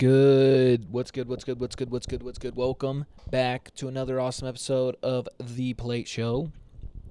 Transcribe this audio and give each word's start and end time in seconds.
Good? 0.00 0.90
What's 0.90 1.10
good? 1.10 1.28
What's 1.28 1.44
good? 1.44 1.60
What's 1.60 1.76
good? 1.76 1.90
What's 1.90 2.06
good? 2.06 2.22
What's 2.22 2.38
good? 2.38 2.56
Welcome 2.56 3.04
back 3.30 3.74
to 3.74 3.86
another 3.86 4.18
awesome 4.18 4.48
episode 4.48 4.96
of 5.02 5.28
The 5.38 5.74
Plate 5.74 6.08
Show. 6.08 6.50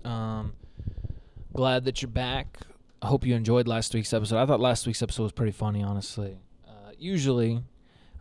Um, 0.04 0.54
glad 1.54 1.86
that 1.86 2.02
you're 2.02 2.10
back. 2.10 2.58
I 3.04 3.06
hope 3.06 3.28
you 3.28 3.36
enjoyed 3.36 3.68
last 3.68 3.94
week's 3.94 4.12
episode. 4.12 4.42
I 4.42 4.48
thought 4.48 4.60
last 4.60 4.88
week's 4.88 5.04
episode 5.04 5.22
was 5.22 5.32
pretty 5.32 5.52
funny, 5.52 5.84
honestly. 5.84 6.40
Uh, 6.68 6.94
usually, 6.98 7.62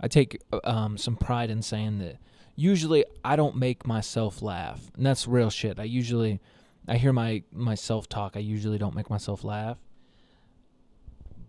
I 0.02 0.06
take 0.06 0.42
uh, 0.52 0.60
um, 0.64 0.98
some 0.98 1.16
pride 1.16 1.48
in 1.48 1.62
saying 1.62 2.00
that. 2.00 2.18
Usually, 2.54 3.06
I 3.24 3.36
don't 3.36 3.56
make 3.56 3.86
myself 3.86 4.42
laugh, 4.42 4.90
and 4.98 5.06
that's 5.06 5.26
real 5.26 5.48
shit. 5.48 5.80
I 5.80 5.84
usually, 5.84 6.40
I 6.86 6.98
hear 6.98 7.14
my 7.14 7.42
my 7.54 7.74
self 7.74 8.06
talk. 8.06 8.36
I 8.36 8.40
usually 8.40 8.76
don't 8.76 8.94
make 8.94 9.08
myself 9.08 9.44
laugh, 9.44 9.78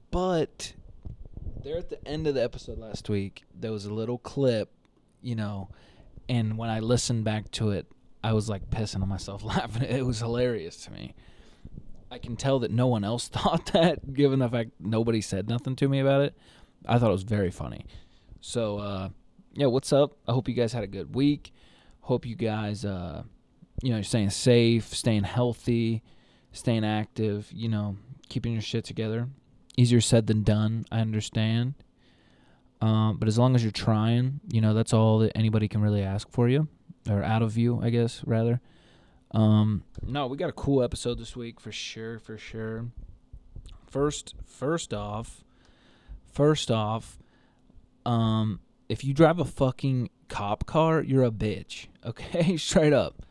but 0.10 0.72
there 1.64 1.78
at 1.78 1.90
the 1.90 2.08
end 2.08 2.28
of 2.28 2.36
the 2.36 2.44
episode 2.44 2.78
last 2.78 3.10
week, 3.10 3.44
there 3.54 3.72
was 3.72 3.86
a 3.86 3.94
little 3.94 4.18
clip, 4.18 4.72
you 5.22 5.36
know, 5.36 5.70
and 6.28 6.58
when 6.58 6.70
I 6.70 6.80
listened 6.80 7.24
back 7.24 7.52
to 7.52 7.72
it, 7.72 7.88
I 8.24 8.34
was 8.34 8.50
like 8.50 8.70
pissing 8.70 9.02
on 9.02 9.10
myself 9.10 9.44
laughing. 9.44 9.84
It 9.84 10.06
was 10.06 10.20
hilarious 10.20 10.78
to 10.86 10.92
me. 10.92 11.16
I 12.12 12.18
can 12.18 12.36
tell 12.36 12.60
that 12.60 12.72
no 12.72 12.88
one 12.88 13.04
else 13.04 13.28
thought 13.30 13.68
that, 13.74 14.14
given 14.14 14.40
the 14.40 14.50
fact 14.50 14.72
nobody 14.80 15.22
said 15.22 15.50
nothing 15.50 15.76
to 15.78 15.88
me 15.88 16.00
about 16.00 16.22
it. 16.22 16.36
I 16.86 16.98
thought 16.98 17.10
it 17.10 17.14
was 17.14 17.24
very 17.24 17.52
funny. 17.52 17.86
So, 18.42 18.78
uh, 18.80 19.10
yeah, 19.54 19.68
what's 19.68 19.92
up? 19.92 20.18
I 20.28 20.32
hope 20.32 20.48
you 20.48 20.54
guys 20.54 20.72
had 20.72 20.84
a 20.84 20.88
good 20.88 21.14
week. 21.14 21.52
Hope 22.02 22.26
you 22.26 22.36
guys, 22.36 22.86
uh, 22.86 23.24
you 23.84 23.94
know, 23.94 24.02
staying 24.02 24.30
safe, 24.30 24.94
staying 24.96 25.24
healthy, 25.24 26.02
staying 26.54 26.86
active, 26.86 27.52
you 27.52 27.68
know, 27.68 27.98
keeping 28.30 28.54
your 28.54 28.62
shit 28.62 28.86
together 28.86 29.28
easier 29.80 30.02
said 30.02 30.28
than 30.28 30.44
done. 30.44 30.86
I 30.92 31.00
understand. 31.00 31.76
Um, 32.82 33.18
but 33.18 33.28
as 33.28 33.38
long 33.38 33.56
as 33.56 33.64
you're 33.64 33.72
trying, 33.72 34.40
you 34.52 34.62
know, 34.62 34.74
that's 34.74 34.94
all 34.94 35.20
that 35.20 35.36
anybody 35.36 35.68
can 35.68 35.82
really 35.82 36.02
ask 36.02 36.30
for 36.30 36.48
you, 36.48 36.68
or 37.10 37.24
out 37.24 37.42
of 37.42 37.58
you, 37.58 37.82
I 37.82 37.90
guess, 37.90 38.22
rather. 38.26 38.62
Um, 39.32 39.84
no, 40.02 40.28
we 40.28 40.38
got 40.38 40.50
a 40.50 40.54
cool 40.54 40.82
episode 40.82 41.20
this 41.20 41.36
week 41.36 41.60
for 41.60 41.72
sure, 41.72 42.20
for 42.20 42.38
sure. 42.38 42.88
First, 43.88 44.36
first 44.46 44.94
off, 44.94 45.44
first 46.32 46.72
off, 46.72 47.20
um, 48.06 48.60
if 48.88 49.04
you 49.04 49.14
drive 49.14 49.40
a 49.40 49.46
fucking 49.46 50.10
cop 50.30 50.66
car, 50.66 51.02
you're 51.02 51.24
a 51.24 51.32
bitch. 51.32 51.88
Okay, 52.06 52.56
straight 52.56 52.94
up. 52.94 53.26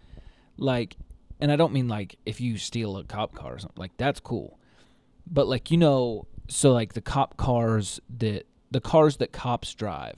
Like, 0.58 0.98
and 1.40 1.50
I 1.50 1.56
don't 1.56 1.72
mean 1.72 1.88
like 1.88 2.16
if 2.26 2.38
you 2.38 2.58
steal 2.58 2.98
a 2.98 3.04
cop 3.04 3.34
car 3.34 3.54
or 3.54 3.58
something. 3.58 3.80
Like 3.80 3.96
that's 3.96 4.20
cool, 4.20 4.58
but 5.26 5.48
like 5.48 5.70
you 5.70 5.78
know, 5.78 6.26
so 6.48 6.72
like 6.72 6.94
the 6.94 7.00
cop 7.00 7.36
cars 7.36 8.00
that 8.18 8.44
the 8.70 8.80
cars 8.80 9.18
that 9.18 9.32
cops 9.32 9.74
drive, 9.74 10.16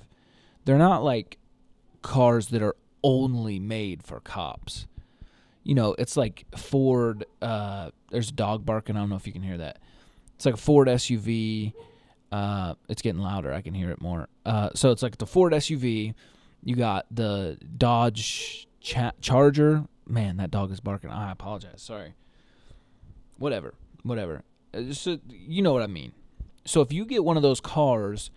they're 0.64 0.78
not 0.78 1.02
like 1.04 1.38
cars 2.02 2.48
that 2.48 2.62
are 2.62 2.76
only 3.04 3.58
made 3.58 4.02
for 4.02 4.20
cops. 4.20 4.86
You 5.62 5.74
know, 5.74 5.94
it's 5.98 6.16
like 6.16 6.46
Ford. 6.56 7.24
Uh, 7.42 7.90
there's 8.10 8.30
a 8.30 8.32
dog 8.32 8.64
barking. 8.64 8.96
I 8.96 9.00
don't 9.00 9.10
know 9.10 9.16
if 9.16 9.26
you 9.26 9.32
can 9.32 9.42
hear 9.42 9.58
that. 9.58 9.78
It's 10.36 10.46
like 10.46 10.54
a 10.54 10.58
Ford 10.58 10.88
SUV. 10.88 11.74
Uh, 12.32 12.74
it's 12.88 13.02
getting 13.02 13.20
louder. 13.20 13.52
I 13.52 13.60
can 13.60 13.74
hear 13.74 13.90
it 13.90 14.00
more. 14.00 14.28
Uh, 14.46 14.70
so 14.74 14.90
it's 14.90 15.02
like 15.02 15.18
the 15.18 15.26
Ford 15.26 15.52
SUV. 15.52 16.14
You 16.64 16.76
got 16.76 17.06
the 17.10 17.58
Dodge 17.76 18.66
Cha- 18.80 19.12
Charger. 19.20 19.84
Man, 20.06 20.38
that 20.38 20.50
dog 20.50 20.72
is 20.72 20.80
barking. 20.80 21.10
I 21.10 21.30
apologize. 21.32 21.82
Sorry. 21.82 22.14
Whatever. 23.38 23.74
Whatever. 24.02 24.42
Uh, 24.72 24.92
So 24.92 25.18
you 25.28 25.62
know 25.62 25.72
what 25.72 25.82
I 25.82 25.86
mean. 25.88 26.12
So 26.64 26.80
if 26.80 26.92
you 26.92 27.04
get 27.04 27.24
one 27.24 27.36
of 27.36 27.42
those 27.42 27.60
cars, 27.60 28.30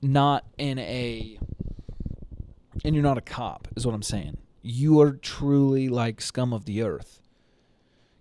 not 0.00 0.44
in 0.58 0.78
a, 0.78 1.38
and 2.84 2.94
you're 2.94 3.02
not 3.02 3.18
a 3.18 3.22
cop, 3.22 3.68
is 3.76 3.84
what 3.84 3.94
I'm 3.94 4.02
saying. 4.02 4.38
You 4.62 5.00
are 5.00 5.12
truly 5.12 5.88
like 5.88 6.20
scum 6.20 6.52
of 6.52 6.64
the 6.64 6.82
earth. 6.82 7.20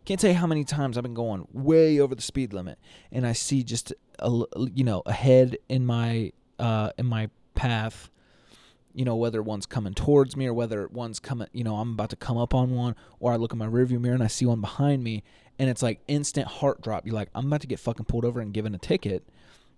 Can't 0.06 0.20
tell 0.20 0.32
you 0.32 0.38
how 0.38 0.48
many 0.48 0.64
times 0.64 0.98
I've 0.98 1.04
been 1.04 1.14
going 1.14 1.48
way 1.52 2.00
over 2.00 2.16
the 2.16 2.22
speed 2.22 2.54
limit, 2.54 2.80
and 3.12 3.28
I 3.28 3.34
see 3.34 3.62
just 3.62 3.94
a 4.20 4.30
you 4.74 4.86
know 4.86 5.04
a 5.06 5.12
head 5.12 5.58
in 5.68 5.86
my 5.86 6.32
uh 6.60 6.92
in 6.98 7.06
my 7.06 7.30
path. 7.56 8.10
You 8.94 9.04
know 9.04 9.18
whether 9.18 9.44
one's 9.44 9.66
coming 9.66 9.94
towards 9.94 10.38
me 10.38 10.48
or 10.48 10.54
whether 10.54 10.88
one's 10.88 11.20
coming. 11.20 11.50
You 11.52 11.66
know 11.66 11.76
I'm 11.76 11.92
about 11.92 12.10
to 12.12 12.16
come 12.16 12.38
up 12.38 12.54
on 12.54 12.72
one, 12.72 12.96
or 13.20 13.34
I 13.34 13.36
look 13.36 13.52
in 13.52 13.60
my 13.60 13.68
rearview 13.68 14.00
mirror 14.00 14.16
and 14.16 14.24
I 14.24 14.28
see 14.28 14.46
one 14.46 14.62
behind 14.62 15.04
me, 15.04 15.24
and 15.60 15.70
it's 15.70 15.82
like 15.82 16.00
instant 16.08 16.48
heart 16.48 16.82
drop. 16.82 17.06
You're 17.06 17.16
like, 17.16 17.30
I'm 17.34 17.48
about 17.48 17.62
to 17.62 17.68
get 17.68 17.80
fucking 17.80 18.06
pulled 18.06 18.26
over 18.26 18.40
and 18.40 18.54
given 18.54 18.76
a 18.76 18.78
ticket. 18.78 19.24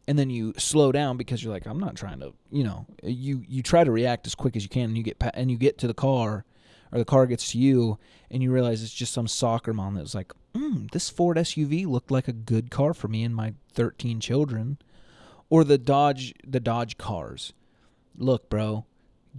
And 0.07 0.17
then 0.17 0.29
you 0.29 0.53
slow 0.57 0.91
down 0.91 1.17
because 1.17 1.43
you're 1.43 1.53
like, 1.53 1.67
I'm 1.67 1.79
not 1.79 1.95
trying 1.95 2.19
to, 2.19 2.33
you 2.51 2.63
know, 2.63 2.85
you 3.03 3.43
you 3.47 3.61
try 3.61 3.83
to 3.83 3.91
react 3.91 4.25
as 4.25 4.33
quick 4.33 4.55
as 4.55 4.63
you 4.63 4.69
can, 4.69 4.85
and 4.85 4.97
you 4.97 5.03
get 5.03 5.19
pa- 5.19 5.31
and 5.33 5.51
you 5.51 5.57
get 5.57 5.77
to 5.79 5.87
the 5.87 5.93
car, 5.93 6.45
or 6.91 6.97
the 6.97 7.05
car 7.05 7.27
gets 7.27 7.51
to 7.51 7.59
you, 7.59 7.99
and 8.31 8.41
you 8.41 8.51
realize 8.51 8.81
it's 8.81 8.93
just 8.93 9.13
some 9.13 9.27
soccer 9.27 9.73
mom 9.73 9.95
that 9.95 10.01
was 10.01 10.15
like, 10.15 10.33
mm, 10.55 10.89
this 10.91 11.09
Ford 11.09 11.37
SUV 11.37 11.85
looked 11.85 12.09
like 12.09 12.27
a 12.27 12.33
good 12.33 12.71
car 12.71 12.93
for 12.95 13.07
me 13.07 13.23
and 13.23 13.35
my 13.35 13.53
13 13.73 14.19
children, 14.19 14.79
or 15.49 15.63
the 15.63 15.77
Dodge 15.77 16.33
the 16.45 16.59
Dodge 16.59 16.97
cars. 16.97 17.53
Look, 18.17 18.49
bro, 18.49 18.85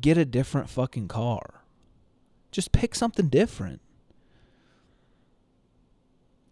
get 0.01 0.17
a 0.17 0.25
different 0.25 0.71
fucking 0.71 1.09
car. 1.09 1.65
Just 2.53 2.71
pick 2.71 2.95
something 2.95 3.29
different. 3.29 3.81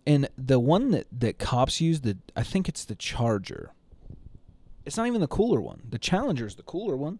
And 0.08 0.26
the 0.38 0.58
one 0.58 0.90
that, 0.92 1.06
that 1.12 1.38
cops 1.38 1.82
use, 1.82 2.00
the 2.00 2.16
I 2.34 2.42
think 2.42 2.66
it's 2.66 2.86
the 2.86 2.94
Charger. 2.94 3.72
It's 4.86 4.96
not 4.96 5.06
even 5.06 5.20
the 5.20 5.28
cooler 5.28 5.60
one. 5.60 5.82
The 5.86 5.98
Challenger 5.98 6.46
is 6.46 6.54
the 6.54 6.62
cooler 6.62 6.96
one. 6.96 7.18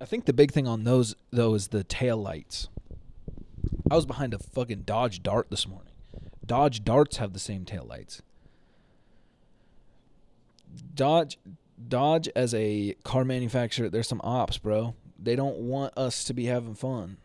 I 0.00 0.04
think 0.04 0.24
the 0.24 0.32
big 0.32 0.50
thing 0.50 0.66
on 0.66 0.82
those 0.82 1.14
though 1.30 1.54
is 1.54 1.68
the 1.68 1.84
tail 1.84 2.16
lights. 2.16 2.68
I 3.88 3.94
was 3.94 4.04
behind 4.04 4.34
a 4.34 4.40
fucking 4.40 4.82
Dodge 4.82 5.22
Dart 5.22 5.46
this 5.48 5.68
morning. 5.68 5.92
Dodge 6.44 6.82
Darts 6.82 7.18
have 7.18 7.32
the 7.32 7.38
same 7.38 7.64
tail 7.64 7.86
lights. 7.88 8.20
Dodge 10.92 11.38
Dodge 11.88 12.28
as 12.34 12.52
a 12.52 12.96
car 13.04 13.24
manufacturer, 13.24 13.88
there's 13.88 14.08
some 14.08 14.20
ops, 14.24 14.58
bro. 14.58 14.96
They 15.22 15.36
don't 15.36 15.58
want 15.58 15.96
us 15.96 16.24
to 16.24 16.34
be 16.34 16.46
having 16.46 16.74
fun. 16.74 17.18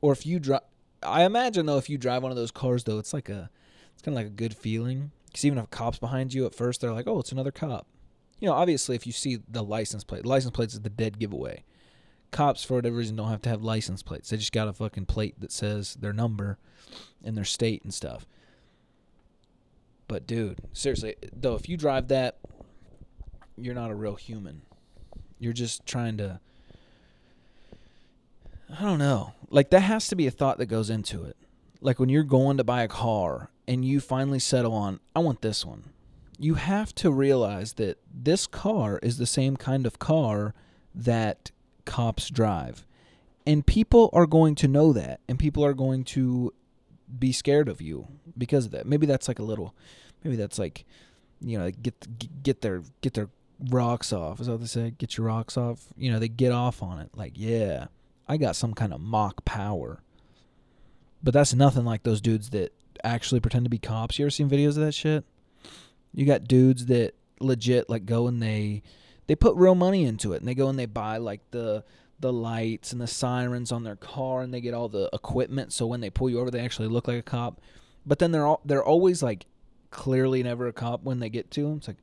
Or 0.00 0.12
if 0.12 0.24
you 0.24 0.40
drive 0.40 0.62
I 1.02 1.24
imagine 1.24 1.66
though, 1.66 1.78
if 1.78 1.88
you 1.88 1.98
drive 1.98 2.22
one 2.22 2.32
of 2.32 2.36
those 2.36 2.50
cars, 2.50 2.84
though, 2.84 2.98
it's 2.98 3.12
like 3.12 3.28
a, 3.28 3.50
it's 3.92 4.02
kind 4.02 4.16
of 4.16 4.22
like 4.22 4.26
a 4.26 4.36
good 4.36 4.56
feeling. 4.56 5.12
Because 5.26 5.44
even 5.44 5.58
if 5.58 5.70
cops 5.70 5.98
behind 5.98 6.32
you 6.32 6.46
at 6.46 6.54
first, 6.54 6.80
they're 6.80 6.92
like, 6.92 7.06
"Oh, 7.06 7.20
it's 7.20 7.32
another 7.32 7.50
cop." 7.50 7.86
You 8.40 8.48
know, 8.48 8.54
obviously, 8.54 8.96
if 8.96 9.06
you 9.06 9.12
see 9.12 9.40
the 9.48 9.62
license 9.62 10.04
plate, 10.04 10.24
license 10.24 10.52
plates 10.52 10.74
is 10.74 10.80
the 10.80 10.88
dead 10.90 11.18
giveaway. 11.18 11.64
Cops, 12.30 12.64
for 12.64 12.74
whatever 12.74 12.96
reason, 12.96 13.16
don't 13.16 13.28
have 13.28 13.42
to 13.42 13.48
have 13.48 13.62
license 13.62 14.02
plates. 14.02 14.30
They 14.30 14.36
just 14.36 14.52
got 14.52 14.68
a 14.68 14.72
fucking 14.72 15.06
plate 15.06 15.40
that 15.40 15.52
says 15.52 15.96
their 16.00 16.12
number, 16.12 16.58
and 17.22 17.36
their 17.36 17.44
state 17.44 17.82
and 17.82 17.92
stuff. 17.92 18.26
But 20.08 20.26
dude, 20.26 20.60
seriously, 20.72 21.16
though, 21.34 21.54
if 21.54 21.68
you 21.68 21.76
drive 21.76 22.08
that, 22.08 22.38
you're 23.56 23.74
not 23.74 23.90
a 23.90 23.94
real 23.94 24.14
human. 24.14 24.62
You're 25.38 25.52
just 25.52 25.84
trying 25.86 26.16
to 26.18 26.40
I 28.70 28.82
don't 28.82 28.98
know. 28.98 29.34
Like 29.50 29.70
that 29.70 29.80
has 29.80 30.08
to 30.08 30.16
be 30.16 30.26
a 30.26 30.30
thought 30.30 30.58
that 30.58 30.66
goes 30.66 30.90
into 30.90 31.24
it. 31.24 31.36
Like 31.80 31.98
when 31.98 32.08
you're 32.08 32.22
going 32.22 32.56
to 32.56 32.64
buy 32.64 32.82
a 32.82 32.88
car 32.88 33.50
and 33.66 33.84
you 33.84 34.00
finally 34.00 34.38
settle 34.38 34.74
on, 34.74 35.00
I 35.14 35.20
want 35.20 35.42
this 35.42 35.64
one. 35.64 35.90
You 36.38 36.54
have 36.54 36.94
to 36.96 37.10
realize 37.10 37.74
that 37.74 37.98
this 38.12 38.46
car 38.46 38.98
is 39.02 39.18
the 39.18 39.26
same 39.26 39.56
kind 39.56 39.86
of 39.86 39.98
car 39.98 40.54
that 40.94 41.50
cops 41.84 42.30
drive. 42.30 42.84
And 43.46 43.66
people 43.66 44.10
are 44.12 44.26
going 44.26 44.54
to 44.56 44.68
know 44.68 44.92
that 44.92 45.20
and 45.28 45.38
people 45.38 45.64
are 45.64 45.74
going 45.74 46.04
to 46.04 46.52
be 47.18 47.32
scared 47.32 47.68
of 47.68 47.80
you 47.80 48.08
because 48.36 48.66
of 48.66 48.72
that. 48.72 48.86
Maybe 48.86 49.06
that's 49.06 49.28
like 49.28 49.38
a 49.38 49.44
little 49.44 49.74
maybe 50.22 50.36
that's 50.36 50.58
like 50.58 50.84
you 51.40 51.58
know, 51.58 51.70
get 51.70 52.42
get 52.42 52.60
their 52.60 52.82
get 53.00 53.14
their 53.14 53.28
rocks 53.70 54.12
off. 54.12 54.40
Is 54.40 54.46
that 54.46 54.52
what 54.52 54.60
they 54.60 54.66
say? 54.66 54.90
Get 54.96 55.16
your 55.16 55.26
rocks 55.26 55.56
off. 55.56 55.86
You 55.96 56.10
know, 56.12 56.18
they 56.18 56.28
get 56.28 56.52
off 56.52 56.82
on 56.82 56.98
it. 57.00 57.10
Like, 57.14 57.32
yeah. 57.34 57.86
I 58.28 58.36
got 58.36 58.56
some 58.56 58.74
kind 58.74 58.92
of 58.92 59.00
mock 59.00 59.44
power. 59.44 60.02
But 61.22 61.34
that's 61.34 61.54
nothing 61.54 61.84
like 61.84 62.02
those 62.02 62.20
dudes 62.20 62.50
that 62.50 62.72
actually 63.02 63.40
pretend 63.40 63.64
to 63.64 63.70
be 63.70 63.78
cops. 63.78 64.18
You 64.18 64.26
ever 64.26 64.30
seen 64.30 64.48
videos 64.48 64.70
of 64.70 64.84
that 64.84 64.94
shit? 64.94 65.24
You 66.14 66.26
got 66.26 66.44
dudes 66.44 66.86
that 66.86 67.14
legit 67.40 67.88
like 67.88 68.04
go 68.04 68.26
and 68.26 68.42
they 68.42 68.82
they 69.28 69.36
put 69.36 69.54
real 69.56 69.74
money 69.74 70.04
into 70.04 70.32
it 70.32 70.40
and 70.40 70.48
they 70.48 70.54
go 70.54 70.68
and 70.68 70.78
they 70.78 70.86
buy 70.86 71.18
like 71.18 71.40
the 71.52 71.84
the 72.20 72.32
lights 72.32 72.90
and 72.92 73.00
the 73.00 73.06
sirens 73.06 73.70
on 73.70 73.84
their 73.84 73.94
car 73.94 74.42
and 74.42 74.52
they 74.52 74.60
get 74.60 74.74
all 74.74 74.88
the 74.88 75.08
equipment 75.12 75.72
so 75.72 75.86
when 75.86 76.00
they 76.00 76.10
pull 76.10 76.28
you 76.28 76.40
over 76.40 76.50
they 76.50 76.60
actually 76.60 76.88
look 76.88 77.08
like 77.08 77.18
a 77.18 77.22
cop. 77.22 77.60
But 78.06 78.18
then 78.18 78.32
they're 78.32 78.46
all 78.46 78.60
they're 78.64 78.84
always 78.84 79.22
like 79.22 79.46
clearly 79.90 80.42
never 80.42 80.66
a 80.66 80.72
cop 80.72 81.02
when 81.02 81.20
they 81.20 81.28
get 81.28 81.50
to 81.52 81.62
them. 81.62 81.76
It's 81.78 81.88
like 81.88 81.98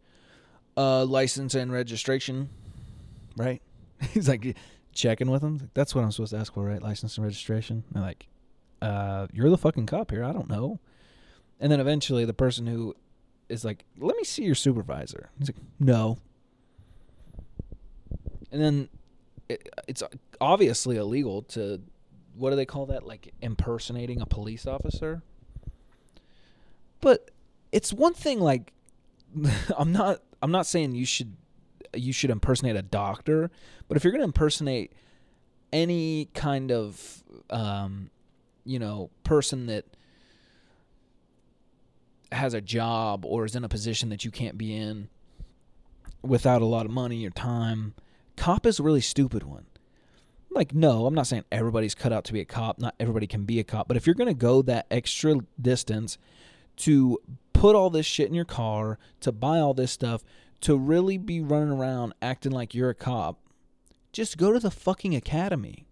uh 0.77 1.05
license 1.05 1.55
and 1.55 1.71
registration, 1.71 2.49
right? 3.35 3.61
He's 4.13 4.29
like 4.29 4.55
checking 4.95 5.29
with 5.29 5.41
them. 5.41 5.57
Like, 5.59 5.73
That's 5.73 5.93
what 5.93 6.03
I'm 6.03 6.11
supposed 6.11 6.31
to 6.31 6.39
ask 6.39 6.53
for, 6.53 6.65
right? 6.65 6.81
License 6.81 7.17
and 7.17 7.25
registration. 7.25 7.83
And 7.93 8.03
like, 8.03 8.27
uh, 8.81 9.27
you're 9.31 9.49
the 9.49 9.57
fucking 9.57 9.85
cop 9.85 10.11
here. 10.11 10.23
I 10.23 10.31
don't 10.31 10.49
know. 10.49 10.79
And 11.59 11.71
then 11.71 11.79
eventually 11.79 12.25
the 12.25 12.33
person 12.33 12.67
who 12.67 12.95
is 13.49 13.63
like, 13.63 13.85
let 13.97 14.17
me 14.17 14.23
see 14.23 14.43
your 14.43 14.55
supervisor. 14.55 15.29
He's 15.37 15.49
like, 15.49 15.57
no. 15.79 16.17
and 18.51 18.61
then 18.61 18.89
it, 19.47 19.69
it's 19.87 20.01
obviously 20.41 20.97
illegal 20.97 21.43
to 21.43 21.81
what 22.35 22.49
do 22.49 22.55
they 22.55 22.65
call 22.65 22.87
that? 22.87 23.05
Like 23.05 23.33
impersonating 23.41 24.21
a 24.21 24.25
police 24.25 24.65
officer. 24.65 25.21
But 27.01 27.31
it's 27.71 27.93
one 27.93 28.13
thing 28.13 28.39
like 28.39 28.73
I'm 29.77 29.91
not 29.91 30.21
I'm 30.41 30.51
not 30.51 30.65
saying 30.65 30.95
you 30.95 31.05
should 31.05 31.35
you 31.95 32.13
should 32.13 32.29
impersonate 32.29 32.75
a 32.75 32.81
doctor, 32.81 33.49
but 33.87 33.97
if 33.97 34.03
you're 34.03 34.11
going 34.11 34.21
to 34.21 34.25
impersonate 34.25 34.93
any 35.73 36.29
kind 36.33 36.71
of 36.71 37.23
um, 37.49 38.09
you 38.63 38.79
know 38.79 39.09
person 39.23 39.67
that 39.67 39.85
has 42.31 42.53
a 42.53 42.61
job 42.61 43.25
or 43.25 43.45
is 43.45 43.55
in 43.55 43.63
a 43.63 43.69
position 43.69 44.09
that 44.09 44.25
you 44.25 44.31
can't 44.31 44.57
be 44.57 44.75
in 44.75 45.09
without 46.21 46.61
a 46.61 46.65
lot 46.65 46.85
of 46.85 46.91
money 46.91 47.25
or 47.25 47.29
time, 47.29 47.93
cop 48.35 48.65
is 48.65 48.79
a 48.79 48.83
really 48.83 49.01
stupid 49.01 49.43
one. 49.43 49.65
Like, 50.49 50.73
no, 50.73 51.05
I'm 51.05 51.13
not 51.13 51.27
saying 51.27 51.43
everybody's 51.51 51.95
cut 51.95 52.13
out 52.13 52.23
to 52.25 52.33
be 52.33 52.39
a 52.39 52.45
cop. 52.45 52.79
Not 52.79 52.95
everybody 52.99 53.27
can 53.27 53.43
be 53.43 53.59
a 53.59 53.63
cop. 53.63 53.87
But 53.87 53.97
if 53.97 54.05
you're 54.05 54.15
going 54.15 54.29
to 54.29 54.33
go 54.33 54.61
that 54.63 54.87
extra 54.89 55.35
distance 55.61 56.17
to 56.77 57.19
put 57.53 57.75
all 57.75 57.89
this 57.89 58.05
shit 58.05 58.27
in 58.29 58.33
your 58.33 58.45
car, 58.45 58.97
to 59.19 59.31
buy 59.31 59.59
all 59.59 59.73
this 59.73 59.91
stuff, 59.91 60.23
to 60.61 60.77
really 60.77 61.17
be 61.17 61.41
running 61.41 61.71
around 61.71 62.13
acting 62.21 62.51
like 62.51 62.73
you're 62.73 62.89
a 62.89 62.95
cop, 62.95 63.39
just 64.11 64.37
go 64.37 64.51
to 64.51 64.59
the 64.59 64.71
fucking 64.71 65.15
academy. 65.15 65.87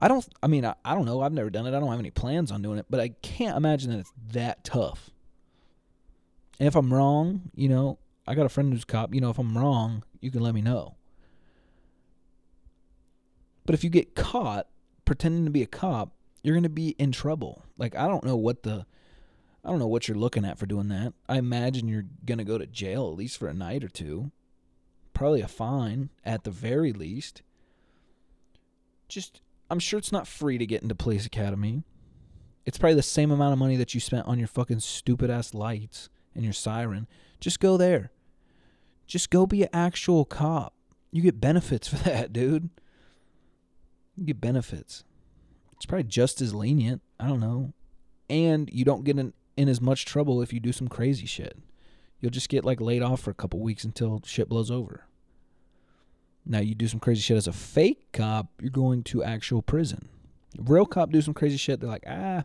I 0.00 0.08
don't, 0.08 0.26
I 0.42 0.46
mean, 0.46 0.64
I, 0.64 0.74
I 0.84 0.94
don't 0.94 1.04
know. 1.04 1.20
I've 1.20 1.32
never 1.32 1.50
done 1.50 1.66
it. 1.66 1.74
I 1.74 1.80
don't 1.80 1.90
have 1.90 1.98
any 1.98 2.10
plans 2.10 2.50
on 2.50 2.62
doing 2.62 2.78
it, 2.78 2.86
but 2.88 3.00
I 3.00 3.08
can't 3.22 3.56
imagine 3.56 3.90
that 3.90 3.98
it's 3.98 4.12
that 4.32 4.64
tough. 4.64 5.10
And 6.58 6.66
if 6.66 6.74
I'm 6.74 6.92
wrong, 6.92 7.50
you 7.54 7.68
know, 7.68 7.98
I 8.26 8.34
got 8.34 8.46
a 8.46 8.50
friend 8.50 8.72
who's 8.72 8.84
a 8.84 8.86
cop. 8.86 9.14
You 9.14 9.20
know, 9.20 9.30
if 9.30 9.38
I'm 9.38 9.56
wrong, 9.56 10.04
you 10.20 10.30
can 10.30 10.40
let 10.40 10.54
me 10.54 10.62
know. 10.62 10.96
But 13.66 13.74
if 13.74 13.84
you 13.84 13.90
get 13.90 14.14
caught 14.14 14.68
pretending 15.04 15.44
to 15.44 15.50
be 15.50 15.62
a 15.62 15.66
cop, 15.66 16.12
you're 16.42 16.54
going 16.54 16.62
to 16.62 16.68
be 16.68 16.90
in 16.90 17.12
trouble. 17.12 17.64
Like 17.76 17.94
I 17.94 18.06
don't 18.06 18.24
know 18.24 18.36
what 18.36 18.62
the 18.62 18.86
I 19.64 19.70
don't 19.70 19.78
know 19.78 19.86
what 19.86 20.08
you're 20.08 20.16
looking 20.16 20.44
at 20.44 20.58
for 20.58 20.66
doing 20.66 20.88
that. 20.88 21.12
I 21.28 21.38
imagine 21.38 21.88
you're 21.88 22.06
going 22.24 22.38
to 22.38 22.44
go 22.44 22.58
to 22.58 22.66
jail 22.66 23.08
at 23.08 23.16
least 23.16 23.38
for 23.38 23.48
a 23.48 23.54
night 23.54 23.84
or 23.84 23.88
two. 23.88 24.30
Probably 25.12 25.42
a 25.42 25.48
fine 25.48 26.10
at 26.24 26.44
the 26.44 26.50
very 26.50 26.92
least. 26.92 27.42
Just 29.08 29.42
I'm 29.70 29.78
sure 29.78 29.98
it's 29.98 30.12
not 30.12 30.26
free 30.26 30.56
to 30.58 30.66
get 30.66 30.82
into 30.82 30.94
police 30.94 31.26
academy. 31.26 31.84
It's 32.64 32.78
probably 32.78 32.94
the 32.94 33.02
same 33.02 33.30
amount 33.30 33.52
of 33.52 33.58
money 33.58 33.76
that 33.76 33.94
you 33.94 34.00
spent 34.00 34.26
on 34.26 34.38
your 34.38 34.48
fucking 34.48 34.80
stupid 34.80 35.30
ass 35.30 35.54
lights 35.54 36.08
and 36.34 36.44
your 36.44 36.52
siren. 36.52 37.06
Just 37.38 37.60
go 37.60 37.76
there. 37.76 38.12
Just 39.06 39.30
go 39.30 39.46
be 39.46 39.62
an 39.62 39.68
actual 39.72 40.24
cop. 40.24 40.74
You 41.10 41.22
get 41.22 41.40
benefits 41.40 41.88
for 41.88 41.96
that, 42.04 42.32
dude. 42.32 42.70
You 44.16 44.26
get 44.26 44.40
benefits. 44.40 45.04
It's 45.76 45.86
probably 45.86 46.04
just 46.04 46.40
as 46.40 46.54
lenient. 46.54 47.02
I 47.18 47.26
don't 47.26 47.40
know. 47.40 47.72
And 48.28 48.70
you 48.72 48.84
don't 48.84 49.04
get 49.04 49.18
in, 49.18 49.32
in 49.60 49.68
as 49.68 49.80
much 49.80 50.06
trouble 50.06 50.40
if 50.40 50.52
you 50.54 50.58
do 50.58 50.72
some 50.72 50.88
crazy 50.88 51.26
shit. 51.26 51.58
You'll 52.18 52.30
just 52.30 52.48
get 52.48 52.64
like 52.64 52.80
laid 52.80 53.02
off 53.02 53.20
for 53.20 53.30
a 53.30 53.34
couple 53.34 53.60
weeks 53.60 53.84
until 53.84 54.22
shit 54.24 54.48
blows 54.48 54.70
over. 54.70 55.04
Now 56.46 56.60
you 56.60 56.74
do 56.74 56.88
some 56.88 56.98
crazy 56.98 57.20
shit 57.20 57.36
as 57.36 57.46
a 57.46 57.52
fake 57.52 58.10
cop, 58.12 58.48
you're 58.60 58.70
going 58.70 59.02
to 59.04 59.22
actual 59.22 59.60
prison. 59.60 60.08
Real 60.58 60.86
cop 60.86 61.10
do 61.10 61.20
some 61.20 61.34
crazy 61.34 61.58
shit, 61.58 61.80
they're 61.80 61.90
like, 61.90 62.04
ah, 62.08 62.44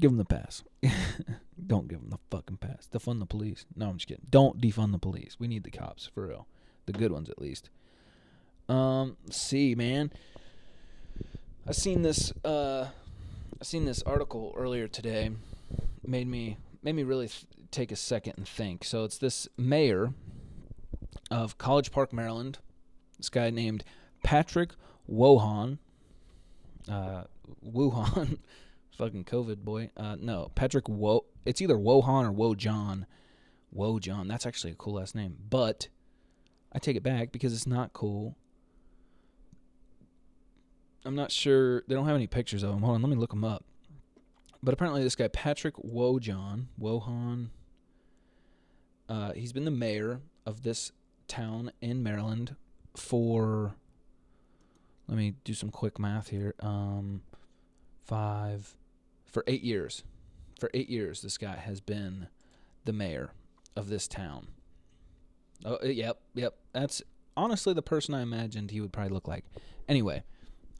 give 0.00 0.10
them 0.10 0.18
the 0.18 0.24
pass. 0.24 0.64
Don't 1.66 1.88
give 1.88 2.00
them 2.00 2.10
the 2.10 2.18
fucking 2.30 2.56
pass. 2.56 2.88
Defund 2.90 3.18
the 3.18 3.26
police. 3.26 3.66
No, 3.74 3.90
I'm 3.90 3.96
just 3.96 4.08
kidding. 4.08 4.26
Don't 4.28 4.60
defund 4.60 4.92
the 4.92 4.98
police. 4.98 5.36
We 5.38 5.48
need 5.48 5.64
the 5.64 5.70
cops 5.70 6.10
for 6.14 6.26
real. 6.26 6.46
The 6.86 6.92
good 6.92 7.12
ones 7.12 7.28
at 7.28 7.40
least. 7.40 7.68
Um, 8.68 9.16
see, 9.30 9.74
man. 9.74 10.12
I 11.66 11.72
seen 11.72 12.02
this 12.02 12.32
uh 12.44 12.88
I 13.60 13.64
seen 13.64 13.86
this 13.86 14.02
article 14.02 14.52
earlier 14.56 14.86
today. 14.86 15.30
Made 16.06 16.26
me 16.26 16.58
made 16.82 16.94
me 16.94 17.02
really 17.02 17.28
th- 17.28 17.46
take 17.70 17.90
a 17.90 17.96
second 17.96 18.34
and 18.36 18.46
think. 18.46 18.84
So 18.84 19.04
it's 19.04 19.18
this 19.18 19.48
mayor 19.56 20.12
of 21.30 21.56
College 21.56 21.90
Park, 21.90 22.12
Maryland. 22.12 22.58
This 23.16 23.30
guy 23.30 23.48
named 23.50 23.82
Patrick 24.22 24.72
Wohan. 25.10 25.78
Uh, 26.88 27.24
Wuhan. 27.66 28.38
fucking 28.98 29.24
COVID 29.24 29.58
boy. 29.58 29.90
Uh, 29.96 30.16
no, 30.20 30.50
Patrick 30.54 30.88
Wo. 30.88 31.24
It's 31.46 31.62
either 31.62 31.76
Wohan 31.76 32.28
or 32.28 32.32
Wojahn. 32.32 33.06
Wojahn. 33.74 34.28
That's 34.28 34.46
actually 34.46 34.72
a 34.72 34.76
cool 34.76 34.94
last 34.94 35.14
name. 35.14 35.36
But 35.48 35.88
I 36.72 36.78
take 36.78 36.96
it 36.96 37.02
back 37.02 37.32
because 37.32 37.54
it's 37.54 37.66
not 37.66 37.94
cool. 37.94 38.36
I'm 41.06 41.14
not 41.14 41.30
sure. 41.30 41.82
They 41.86 41.94
don't 41.94 42.06
have 42.06 42.16
any 42.16 42.26
pictures 42.26 42.62
of 42.62 42.74
him. 42.74 42.82
Hold 42.82 42.96
on, 42.96 43.02
let 43.02 43.08
me 43.08 43.16
look 43.16 43.32
him 43.32 43.44
up. 43.44 43.64
But 44.62 44.74
apparently, 44.74 45.02
this 45.02 45.14
guy 45.14 45.28
Patrick 45.28 45.76
Wojahn, 45.76 46.66
Wohan. 46.80 47.48
Uh, 49.08 49.32
he's 49.32 49.52
been 49.52 49.64
the 49.64 49.70
mayor 49.70 50.20
of 50.44 50.62
this 50.62 50.90
town 51.28 51.70
in 51.80 52.02
Maryland 52.02 52.56
for. 52.96 53.76
Let 55.06 55.16
me 55.16 55.34
do 55.44 55.54
some 55.54 55.70
quick 55.70 56.00
math 56.00 56.30
here. 56.30 56.54
Um, 56.58 57.22
five, 58.04 58.76
for 59.24 59.44
eight 59.46 59.62
years. 59.62 60.02
For 60.58 60.70
eight 60.74 60.88
years, 60.88 61.22
this 61.22 61.38
guy 61.38 61.56
has 61.56 61.80
been 61.80 62.26
the 62.84 62.92
mayor 62.92 63.30
of 63.76 63.88
this 63.88 64.08
town. 64.08 64.48
Oh, 65.64 65.78
yep, 65.84 66.18
yep. 66.34 66.56
That's 66.72 67.02
honestly 67.36 67.72
the 67.74 67.82
person 67.82 68.14
I 68.14 68.22
imagined 68.22 68.70
he 68.70 68.80
would 68.80 68.92
probably 68.92 69.12
look 69.12 69.28
like. 69.28 69.44
Anyway, 69.88 70.24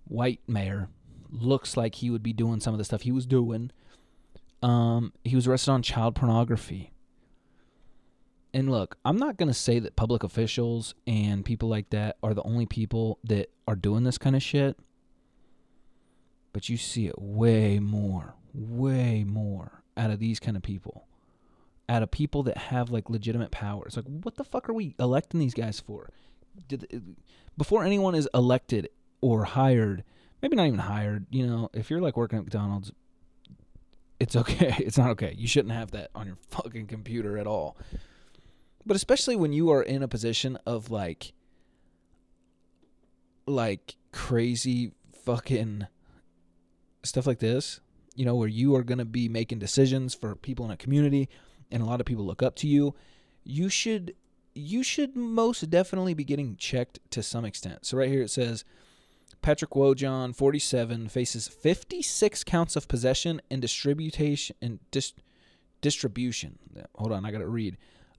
white 0.09 0.41
mayor 0.47 0.89
looks 1.31 1.77
like 1.77 1.97
he 1.97 2.11
would 2.11 2.23
be 2.23 2.33
doing 2.33 2.61
some 2.61 2.75
of 2.75 2.79
the 2.79 2.85
stuff 2.85 3.03
he 3.03 3.13
was 3.13 3.27
doing. 3.27 3.71
Um, 4.63 5.13
he 5.25 5.37
was 5.37 5.47
arrested 5.47 5.71
on 5.73 5.83
child 5.83 6.15
pornography. 6.15 6.93
And 8.55 8.71
look, 8.71 8.97
I'm 9.05 9.19
not 9.19 9.37
going 9.37 9.49
to 9.49 9.55
say 9.55 9.79
that 9.81 9.97
public 9.97 10.23
officials 10.23 10.95
and 11.07 11.45
people 11.45 11.69
like 11.69 11.91
that 11.91 12.17
are 12.23 12.33
the 12.33 12.43
only 12.43 12.65
people 12.65 13.19
that 13.25 13.51
are 13.69 13.77
doing 13.77 14.05
this 14.05 14.19
kind 14.19 14.35
of 14.35 14.43
shit. 14.43 14.79
But 16.53 16.71
you 16.71 16.79
see 16.79 17.07
it 17.07 17.21
way 17.21 17.79
more, 17.79 18.35
way 18.55 19.25
more 19.25 19.83
out 19.97 20.11
of 20.11 20.21
these 20.21 20.41
kind 20.41 20.57
of 20.57 20.63
people. 20.63 21.07
Out 21.89 22.03
of 22.03 22.11
people 22.11 22.43
that 22.45 22.57
have 22.57 22.91
like 22.91 23.11
legitimate 23.11 23.51
powers. 23.51 23.97
Like 23.97 24.07
what 24.07 24.37
the 24.37 24.45
fuck 24.45 24.71
are 24.71 24.75
we 24.75 24.95
electing 24.99 25.39
these 25.39 25.55
guys 25.55 25.79
for? 25.79 26.09
Did 26.67 27.15
before 27.59 27.85
anyone 27.85 28.15
is 28.15 28.29
elected 28.33 28.89
or 29.27 29.45
hired, 29.45 30.05
maybe 30.41 30.57
not 30.57 30.67
even 30.67 30.79
hired, 30.79 31.27
you 31.31 31.47
know, 31.47 31.69
if 31.73 31.91
you're 31.91 32.01
like 32.01 32.17
working 32.17 32.39
at 32.39 32.45
McDonald's, 32.45 32.93
it's 34.21 34.37
okay. 34.37 34.75
It's 34.79 34.99
not 34.99 35.11
okay. 35.11 35.35
You 35.37 35.49
shouldn't 35.49 35.75
have 35.75 35.91
that 35.91 36.11
on 36.15 36.27
your 36.27 36.39
fucking 36.51 36.87
computer 36.87 37.37
at 37.39 37.47
all. 37.47 37.77
But 38.85 38.97
especially 38.97 39.35
when 39.35 39.53
you 39.53 39.71
are 39.71 39.83
in 39.83 40.03
a 40.03 40.09
position 40.09 40.59
of 40.65 40.91
like 40.91 41.33
like 43.49 43.97
crazy 44.13 44.93
fucking 45.25 45.87
stuff 47.03 47.27
like 47.27 47.39
this, 47.39 47.81
you 48.15 48.25
know, 48.25 48.35
where 48.35 48.49
you 48.49 48.75
are 48.77 48.83
going 48.83 48.99
to 48.99 49.05
be 49.05 49.29
making 49.29 49.59
decisions 49.59 50.15
for 50.15 50.35
people 50.35 50.65
in 50.65 50.71
a 50.71 50.77
community 50.77 51.29
and 51.71 51.83
a 51.83 51.87
lot 51.87 52.01
of 52.01 52.07
people 52.07 52.25
look 52.25 52.43
up 52.43 52.55
to 52.57 52.69
you, 52.69 52.95
you 53.45 53.69
should 53.69 54.15
you 54.55 54.83
should 54.83 55.15
most 55.15 55.69
definitely 55.69 56.15
be 56.15 56.25
getting 56.25 56.57
checked 56.57 56.99
to 57.11 57.23
some 57.23 57.45
extent. 57.45 57.85
So 57.85 57.99
right 57.99 58.09
here 58.09 58.23
it 58.23 58.31
says 58.31 58.65
Patrick 59.47 59.71
Wojahn, 59.71 60.35
47, 60.35 61.09
faces 61.09 61.47
56 61.47 62.43
counts 62.43 62.75
of 62.75 62.89
possession 62.89 63.41
and 63.49 63.63
distribution 63.63 64.57
and 64.61 64.81
dis- 64.91 65.13
distribution. 65.81 66.59
Hold 66.97 67.13
on, 67.13 67.25
I 67.25 67.31
got 67.31 67.39
to 67.39 67.47
read 67.47 67.77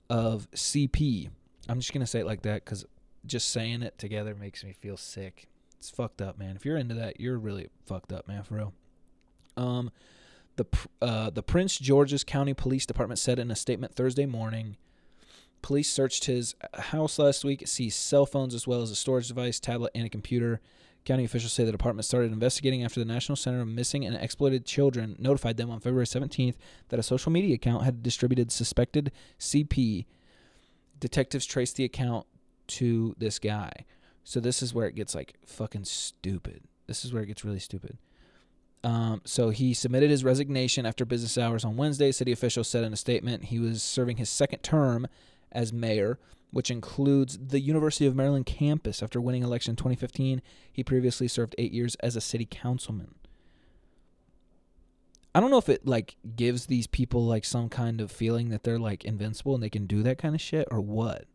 of 0.09 0.49
CP. 0.51 1.29
I'm 1.67 1.81
just 1.81 1.91
gonna 1.91 2.07
say 2.07 2.21
it 2.21 2.25
like 2.25 2.43
that 2.43 2.63
because 2.63 2.85
just 3.25 3.49
saying 3.49 3.81
it 3.81 3.97
together 3.97 4.35
makes 4.35 4.63
me 4.63 4.71
feel 4.71 4.95
sick. 4.95 5.49
It's 5.77 5.89
fucked 5.89 6.21
up, 6.21 6.39
man. 6.39 6.55
If 6.55 6.63
you're 6.63 6.77
into 6.77 6.95
that, 6.95 7.19
you're 7.19 7.37
really 7.37 7.67
fucked 7.85 8.13
up, 8.13 8.25
man, 8.29 8.43
for 8.43 8.55
real. 8.55 8.73
Um, 9.57 9.91
the 10.55 10.65
uh, 11.01 11.29
the 11.29 11.43
Prince 11.43 11.77
George's 11.77 12.23
County 12.23 12.53
Police 12.53 12.85
Department 12.85 13.19
said 13.19 13.37
in 13.37 13.51
a 13.51 13.55
statement 13.57 13.95
Thursday 13.95 14.25
morning. 14.25 14.77
Police 15.61 15.91
searched 15.91 16.23
his 16.23 16.55
house 16.73 17.19
last 17.19 17.43
week, 17.43 17.67
seized 17.67 17.99
cell 17.99 18.25
phones 18.25 18.53
as 18.53 18.65
well 18.65 18.81
as 18.81 18.91
a 18.91 18.95
storage 18.95 19.27
device, 19.27 19.59
tablet, 19.59 19.91
and 19.93 20.05
a 20.05 20.09
computer. 20.09 20.61
County 21.07 21.23
officials 21.23 21.53
say 21.53 21.63
the 21.63 21.71
department 21.71 22.03
started 22.03 22.33
investigating 22.33 22.83
after 22.83 22.99
the 22.99 23.05
National 23.05 23.37
Center 23.37 23.61
of 23.61 23.67
Missing 23.69 24.03
and 24.05 24.17
Exploited 24.17 24.65
Children 24.65 25.15
notified 25.17 25.55
them 25.55 25.71
on 25.71 25.79
February 25.79 26.05
17th 26.05 26.55
that 26.89 26.99
a 26.99 27.03
social 27.03 27.31
media 27.31 27.55
account 27.55 27.85
had 27.85 28.03
distributed 28.03 28.51
suspected 28.51 29.13
CP. 29.39 30.05
Detectives 30.99 31.45
traced 31.45 31.77
the 31.77 31.85
account 31.85 32.27
to 32.67 33.15
this 33.17 33.39
guy. 33.39 33.71
So 34.25 34.41
this 34.41 34.61
is 34.61 34.73
where 34.73 34.85
it 34.85 34.95
gets 34.95 35.15
like 35.15 35.35
fucking 35.45 35.85
stupid. 35.85 36.63
This 36.87 37.05
is 37.05 37.13
where 37.13 37.23
it 37.23 37.27
gets 37.27 37.45
really 37.45 37.59
stupid. 37.59 37.97
Um, 38.83 39.21
so 39.23 39.49
he 39.49 39.73
submitted 39.73 40.09
his 40.09 40.25
resignation 40.25 40.85
after 40.85 41.05
business 41.05 41.37
hours 41.37 41.63
on 41.63 41.77
Wednesday. 41.77 42.11
City 42.11 42.33
officials 42.33 42.67
said 42.67 42.83
in 42.83 42.91
a 42.91 42.97
statement 42.97 43.45
he 43.45 43.59
was 43.59 43.81
serving 43.81 44.17
his 44.17 44.29
second 44.29 44.59
term 44.59 45.07
as 45.53 45.71
mayor, 45.71 46.19
which 46.51 46.71
includes 46.71 47.37
the 47.37 47.59
University 47.59 48.05
of 48.05 48.15
Maryland 48.15 48.45
campus. 48.45 49.03
After 49.03 49.19
winning 49.19 49.43
election 49.43 49.71
in 49.71 49.75
2015, 49.75 50.41
he 50.71 50.83
previously 50.83 51.27
served 51.27 51.55
eight 51.57 51.71
years 51.71 51.95
as 51.95 52.15
a 52.15 52.21
city 52.21 52.47
councilman. 52.49 53.15
I 55.35 55.39
don't 55.39 55.51
know 55.51 55.59
if 55.59 55.69
it 55.69 55.85
like 55.85 56.15
gives 56.35 56.65
these 56.65 56.87
people 56.87 57.23
like 57.23 57.45
some 57.45 57.69
kind 57.69 58.01
of 58.01 58.11
feeling 58.11 58.49
that 58.49 58.63
they're 58.63 58.79
like 58.79 59.05
invincible 59.05 59.53
and 59.53 59.61
they 59.61 59.69
can 59.69 59.85
do 59.85 60.01
that 60.03 60.17
kind 60.17 60.33
of 60.33 60.41
shit 60.41 60.67
or 60.71 60.81
what. 60.81 61.25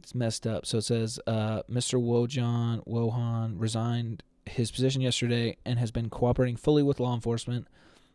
It's 0.00 0.14
messed 0.14 0.46
up. 0.46 0.66
So 0.66 0.78
it 0.78 0.82
says 0.82 1.18
uh, 1.26 1.62
Mr. 1.70 2.02
Wojahn 2.02 2.86
Wohan 2.86 3.54
resigned 3.56 4.22
his 4.44 4.70
position 4.70 5.00
yesterday 5.00 5.56
and 5.64 5.78
has 5.78 5.90
been 5.90 6.10
cooperating 6.10 6.56
fully 6.56 6.82
with 6.82 7.00
law 7.00 7.14
enforcement. 7.14 7.68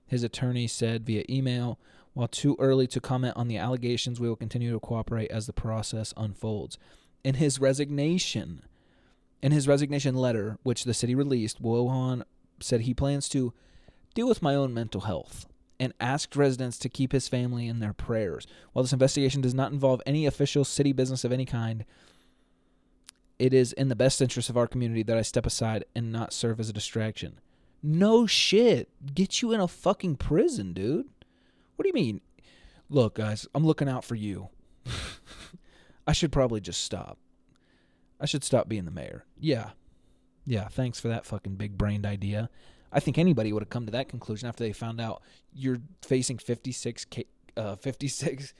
His 0.05 0.23
attorney 0.23 0.67
said 0.67 1.05
via 1.05 1.23
email, 1.29 1.79
while 2.17 2.27
too 2.27 2.55
early 2.57 2.87
to 2.87 2.99
comment 2.99 3.37
on 3.37 3.47
the 3.47 3.57
allegations, 3.57 4.19
we 4.19 4.27
will 4.27 4.35
continue 4.35 4.71
to 4.71 4.79
cooperate 4.79 5.29
as 5.29 5.45
the 5.45 5.53
process 5.53 6.15
unfolds. 6.17 6.79
In 7.23 7.35
his 7.35 7.61
resignation, 7.61 8.63
in 9.43 9.51
his 9.51 9.67
resignation 9.67 10.15
letter, 10.15 10.57
which 10.63 10.83
the 10.83 10.95
city 10.95 11.13
released, 11.13 11.61
Wohan 11.61 12.23
said 12.59 12.81
he 12.81 12.95
plans 12.95 13.29
to 13.29 13.53
deal 14.15 14.27
with 14.27 14.41
my 14.41 14.55
own 14.55 14.73
mental 14.73 15.01
health 15.01 15.45
and 15.79 15.93
asked 15.99 16.35
residents 16.35 16.79
to 16.79 16.89
keep 16.89 17.11
his 17.11 17.27
family 17.27 17.67
in 17.67 17.81
their 17.81 17.93
prayers. 17.93 18.47
While 18.73 18.81
this 18.81 18.93
investigation 18.93 19.41
does 19.41 19.53
not 19.53 19.71
involve 19.71 20.01
any 20.07 20.25
official 20.25 20.65
city 20.65 20.93
business 20.93 21.23
of 21.23 21.31
any 21.31 21.45
kind, 21.45 21.85
it 23.37 23.53
is 23.53 23.73
in 23.73 23.89
the 23.89 23.95
best 23.95 24.23
interest 24.23 24.49
of 24.49 24.57
our 24.57 24.65
community 24.65 25.03
that 25.03 25.19
I 25.19 25.21
step 25.21 25.45
aside 25.45 25.85
and 25.95 26.11
not 26.11 26.33
serve 26.33 26.59
as 26.59 26.67
a 26.67 26.73
distraction. 26.73 27.39
No 27.83 28.25
shit. 28.25 28.89
Get 29.13 29.43
you 29.43 29.51
in 29.51 29.59
a 29.59 29.67
fucking 29.67 30.15
prison, 30.15 30.73
dude. 30.73 31.09
What 31.77 31.83
do 31.83 31.89
you 31.89 31.93
mean? 31.93 32.21
Look, 32.89 33.15
guys, 33.15 33.47
I'm 33.55 33.65
looking 33.65 33.87
out 33.87 34.03
for 34.03 34.15
you. 34.15 34.49
I 36.07 36.11
should 36.13 36.31
probably 36.31 36.59
just 36.59 36.83
stop. 36.83 37.17
I 38.19 38.25
should 38.25 38.43
stop 38.43 38.67
being 38.67 38.85
the 38.85 38.91
mayor. 38.91 39.25
Yeah. 39.39 39.71
Yeah, 40.45 40.67
thanks 40.69 40.99
for 40.99 41.07
that 41.09 41.25
fucking 41.25 41.55
big 41.55 41.77
brained 41.77 42.05
idea. 42.05 42.49
I 42.91 42.99
think 42.99 43.17
anybody 43.17 43.53
would 43.53 43.61
have 43.61 43.69
come 43.69 43.85
to 43.85 43.91
that 43.91 44.09
conclusion 44.09 44.47
after 44.47 44.63
they 44.63 44.73
found 44.73 44.99
out 44.99 45.21
you're 45.53 45.79
facing 46.01 46.37
56 46.37 47.05
uh, 47.55 47.75
56 47.75 48.53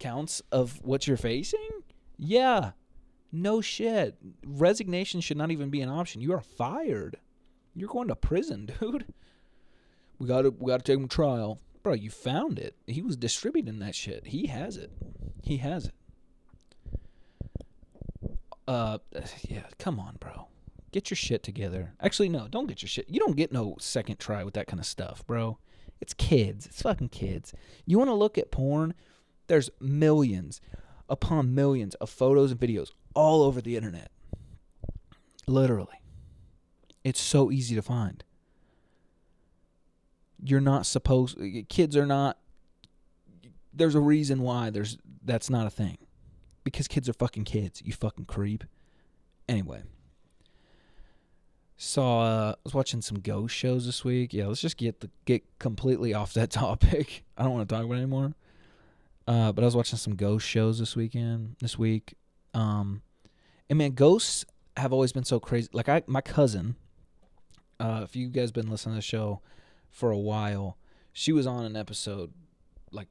counts 0.00 0.42
of 0.50 0.80
what 0.82 1.06
you're 1.06 1.16
facing. 1.16 1.68
Yeah. 2.18 2.72
No 3.30 3.60
shit. 3.60 4.16
Resignation 4.44 5.20
should 5.20 5.36
not 5.36 5.50
even 5.50 5.70
be 5.70 5.80
an 5.80 5.88
option. 5.88 6.20
You 6.20 6.32
are 6.34 6.40
fired. 6.40 7.18
You're 7.74 7.88
going 7.88 8.08
to 8.08 8.16
prison, 8.16 8.66
dude. 8.80 9.06
We 10.18 10.26
got 10.26 10.42
to 10.42 10.50
we 10.50 10.70
got 10.70 10.84
to 10.84 10.92
take 10.92 11.00
him 11.00 11.08
to 11.08 11.14
trial. 11.14 11.60
Bro, 11.82 11.94
you 11.94 12.10
found 12.10 12.58
it. 12.58 12.76
He 12.86 13.02
was 13.02 13.16
distributing 13.16 13.78
that 13.80 13.94
shit. 13.94 14.28
He 14.28 14.46
has 14.46 14.76
it. 14.76 14.90
He 15.42 15.56
has 15.58 15.86
it. 15.86 15.94
Uh 18.68 18.98
yeah, 19.48 19.64
come 19.78 19.98
on, 19.98 20.16
bro. 20.20 20.46
Get 20.92 21.10
your 21.10 21.16
shit 21.16 21.42
together. 21.42 21.94
Actually, 22.00 22.28
no, 22.28 22.46
don't 22.48 22.68
get 22.68 22.82
your 22.82 22.88
shit. 22.88 23.08
You 23.08 23.18
don't 23.18 23.36
get 23.36 23.50
no 23.50 23.76
second 23.80 24.18
try 24.18 24.44
with 24.44 24.54
that 24.54 24.66
kind 24.66 24.78
of 24.78 24.86
stuff, 24.86 25.26
bro. 25.26 25.58
It's 26.00 26.14
kids. 26.14 26.66
It's 26.66 26.82
fucking 26.82 27.08
kids. 27.08 27.54
You 27.86 27.98
want 27.98 28.10
to 28.10 28.14
look 28.14 28.38
at 28.38 28.50
porn? 28.50 28.94
There's 29.46 29.70
millions 29.80 30.60
upon 31.08 31.54
millions 31.54 31.94
of 31.96 32.10
photos 32.10 32.50
and 32.50 32.60
videos 32.60 32.90
all 33.14 33.42
over 33.42 33.60
the 33.60 33.76
internet. 33.76 34.10
Literally. 35.46 36.00
It's 37.04 37.20
so 37.20 37.50
easy 37.50 37.74
to 37.74 37.82
find. 37.82 38.22
You're 40.42 40.60
not 40.60 40.86
supposed 40.86 41.38
kids 41.68 41.96
are 41.96 42.06
not 42.06 42.38
there's 43.72 43.94
a 43.94 44.00
reason 44.00 44.42
why 44.42 44.70
there's 44.70 44.98
that's 45.24 45.50
not 45.50 45.66
a 45.66 45.70
thing. 45.70 45.98
Because 46.64 46.86
kids 46.86 47.08
are 47.08 47.12
fucking 47.12 47.44
kids, 47.44 47.82
you 47.84 47.92
fucking 47.92 48.26
creep. 48.26 48.64
Anyway, 49.48 49.82
saw 51.76 52.22
uh, 52.22 52.52
I 52.52 52.60
was 52.62 52.74
watching 52.74 53.02
some 53.02 53.18
ghost 53.18 53.54
shows 53.54 53.86
this 53.86 54.04
week. 54.04 54.32
Yeah, 54.32 54.46
let's 54.46 54.60
just 54.60 54.76
get 54.76 55.00
the 55.00 55.10
get 55.24 55.42
completely 55.58 56.14
off 56.14 56.34
that 56.34 56.50
topic. 56.50 57.24
I 57.36 57.44
don't 57.44 57.52
want 57.52 57.68
to 57.68 57.74
talk 57.74 57.84
about 57.84 57.94
it 57.94 57.98
anymore. 57.98 58.34
Uh, 59.26 59.52
but 59.52 59.62
I 59.62 59.64
was 59.64 59.76
watching 59.76 59.98
some 59.98 60.16
ghost 60.16 60.46
shows 60.46 60.78
this 60.78 60.96
weekend, 60.96 61.56
this 61.60 61.78
week. 61.78 62.14
Um, 62.54 63.02
and 63.68 63.78
man, 63.78 63.92
ghosts 63.92 64.44
have 64.76 64.92
always 64.92 65.12
been 65.12 65.24
so 65.24 65.38
crazy. 65.38 65.68
Like 65.72 65.88
I, 65.88 66.02
my 66.06 66.20
cousin, 66.20 66.76
uh, 67.78 68.00
if 68.02 68.16
you 68.16 68.28
guys 68.28 68.50
been 68.50 68.70
listening 68.70 68.94
to 68.94 68.98
the 68.98 69.02
show 69.02 69.40
for 69.92 70.10
a 70.10 70.18
while, 70.18 70.78
she 71.12 71.32
was 71.32 71.46
on 71.46 71.64
an 71.64 71.76
episode 71.76 72.32
like 72.90 73.08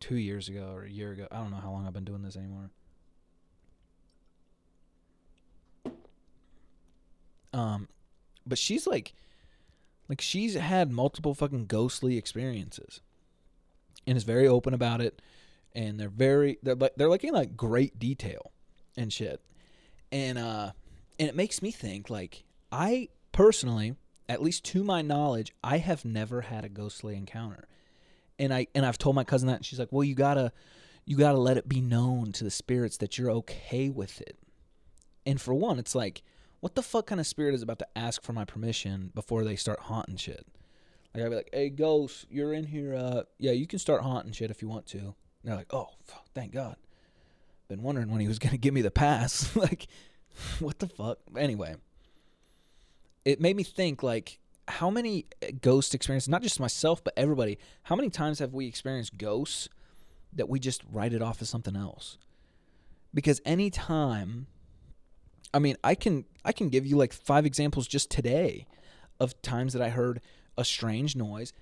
two 0.00 0.16
years 0.16 0.48
ago 0.48 0.72
or 0.74 0.84
a 0.84 0.90
year 0.90 1.12
ago. 1.12 1.28
I 1.30 1.36
don't 1.36 1.50
know 1.50 1.58
how 1.58 1.70
long 1.70 1.86
I've 1.86 1.92
been 1.92 2.04
doing 2.04 2.22
this 2.22 2.36
anymore. 2.36 2.70
Um, 7.52 7.88
but 8.46 8.58
she's 8.58 8.86
like, 8.86 9.12
like 10.08 10.20
she's 10.20 10.54
had 10.54 10.90
multiple 10.90 11.34
fucking 11.34 11.66
ghostly 11.66 12.16
experiences, 12.16 13.00
and 14.06 14.16
is 14.16 14.24
very 14.24 14.48
open 14.48 14.72
about 14.72 15.00
it. 15.00 15.20
And 15.72 16.00
they're 16.00 16.08
very 16.08 16.58
they're 16.62 16.74
like 16.74 16.94
they're 16.96 17.08
like 17.08 17.22
in 17.22 17.34
like 17.34 17.56
great 17.56 17.98
detail 17.98 18.52
and 18.96 19.12
shit. 19.12 19.40
And 20.10 20.38
uh, 20.38 20.72
and 21.18 21.28
it 21.28 21.36
makes 21.36 21.60
me 21.60 21.70
think 21.70 22.08
like 22.08 22.44
I 22.72 23.08
personally, 23.32 23.94
at 24.30 24.40
least 24.40 24.64
to 24.66 24.84
my 24.84 25.02
knowledge, 25.02 25.52
I 25.64 25.78
have 25.78 26.04
never 26.04 26.42
had 26.42 26.64
a 26.64 26.68
ghostly 26.68 27.16
encounter. 27.16 27.66
And 28.38 28.54
I 28.54 28.68
and 28.74 28.86
I've 28.86 28.96
told 28.96 29.16
my 29.16 29.24
cousin 29.24 29.48
that, 29.48 29.56
and 29.56 29.66
she's 29.66 29.78
like, 29.78 29.88
"Well, 29.90 30.04
you 30.04 30.14
gotta, 30.14 30.52
you 31.04 31.16
gotta 31.16 31.38
let 31.38 31.56
it 31.56 31.68
be 31.68 31.80
known 31.80 32.32
to 32.32 32.44
the 32.44 32.50
spirits 32.50 32.96
that 32.98 33.18
you're 33.18 33.30
okay 33.32 33.90
with 33.90 34.20
it." 34.20 34.38
And 35.26 35.40
for 35.40 35.52
one, 35.52 35.78
it's 35.78 35.94
like 35.94 36.22
what 36.60 36.74
the 36.74 36.82
fuck 36.82 37.06
kind 37.06 37.20
of 37.20 37.26
spirit 37.26 37.54
is 37.54 37.62
about 37.62 37.78
to 37.80 37.98
ask 37.98 38.22
for 38.22 38.32
my 38.32 38.44
permission 38.44 39.10
before 39.14 39.44
they 39.44 39.56
start 39.56 39.80
haunting 39.80 40.16
shit? 40.16 40.46
Like 41.14 41.24
I'd 41.24 41.30
be 41.30 41.36
like, 41.36 41.50
"Hey, 41.52 41.70
ghost, 41.70 42.26
you're 42.30 42.52
in 42.52 42.64
here. 42.64 42.94
Uh, 42.94 43.22
yeah, 43.38 43.52
you 43.52 43.66
can 43.66 43.78
start 43.80 44.02
haunting 44.02 44.32
shit 44.32 44.50
if 44.50 44.62
you 44.62 44.68
want 44.68 44.86
to." 44.86 44.98
And 44.98 45.14
they're 45.42 45.56
like, 45.56 45.74
"Oh, 45.74 45.88
thank 46.34 46.52
God." 46.52 46.76
Been 47.68 47.82
wondering 47.82 48.10
when 48.10 48.20
he 48.20 48.28
was 48.28 48.38
gonna 48.38 48.56
give 48.58 48.74
me 48.74 48.82
the 48.82 48.92
pass. 48.92 49.54
like, 49.56 49.88
what 50.60 50.78
the 50.78 50.88
fuck? 50.88 51.18
Anyway, 51.36 51.74
it 53.24 53.40
made 53.40 53.56
me 53.56 53.62
think 53.62 54.02
like 54.02 54.38
how 54.68 54.90
many 54.90 55.26
uh, 55.42 55.48
ghost 55.60 55.94
experiences, 55.94 56.28
not 56.28 56.42
just 56.42 56.60
myself, 56.60 57.02
but 57.02 57.12
everybody, 57.16 57.58
how 57.84 57.96
many 57.96 58.10
times 58.10 58.38
have 58.38 58.54
we 58.54 58.66
experienced 58.66 59.18
ghosts 59.18 59.68
that 60.32 60.48
we 60.48 60.60
just 60.60 60.82
write 60.90 61.12
it 61.12 61.22
off 61.22 61.42
as 61.42 61.48
something 61.48 61.76
else? 61.76 62.18
Because 63.12 63.40
anytime 63.44 64.46
I 65.52 65.58
mean, 65.58 65.76
I 65.82 65.94
can 65.94 66.24
I 66.44 66.52
can 66.52 66.68
give 66.68 66.86
you 66.86 66.96
like 66.96 67.12
five 67.12 67.44
examples 67.44 67.86
just 67.86 68.10
today 68.10 68.66
of 69.18 69.40
times 69.42 69.72
that 69.72 69.82
I 69.82 69.90
heard 69.90 70.20
a 70.56 70.64
strange 70.64 71.16
noise 71.16 71.52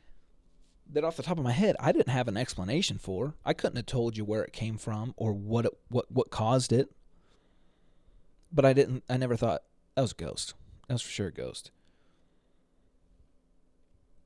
that 0.91 1.05
off 1.05 1.17
the 1.17 1.23
top 1.23 1.39
of 1.39 1.45
my 1.45 1.53
head 1.53 1.77
I 1.81 1.93
didn't 1.93 2.09
have 2.09 2.29
an 2.29 2.37
explanation 2.37 2.99
for. 2.99 3.35
I 3.45 3.53
couldn't 3.53 3.77
have 3.77 3.87
told 3.87 4.17
you 4.17 4.25
where 4.25 4.43
it 4.43 4.53
came 4.53 4.79
from 4.79 5.15
or 5.17 5.33
what 5.33 5.65
it, 5.67 5.73
what 5.89 6.11
what 6.11 6.31
caused 6.31 6.73
it. 6.73 6.91
But 8.53 8.65
I 8.65 8.73
didn't 8.73 9.05
I 9.09 9.17
never 9.17 9.37
thought 9.37 9.63
that 9.95 10.03
was 10.03 10.13
a 10.13 10.17
ghost. 10.17 10.55
That 10.89 10.95
was 10.95 11.03
for 11.03 11.11
sure 11.11 11.29
a 11.29 11.33
ghost. 11.33 11.71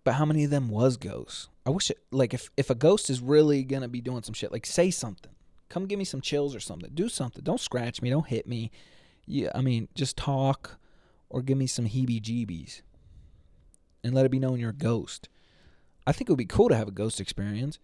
But 0.05 0.15
how 0.15 0.25
many 0.25 0.45
of 0.45 0.51
them 0.51 0.69
was 0.69 0.97
ghosts? 0.97 1.49
I 1.67 1.71
wish 1.71 1.91
it 1.91 1.99
like 2.11 2.35
if 2.35 2.51
if 2.57 2.71
a 2.71 2.75
ghost 2.75 3.11
is 3.11 3.21
really 3.21 3.65
to 3.65 3.89
be 3.89 4.01
doing 4.01 4.23
some 4.23 4.35
shit, 4.35 4.51
like 4.51 4.67
say 4.67 4.91
something. 4.91 5.33
Come 5.69 5.87
give 5.87 5.99
me 5.99 6.05
some 6.05 6.21
chills 6.21 6.55
or 6.55 6.61
something. 6.61 6.91
Do 6.93 7.09
something. 7.09 7.43
Don't 7.45 7.61
scratch 7.61 8.03
me, 8.03 8.11
don't 8.11 8.27
hit 8.27 8.47
me 8.47 8.71
yeah, 9.27 9.51
I 9.55 9.61
mean, 9.61 9.89
just 9.95 10.17
talk 10.17 10.79
or 11.31 11.43
give 11.43 11.59
me 11.59 11.67
some 11.67 11.87
heebie 11.87 12.21
jeebies 12.21 12.83
and 14.05 14.15
let 14.15 14.27
it 14.27 14.31
be 14.31 14.39
known 14.39 14.59
you're 14.59 14.71
a 14.71 14.75
ghost. 14.75 15.29
I 16.07 16.13
think 16.13 16.29
it 16.29 16.33
would 16.33 16.39
be 16.39 16.45
cool 16.45 16.69
to 16.69 16.77
have 16.77 16.89
a 16.89 16.93
ghost 16.93 17.21
experience, 17.21 17.79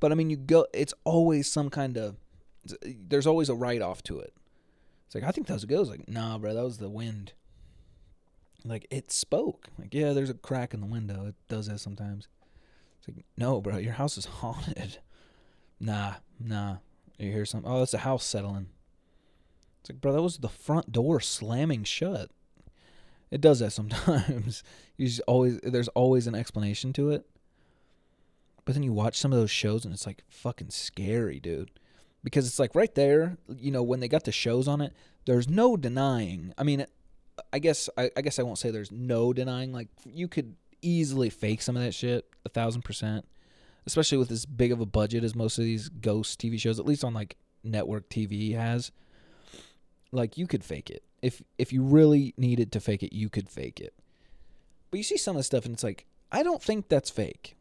but 0.00 0.12
I 0.12 0.14
mean, 0.14 0.30
you 0.30 0.36
go, 0.36 0.66
it's 0.72 0.94
always 1.04 1.50
some 1.50 1.68
kind 1.68 1.96
of, 1.96 2.16
there's 2.82 3.26
always 3.26 3.48
a 3.48 3.54
write 3.54 3.82
off 3.82 4.02
to 4.04 4.18
it. 4.18 4.34
It's 5.06 5.14
like, 5.14 5.24
I 5.24 5.30
think 5.30 5.46
that 5.48 5.54
was 5.54 5.64
a 5.64 5.68
ghost. 5.68 5.90
Like, 5.90 6.08
nah, 6.08 6.38
bro, 6.38 6.54
that 6.54 6.64
was 6.64 6.78
the 6.78 6.88
wind. 6.88 7.32
Like, 8.64 8.86
it 8.90 9.10
spoke. 9.10 9.68
Like, 9.78 9.94
yeah, 9.94 10.12
there's 10.12 10.30
a 10.30 10.34
crack 10.34 10.74
in 10.74 10.80
the 10.80 10.86
window. 10.86 11.26
It 11.26 11.34
does 11.48 11.66
that 11.66 11.80
sometimes. 11.80 12.28
It's 12.98 13.08
like, 13.08 13.24
no, 13.36 13.60
bro, 13.60 13.78
your 13.78 13.94
house 13.94 14.18
is 14.18 14.24
haunted. 14.40 14.98
Nah, 15.78 16.14
nah. 16.38 16.76
You 17.18 17.32
hear 17.32 17.44
something? 17.44 17.70
Oh, 17.70 17.82
it's 17.82 17.94
a 17.94 17.98
house 17.98 18.24
settling. 18.24 18.68
It's 19.80 19.90
like, 19.90 20.00
bro, 20.00 20.12
that 20.12 20.22
was 20.22 20.38
the 20.38 20.48
front 20.48 20.92
door 20.92 21.20
slamming 21.20 21.84
shut. 21.84 22.30
It 23.30 23.40
does 23.40 23.60
that 23.60 23.70
sometimes. 23.72 24.62
you 24.96 25.06
just 25.06 25.22
always 25.26 25.58
there's 25.62 25.88
always 25.88 26.26
an 26.26 26.34
explanation 26.34 26.92
to 26.94 27.10
it. 27.10 27.26
But 28.64 28.74
then 28.74 28.82
you 28.82 28.92
watch 28.92 29.16
some 29.16 29.32
of 29.32 29.38
those 29.38 29.50
shows 29.50 29.84
and 29.84 29.94
it's 29.94 30.06
like 30.06 30.22
fucking 30.28 30.70
scary, 30.70 31.40
dude. 31.40 31.70
Because 32.22 32.46
it's 32.46 32.58
like 32.58 32.74
right 32.74 32.94
there, 32.94 33.38
you 33.56 33.70
know, 33.70 33.82
when 33.82 34.00
they 34.00 34.08
got 34.08 34.24
the 34.24 34.32
shows 34.32 34.68
on 34.68 34.80
it, 34.80 34.92
there's 35.24 35.48
no 35.48 35.76
denying. 35.76 36.52
I 36.58 36.64
mean, 36.64 36.84
I 37.52 37.58
guess 37.58 37.88
I, 37.96 38.10
I 38.16 38.20
guess 38.22 38.38
I 38.38 38.42
won't 38.42 38.58
say 38.58 38.70
there's 38.70 38.92
no 38.92 39.32
denying. 39.32 39.72
Like 39.72 39.88
you 40.06 40.28
could 40.28 40.54
easily 40.82 41.30
fake 41.30 41.62
some 41.62 41.76
of 41.76 41.82
that 41.82 41.92
shit, 41.94 42.26
a 42.44 42.48
thousand 42.48 42.82
percent. 42.82 43.24
especially 43.86 44.18
with 44.18 44.30
as 44.30 44.46
big 44.46 44.72
of 44.72 44.80
a 44.80 44.86
budget 44.86 45.24
as 45.24 45.34
most 45.34 45.58
of 45.58 45.64
these 45.64 45.88
ghost 45.88 46.40
TV 46.40 46.58
shows, 46.60 46.78
at 46.78 46.86
least 46.86 47.04
on 47.04 47.14
like 47.14 47.36
network 47.64 48.08
TV 48.08 48.54
has. 48.54 48.92
Like 50.12 50.36
you 50.36 50.46
could 50.46 50.64
fake 50.64 50.90
it. 50.90 51.02
If 51.22 51.42
if 51.58 51.72
you 51.72 51.82
really 51.82 52.34
needed 52.36 52.72
to 52.72 52.80
fake 52.80 53.02
it, 53.02 53.12
you 53.12 53.28
could 53.28 53.48
fake 53.48 53.80
it. 53.80 53.94
But 54.90 54.98
you 54.98 55.04
see 55.04 55.16
some 55.16 55.36
of 55.36 55.40
the 55.40 55.44
stuff 55.44 55.64
and 55.64 55.74
it's 55.74 55.84
like, 55.84 56.06
I 56.32 56.42
don't 56.42 56.62
think 56.62 56.88
that's 56.88 57.10
fake. 57.10 57.56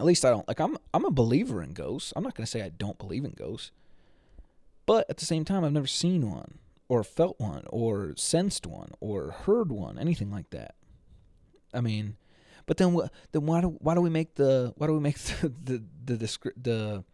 At 0.00 0.06
least 0.06 0.24
I 0.24 0.30
don't. 0.30 0.46
Like 0.48 0.60
I'm 0.60 0.76
I'm 0.94 1.04
a 1.04 1.10
believer 1.10 1.62
in 1.62 1.72
ghosts. 1.72 2.12
I'm 2.16 2.22
not 2.24 2.34
to 2.34 2.46
say 2.46 2.62
I 2.62 2.70
don't 2.70 2.98
believe 2.98 3.24
in 3.24 3.32
ghosts. 3.32 3.70
But 4.86 5.08
at 5.10 5.18
the 5.18 5.26
same 5.26 5.44
time, 5.44 5.64
I've 5.64 5.72
never 5.72 5.86
seen 5.86 6.30
one 6.30 6.58
or 6.88 7.04
felt 7.04 7.38
one 7.38 7.64
or 7.68 8.14
sensed 8.16 8.66
one 8.66 8.90
or 9.00 9.30
heard 9.30 9.70
one, 9.70 9.98
anything 9.98 10.30
like 10.30 10.50
that. 10.50 10.74
I 11.72 11.80
mean, 11.80 12.16
but 12.66 12.76
then? 12.76 12.96
Then 13.32 13.46
why 13.46 13.60
do 13.60 13.76
why 13.80 13.94
do 13.94 14.00
we 14.00 14.10
make 14.10 14.34
the 14.34 14.72
why 14.76 14.86
do 14.86 14.94
we 14.94 15.00
make 15.00 15.18
the 15.18 15.52
the 15.64 15.82
the, 16.04 16.16
the, 16.16 16.52
the 16.60 17.04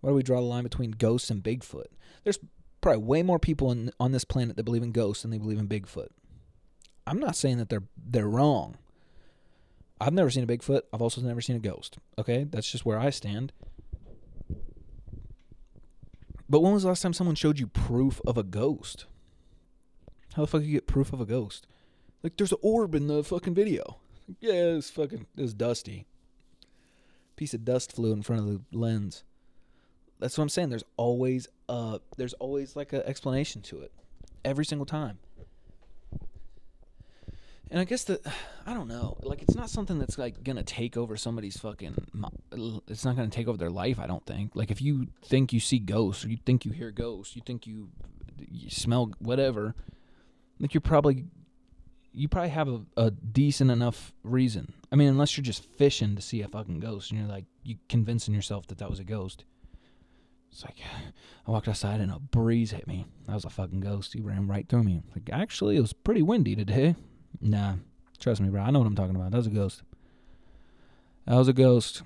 why 0.00 0.10
do 0.10 0.14
we 0.14 0.22
draw 0.22 0.40
the 0.40 0.46
line 0.46 0.62
between 0.62 0.92
ghosts 0.92 1.30
and 1.30 1.42
Bigfoot? 1.42 1.86
There's 2.22 2.38
probably 2.80 3.02
way 3.02 3.22
more 3.22 3.38
people 3.38 3.72
in, 3.72 3.90
on 3.98 4.12
this 4.12 4.24
planet 4.24 4.56
that 4.56 4.64
believe 4.64 4.82
in 4.82 4.92
ghosts 4.92 5.22
than 5.22 5.30
they 5.30 5.38
believe 5.38 5.58
in 5.58 5.66
Bigfoot. 5.66 6.08
I'm 7.06 7.18
not 7.18 7.36
saying 7.36 7.58
that 7.58 7.68
they're 7.68 7.84
they're 7.96 8.28
wrong. 8.28 8.76
I've 10.00 10.12
never 10.12 10.30
seen 10.30 10.44
a 10.44 10.46
Bigfoot. 10.46 10.82
I've 10.92 11.02
also 11.02 11.20
never 11.22 11.40
seen 11.40 11.56
a 11.56 11.60
ghost. 11.60 11.98
Okay, 12.18 12.44
that's 12.44 12.70
just 12.70 12.84
where 12.84 12.98
I 12.98 13.10
stand. 13.10 13.52
But 16.54 16.60
when 16.60 16.72
was 16.72 16.84
the 16.84 16.88
last 16.88 17.02
time 17.02 17.12
someone 17.12 17.34
showed 17.34 17.58
you 17.58 17.66
proof 17.66 18.20
of 18.24 18.38
a 18.38 18.44
ghost? 18.44 19.06
How 20.34 20.42
the 20.42 20.46
fuck 20.46 20.62
you 20.62 20.74
get 20.74 20.86
proof 20.86 21.12
of 21.12 21.20
a 21.20 21.26
ghost? 21.26 21.66
Like, 22.22 22.36
there's 22.36 22.52
an 22.52 22.58
orb 22.62 22.94
in 22.94 23.08
the 23.08 23.24
fucking 23.24 23.54
video. 23.54 23.98
Yeah, 24.38 24.76
it's 24.76 24.88
fucking 24.88 25.26
it's 25.36 25.52
dusty. 25.52 26.06
Piece 27.34 27.54
of 27.54 27.64
dust 27.64 27.90
flew 27.90 28.12
in 28.12 28.22
front 28.22 28.42
of 28.42 28.46
the 28.46 28.78
lens. 28.78 29.24
That's 30.20 30.38
what 30.38 30.42
I'm 30.42 30.48
saying. 30.48 30.68
There's 30.68 30.84
always 30.96 31.48
uh 31.68 31.98
there's 32.18 32.34
always 32.34 32.76
like 32.76 32.92
an 32.92 33.02
explanation 33.04 33.60
to 33.62 33.80
it. 33.80 33.90
Every 34.44 34.64
single 34.64 34.86
time. 34.86 35.18
And 37.70 37.80
I 37.80 37.84
guess 37.84 38.04
that 38.04 38.24
I 38.66 38.74
don't 38.74 38.88
know. 38.88 39.16
Like 39.22 39.42
it's 39.42 39.54
not 39.54 39.70
something 39.70 39.98
that's 39.98 40.18
like 40.18 40.42
gonna 40.42 40.62
take 40.62 40.96
over 40.96 41.16
somebody's 41.16 41.56
fucking. 41.56 41.94
It's 42.88 43.04
not 43.04 43.16
gonna 43.16 43.28
take 43.28 43.48
over 43.48 43.58
their 43.58 43.70
life. 43.70 43.98
I 43.98 44.06
don't 44.06 44.24
think. 44.26 44.52
Like 44.54 44.70
if 44.70 44.80
you 44.80 45.08
think 45.24 45.52
you 45.52 45.60
see 45.60 45.78
ghosts, 45.78 46.24
or 46.24 46.28
you 46.28 46.38
think 46.44 46.64
you 46.64 46.72
hear 46.72 46.90
ghosts, 46.90 47.36
you 47.36 47.42
think 47.44 47.66
you, 47.66 47.88
you 48.38 48.70
smell 48.70 49.12
whatever, 49.18 49.74
like 50.60 50.74
you're 50.74 50.80
probably, 50.80 51.24
you 52.12 52.28
probably 52.28 52.50
have 52.50 52.68
a, 52.68 52.80
a 52.96 53.10
decent 53.10 53.70
enough 53.70 54.12
reason. 54.22 54.72
I 54.92 54.96
mean, 54.96 55.08
unless 55.08 55.36
you're 55.36 55.44
just 55.44 55.64
fishing 55.64 56.16
to 56.16 56.22
see 56.22 56.42
a 56.42 56.48
fucking 56.48 56.80
ghost, 56.80 57.10
and 57.10 57.20
you're 57.20 57.28
like 57.28 57.44
you 57.64 57.76
convincing 57.88 58.34
yourself 58.34 58.66
that 58.68 58.78
that 58.78 58.90
was 58.90 59.00
a 59.00 59.04
ghost. 59.04 59.44
It's 60.52 60.64
like 60.64 60.76
I 61.46 61.50
walked 61.50 61.68
outside 61.68 62.00
and 62.00 62.12
a 62.12 62.18
breeze 62.18 62.70
hit 62.70 62.86
me. 62.86 63.06
That 63.26 63.34
was 63.34 63.44
a 63.44 63.50
fucking 63.50 63.80
ghost. 63.80 64.12
He 64.12 64.20
ran 64.20 64.46
right 64.46 64.68
through 64.68 64.84
me. 64.84 65.02
Like 65.14 65.28
actually, 65.32 65.76
it 65.76 65.80
was 65.80 65.92
pretty 65.92 66.22
windy 66.22 66.54
today. 66.54 66.94
Nah, 67.40 67.74
trust 68.18 68.40
me, 68.40 68.48
bro. 68.48 68.62
I 68.62 68.70
know 68.70 68.78
what 68.78 68.86
I'm 68.86 68.96
talking 68.96 69.16
about. 69.16 69.30
That 69.30 69.36
was 69.36 69.46
a 69.46 69.50
ghost. 69.50 69.82
That 71.26 71.36
was 71.36 71.48
a 71.48 71.52
ghost. 71.52 72.02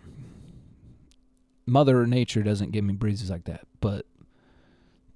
Mother 1.66 2.06
Nature 2.06 2.42
doesn't 2.42 2.72
give 2.72 2.84
me 2.84 2.94
breezes 2.94 3.30
like 3.30 3.44
that, 3.44 3.66
but, 3.80 4.06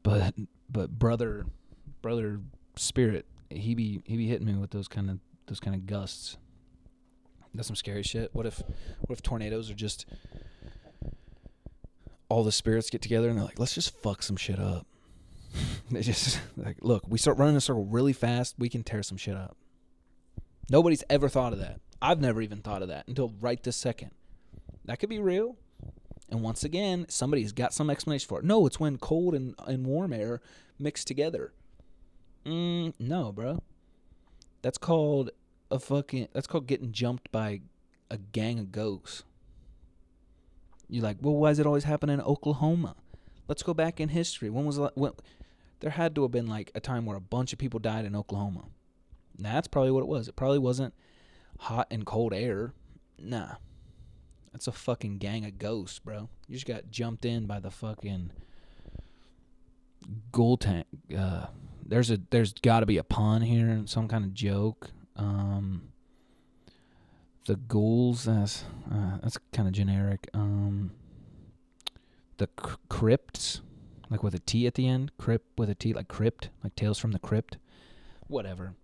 but, 0.03 0.35
but 0.71 0.99
brother, 0.99 1.47
brother 2.03 2.41
spirit, 2.77 3.27
he 3.49 3.75
be 3.75 4.03
he 4.05 4.17
be 4.17 4.27
hitting 4.27 4.47
me 4.47 4.55
with 4.55 4.71
those 4.71 4.89
kind 4.89 5.11
of 5.11 5.19
those 5.47 5.61
kind 5.61 5.75
of 5.75 5.87
gusts. 5.87 6.37
That's 7.55 7.67
some 7.67 7.77
scary 7.77 8.03
shit. 8.03 8.35
What 8.35 8.47
if, 8.47 8.63
what 9.01 9.13
if 9.13 9.23
tornadoes 9.23 9.71
are 9.71 9.75
just 9.75 10.07
all 12.33 12.45
the 12.45 12.53
spirits 12.53 12.89
get 12.89 13.03
together 13.03 13.29
and 13.29 13.37
they're 13.37 13.45
like, 13.45 13.59
let's 13.59 13.75
just 13.75 13.95
fuck 14.03 14.23
some 14.23 14.37
shit 14.37 14.59
up. 14.59 14.87
they 15.91 16.01
just 16.01 16.41
like, 16.57 16.79
look, 16.81 17.05
we 17.07 17.19
start 17.19 17.37
running 17.37 17.57
a 17.57 17.61
circle 17.61 17.85
really 17.85 18.15
fast, 18.15 18.55
we 18.59 18.71
can 18.71 18.83
tear 18.83 19.03
some 19.03 19.19
shit 19.19 19.37
up. 19.37 19.57
Nobody's 20.71 21.05
ever 21.11 21.29
thought 21.29 21.53
of 21.53 21.59
that. 21.59 21.81
I've 22.01 22.21
never 22.21 22.43
even 22.43 22.61
thought 22.61 22.83
of 22.83 22.89
that 22.89 23.07
until 23.07 23.33
right 23.41 23.63
this 23.63 23.77
second. 23.77 24.11
That 24.85 24.99
could 24.99 25.09
be 25.09 25.21
real. 25.21 25.57
And 26.29 26.43
once 26.43 26.65
again, 26.65 27.07
somebody's 27.09 27.53
got 27.53 27.75
some 27.75 27.91
explanation 27.91 28.27
for 28.27 28.39
it. 28.39 28.45
No, 28.45 28.67
it's 28.67 28.81
when 28.81 28.97
cold 28.97 29.35
and, 29.35 29.55
and 29.67 29.87
warm 29.87 30.13
air 30.13 30.41
mix 30.79 31.05
together. 31.05 31.53
Mm, 32.45 32.95
no, 32.99 33.33
bro. 33.33 33.63
That's 34.63 34.79
called 34.79 35.31
a 35.71 35.79
fucking. 35.79 36.29
That's 36.33 36.47
called 36.47 36.67
getting 36.67 36.93
jumped 36.93 37.31
by 37.31 37.61
a 38.11 38.17
gang 38.17 38.59
of 38.59 38.73
ghosts. 38.73 39.25
You're 40.89 41.05
like, 41.05 41.19
well, 41.21 41.35
why 41.35 41.51
does 41.51 41.59
it 41.59 41.67
always 41.67 41.85
happen 41.85 42.11
in 42.11 42.21
Oklahoma? 42.21 42.97
Let's 43.49 43.63
go 43.63 43.75
back 43.75 44.01
in 44.01 44.09
history. 44.09 44.51
When 44.51 44.65
was 44.65 44.79
when? 44.95 45.13
There 45.81 45.91
had 45.91 46.15
to 46.15 46.23
have 46.23 46.31
been 46.31 46.47
like 46.47 46.71
a 46.75 46.81
time 46.81 47.07
where 47.07 47.17
a 47.17 47.21
bunch 47.21 47.53
of 47.53 47.59
people 47.59 47.81
died 47.81 48.05
in 48.05 48.15
Oklahoma. 48.15 48.65
That's 49.39 49.69
probably 49.69 49.91
what 49.91 50.03
it 50.03 50.09
was. 50.09 50.29
It 50.29 50.37
probably 50.37 50.59
wasn't 50.59 50.95
hot 51.59 51.87
and 51.91 52.05
cold 52.05 52.33
air. 52.33 52.73
Nah. 53.19 53.55
That's 54.53 54.67
a 54.67 54.73
fucking 54.73 55.19
gang 55.19 55.47
of 55.47 55.59
ghosts, 55.59 55.99
bro. 55.99 56.29
You 56.47 56.55
just 56.55 56.67
got 56.67 56.91
jumped 56.91 57.25
in 57.25 57.47
by 57.47 57.59
the 57.59 57.71
fucking 57.71 58.33
ghoul 60.31 60.59
tank. 60.59 60.87
Uh, 61.17 61.47
there's 61.85 62.11
a 62.11 62.21
there's 62.31 62.53
got 62.53 62.81
to 62.81 62.87
be 62.87 62.99
a 62.99 63.05
pun 63.05 63.43
here, 63.43 63.69
and 63.69 63.89
some 63.89 64.09
kind 64.09 64.25
of 64.25 64.35
joke. 64.35 64.91
Um, 65.17 65.93
the 67.47 67.57
ghouls. 67.57 68.25
That's 68.25 68.65
uh, 68.93 69.19
that's 69.23 69.39
kind 69.53 69.67
of 69.67 69.73
generic. 69.73 70.29
Um, 70.35 70.93
the 72.37 72.49
crypts, 72.91 73.63
like 74.11 74.23
with 74.23 74.35
a 74.35 74.39
T 74.39 74.67
at 74.67 74.75
the 74.75 74.87
end. 74.87 75.13
Crypt 75.17 75.59
with 75.59 75.71
a 75.71 75.75
T, 75.75 75.95
like 75.95 76.09
crypt, 76.09 76.51
like 76.63 76.77
Tales 76.77 76.99
from 76.99 77.13
the 77.13 77.19
Crypt. 77.19 77.57
Whatever 78.29 78.75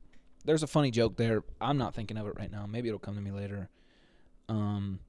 there's 0.48 0.62
a 0.62 0.66
funny 0.66 0.90
joke 0.90 1.18
there. 1.18 1.44
I'm 1.60 1.76
not 1.76 1.94
thinking 1.94 2.16
of 2.16 2.26
it 2.26 2.32
right 2.38 2.50
now. 2.50 2.64
Maybe 2.66 2.88
it'll 2.88 2.98
come 2.98 3.14
to 3.16 3.20
me 3.20 3.30
later. 3.30 3.68
Um, 4.48 5.00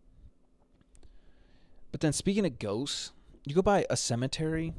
but 1.93 2.01
then 2.01 2.11
speaking 2.11 2.45
of 2.45 2.59
ghosts, 2.59 3.13
you 3.45 3.55
go 3.55 3.61
by 3.61 3.85
a 3.89 3.95
cemetery, 3.95 4.73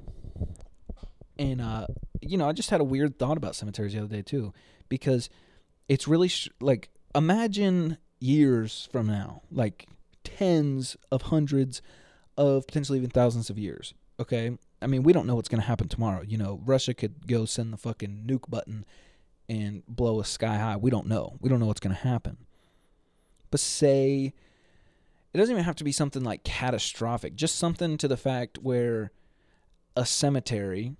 and 1.38 1.62
uh, 1.62 1.86
you 2.20 2.36
know, 2.36 2.46
I 2.46 2.52
just 2.52 2.68
had 2.68 2.82
a 2.82 2.84
weird 2.84 3.18
thought 3.18 3.38
about 3.38 3.56
cemeteries 3.56 3.94
the 3.94 4.00
other 4.00 4.14
day 4.14 4.20
too, 4.20 4.52
because 4.90 5.30
it's 5.88 6.06
really 6.06 6.28
sh- 6.28 6.50
like 6.60 6.90
imagine 7.14 7.96
years 8.18 8.86
from 8.92 9.06
now, 9.06 9.40
like 9.50 9.88
tens 10.24 10.94
of 11.10 11.22
hundreds 11.22 11.80
of 12.36 12.66
potentially 12.66 12.98
even 12.98 13.08
thousands 13.08 13.48
of 13.48 13.58
years. 13.58 13.94
Okay, 14.20 14.58
I 14.82 14.86
mean, 14.86 15.04
we 15.04 15.14
don't 15.14 15.26
know 15.26 15.36
what's 15.36 15.48
going 15.48 15.62
to 15.62 15.66
happen 15.66 15.88
tomorrow. 15.88 16.20
You 16.20 16.36
know, 16.36 16.60
Russia 16.66 16.92
could 16.92 17.26
go 17.26 17.46
send 17.46 17.72
the 17.72 17.78
fucking 17.78 18.24
nuke 18.26 18.50
button 18.50 18.84
and 19.50 19.82
blow 19.88 20.20
us 20.20 20.30
sky 20.30 20.56
high. 20.56 20.76
We 20.76 20.92
don't 20.92 21.08
know. 21.08 21.36
We 21.40 21.50
don't 21.50 21.58
know 21.58 21.66
what's 21.66 21.80
going 21.80 21.94
to 21.94 22.02
happen. 22.02 22.36
But 23.50 23.58
say 23.58 24.32
it 25.34 25.38
doesn't 25.38 25.52
even 25.52 25.64
have 25.64 25.76
to 25.76 25.84
be 25.84 25.90
something 25.90 26.22
like 26.22 26.44
catastrophic, 26.44 27.34
just 27.34 27.56
something 27.56 27.98
to 27.98 28.06
the 28.06 28.16
fact 28.16 28.58
where 28.62 29.10
a 29.96 30.06
cemetery. 30.06 30.94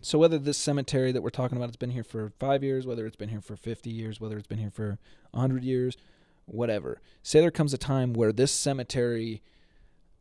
So 0.00 0.18
whether 0.18 0.38
this 0.38 0.56
cemetery 0.56 1.12
that 1.12 1.22
we're 1.22 1.28
talking 1.28 1.58
about 1.58 1.68
has 1.68 1.76
been 1.76 1.90
here 1.90 2.04
for 2.04 2.32
5 2.40 2.64
years, 2.64 2.86
whether 2.86 3.06
it's 3.06 3.16
been 3.16 3.28
here 3.28 3.42
for 3.42 3.54
50 3.54 3.90
years, 3.90 4.18
whether 4.18 4.38
it's 4.38 4.46
been 4.46 4.58
here 4.58 4.70
for 4.70 4.98
100 5.32 5.62
years, 5.62 5.98
whatever. 6.46 7.02
Say 7.22 7.40
there 7.40 7.50
comes 7.50 7.74
a 7.74 7.78
time 7.78 8.14
where 8.14 8.32
this 8.32 8.50
cemetery 8.50 9.42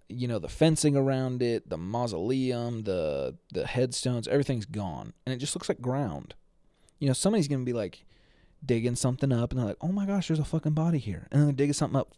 you 0.09 0.25
know 0.25 0.39
the 0.39 0.49
fencing 0.49 0.95
around 0.95 1.41
it, 1.41 1.69
the 1.69 1.77
mausoleum, 1.77 2.83
the 2.83 3.35
the 3.53 3.67
headstones, 3.67 4.27
everything's 4.27 4.65
gone 4.65 5.13
and 5.25 5.33
it 5.33 5.37
just 5.37 5.55
looks 5.55 5.69
like 5.69 5.79
ground 5.79 6.33
you 6.99 7.07
know, 7.07 7.13
somebody's 7.13 7.47
gonna 7.47 7.63
be 7.63 7.73
like 7.73 8.05
digging 8.65 8.95
something 8.95 9.31
up, 9.31 9.51
and 9.51 9.59
they're 9.59 9.67
like, 9.67 9.77
"Oh 9.81 9.91
my 9.91 10.05
gosh, 10.05 10.27
there's 10.27 10.39
a 10.39 10.45
fucking 10.45 10.73
body 10.73 10.99
here," 10.99 11.27
and 11.31 11.39
then 11.39 11.47
they're 11.47 11.55
digging 11.55 11.73
something 11.73 11.99
up 11.99 12.13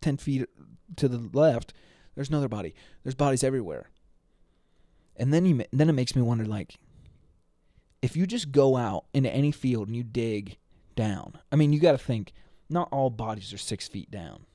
ten 0.00 0.16
feet 0.16 0.48
to 0.96 1.08
the 1.08 1.30
left. 1.32 1.72
There's 2.14 2.28
another 2.28 2.48
body. 2.48 2.74
There's 3.02 3.14
bodies 3.14 3.44
everywhere. 3.44 3.90
And 5.16 5.32
then 5.32 5.46
you, 5.46 5.64
then 5.72 5.88
it 5.88 5.94
makes 5.94 6.16
me 6.16 6.22
wonder, 6.22 6.44
like, 6.44 6.78
if 8.02 8.16
you 8.16 8.26
just 8.26 8.52
go 8.52 8.76
out 8.76 9.04
into 9.12 9.30
any 9.30 9.52
field 9.52 9.88
and 9.88 9.96
you 9.96 10.02
dig 10.02 10.56
down. 10.96 11.38
I 11.52 11.56
mean, 11.56 11.72
you 11.72 11.80
got 11.80 11.92
to 11.92 11.98
think, 11.98 12.32
not 12.68 12.88
all 12.90 13.10
bodies 13.10 13.52
are 13.52 13.58
six 13.58 13.88
feet 13.88 14.10
down. 14.10 14.46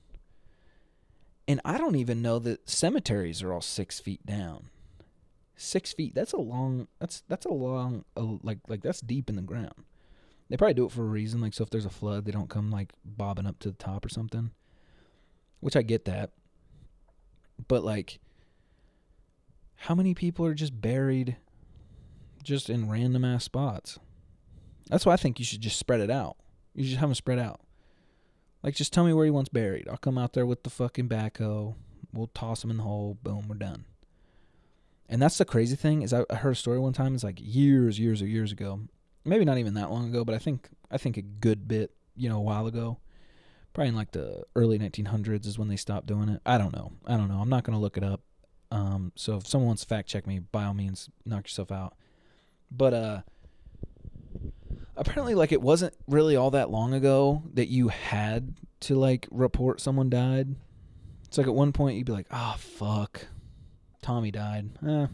And 1.47 1.61
I 1.63 1.77
don't 1.77 1.95
even 1.95 2.21
know 2.21 2.39
that 2.39 2.69
cemeteries 2.69 3.43
are 3.43 3.53
all 3.53 3.61
six 3.61 3.99
feet 3.99 4.25
down 4.25 4.69
six 5.55 5.93
feet. 5.93 6.15
That's 6.15 6.33
a 6.33 6.37
long. 6.37 6.87
That's 6.99 7.23
that's 7.27 7.45
a 7.45 7.53
long. 7.53 8.05
Uh, 8.15 8.37
like 8.43 8.59
like 8.67 8.81
that's 8.81 9.01
deep 9.01 9.29
in 9.29 9.35
the 9.35 9.41
ground. 9.41 9.73
They 10.49 10.57
probably 10.57 10.75
do 10.75 10.85
it 10.85 10.91
for 10.91 11.01
a 11.01 11.05
reason. 11.05 11.41
Like 11.41 11.53
so, 11.53 11.63
if 11.63 11.69
there's 11.69 11.85
a 11.85 11.89
flood, 11.89 12.25
they 12.25 12.31
don't 12.31 12.49
come 12.49 12.71
like 12.71 12.93
bobbing 13.03 13.47
up 13.47 13.59
to 13.59 13.69
the 13.69 13.77
top 13.77 14.05
or 14.05 14.09
something. 14.09 14.51
Which 15.59 15.75
I 15.75 15.81
get 15.81 16.05
that. 16.05 16.31
But 17.67 17.83
like, 17.83 18.19
how 19.75 19.95
many 19.95 20.13
people 20.13 20.45
are 20.45 20.53
just 20.53 20.79
buried, 20.79 21.37
just 22.43 22.69
in 22.69 22.89
random 22.89 23.25
ass 23.25 23.45
spots? 23.45 23.97
That's 24.89 25.05
why 25.05 25.13
I 25.13 25.17
think 25.17 25.39
you 25.39 25.45
should 25.45 25.61
just 25.61 25.79
spread 25.79 26.01
it 26.01 26.11
out. 26.11 26.37
You 26.75 26.85
should 26.85 26.97
have 26.97 27.09
them 27.09 27.15
spread 27.15 27.39
out. 27.39 27.61
Like, 28.61 28.75
just 28.75 28.93
tell 28.93 29.05
me 29.05 29.13
where 29.13 29.25
he 29.25 29.31
wants 29.31 29.49
buried. 29.49 29.87
I'll 29.89 29.97
come 29.97 30.17
out 30.17 30.33
there 30.33 30.45
with 30.45 30.63
the 30.63 30.69
fucking 30.69 31.07
backhoe. 31.07 31.75
We'll 32.13 32.27
toss 32.27 32.63
him 32.63 32.71
in 32.71 32.77
the 32.77 32.83
hole. 32.83 33.17
Boom, 33.23 33.45
we're 33.47 33.55
done. 33.55 33.85
And 35.07 35.21
that's 35.21 35.37
the 35.37 35.45
crazy 35.45 35.75
thing 35.75 36.01
is 36.01 36.13
I 36.13 36.23
heard 36.35 36.53
a 36.53 36.55
story 36.55 36.79
one 36.79 36.93
time. 36.93 37.13
It's 37.13 37.23
like 37.23 37.39
years, 37.39 37.99
years 37.99 38.21
or 38.21 38.27
years 38.27 38.51
ago. 38.51 38.81
Maybe 39.23 39.45
not 39.45 39.57
even 39.57 39.75
that 39.75 39.91
long 39.91 40.09
ago, 40.09 40.23
but 40.25 40.35
I 40.35 40.39
think 40.39 40.69
I 40.89 40.97
think 40.97 41.17
a 41.17 41.21
good 41.21 41.67
bit, 41.67 41.91
you 42.15 42.29
know, 42.29 42.37
a 42.37 42.41
while 42.41 42.67
ago. 42.67 42.99
Probably 43.73 43.89
in 43.89 43.95
like 43.95 44.11
the 44.11 44.43
early 44.55 44.79
1900s 44.79 45.45
is 45.45 45.59
when 45.59 45.67
they 45.67 45.75
stopped 45.75 46.07
doing 46.07 46.29
it. 46.29 46.41
I 46.45 46.57
don't 46.57 46.73
know. 46.73 46.93
I 47.05 47.17
don't 47.17 47.27
know. 47.27 47.39
I'm 47.39 47.49
not 47.49 47.63
gonna 47.63 47.79
look 47.79 47.97
it 47.97 48.03
up. 48.03 48.21
Um, 48.71 49.11
so 49.15 49.37
if 49.37 49.47
someone 49.47 49.67
wants 49.67 49.83
to 49.83 49.87
fact 49.87 50.09
check 50.09 50.25
me, 50.25 50.39
by 50.39 50.63
all 50.65 50.73
means, 50.73 51.09
knock 51.25 51.45
yourself 51.45 51.71
out. 51.71 51.95
But 52.71 52.93
uh, 52.93 53.21
apparently, 54.95 55.35
like 55.35 55.51
it 55.51 55.61
wasn't 55.61 55.93
really 56.07 56.35
all 56.35 56.51
that 56.51 56.69
long 56.69 56.93
ago 56.93 57.43
that 57.53 57.67
you 57.67 57.89
had 57.89 58.55
to 58.81 58.95
like 58.95 59.27
report 59.31 59.81
someone 59.81 60.09
died. 60.09 60.55
It's 61.27 61.37
like 61.37 61.47
at 61.47 61.53
one 61.53 61.73
point 61.73 61.97
you'd 61.97 62.05
be 62.05 62.13
like, 62.13 62.27
"Oh 62.31 62.55
fuck, 62.57 63.27
Tommy 64.05 64.29
died." 64.29 64.69
Eh. 64.87 65.07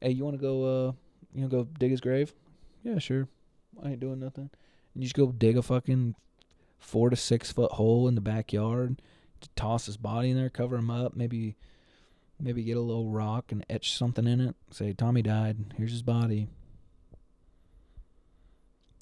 Hey, 0.00 0.10
you 0.12 0.24
want 0.24 0.34
to 0.34 0.40
go? 0.40 0.64
Uh, 0.64 0.92
you 1.34 1.42
know, 1.42 1.48
go 1.48 1.64
dig 1.78 1.90
his 1.90 2.00
grave? 2.00 2.32
Yeah, 2.82 2.98
sure. 2.98 3.28
I 3.84 3.90
ain't 3.90 4.00
doing 4.00 4.18
nothing. 4.18 4.48
And 4.94 5.02
you 5.02 5.04
just 5.04 5.14
go 5.14 5.30
dig 5.32 5.58
a 5.58 5.62
fucking 5.62 6.14
four 6.78 7.10
to 7.10 7.16
six 7.16 7.52
foot 7.52 7.72
hole 7.72 8.08
in 8.08 8.14
the 8.14 8.22
backyard, 8.22 9.02
toss 9.54 9.84
his 9.84 9.98
body 9.98 10.30
in 10.30 10.36
there, 10.36 10.48
cover 10.48 10.76
him 10.76 10.90
up, 10.90 11.14
maybe 11.14 11.56
maybe 12.40 12.64
get 12.64 12.78
a 12.78 12.80
little 12.80 13.10
rock 13.10 13.52
and 13.52 13.66
etch 13.68 13.94
something 13.94 14.26
in 14.26 14.40
it. 14.40 14.56
Say 14.70 14.94
Tommy 14.94 15.20
died. 15.20 15.74
Here's 15.76 15.92
his 15.92 16.02
body. 16.02 16.48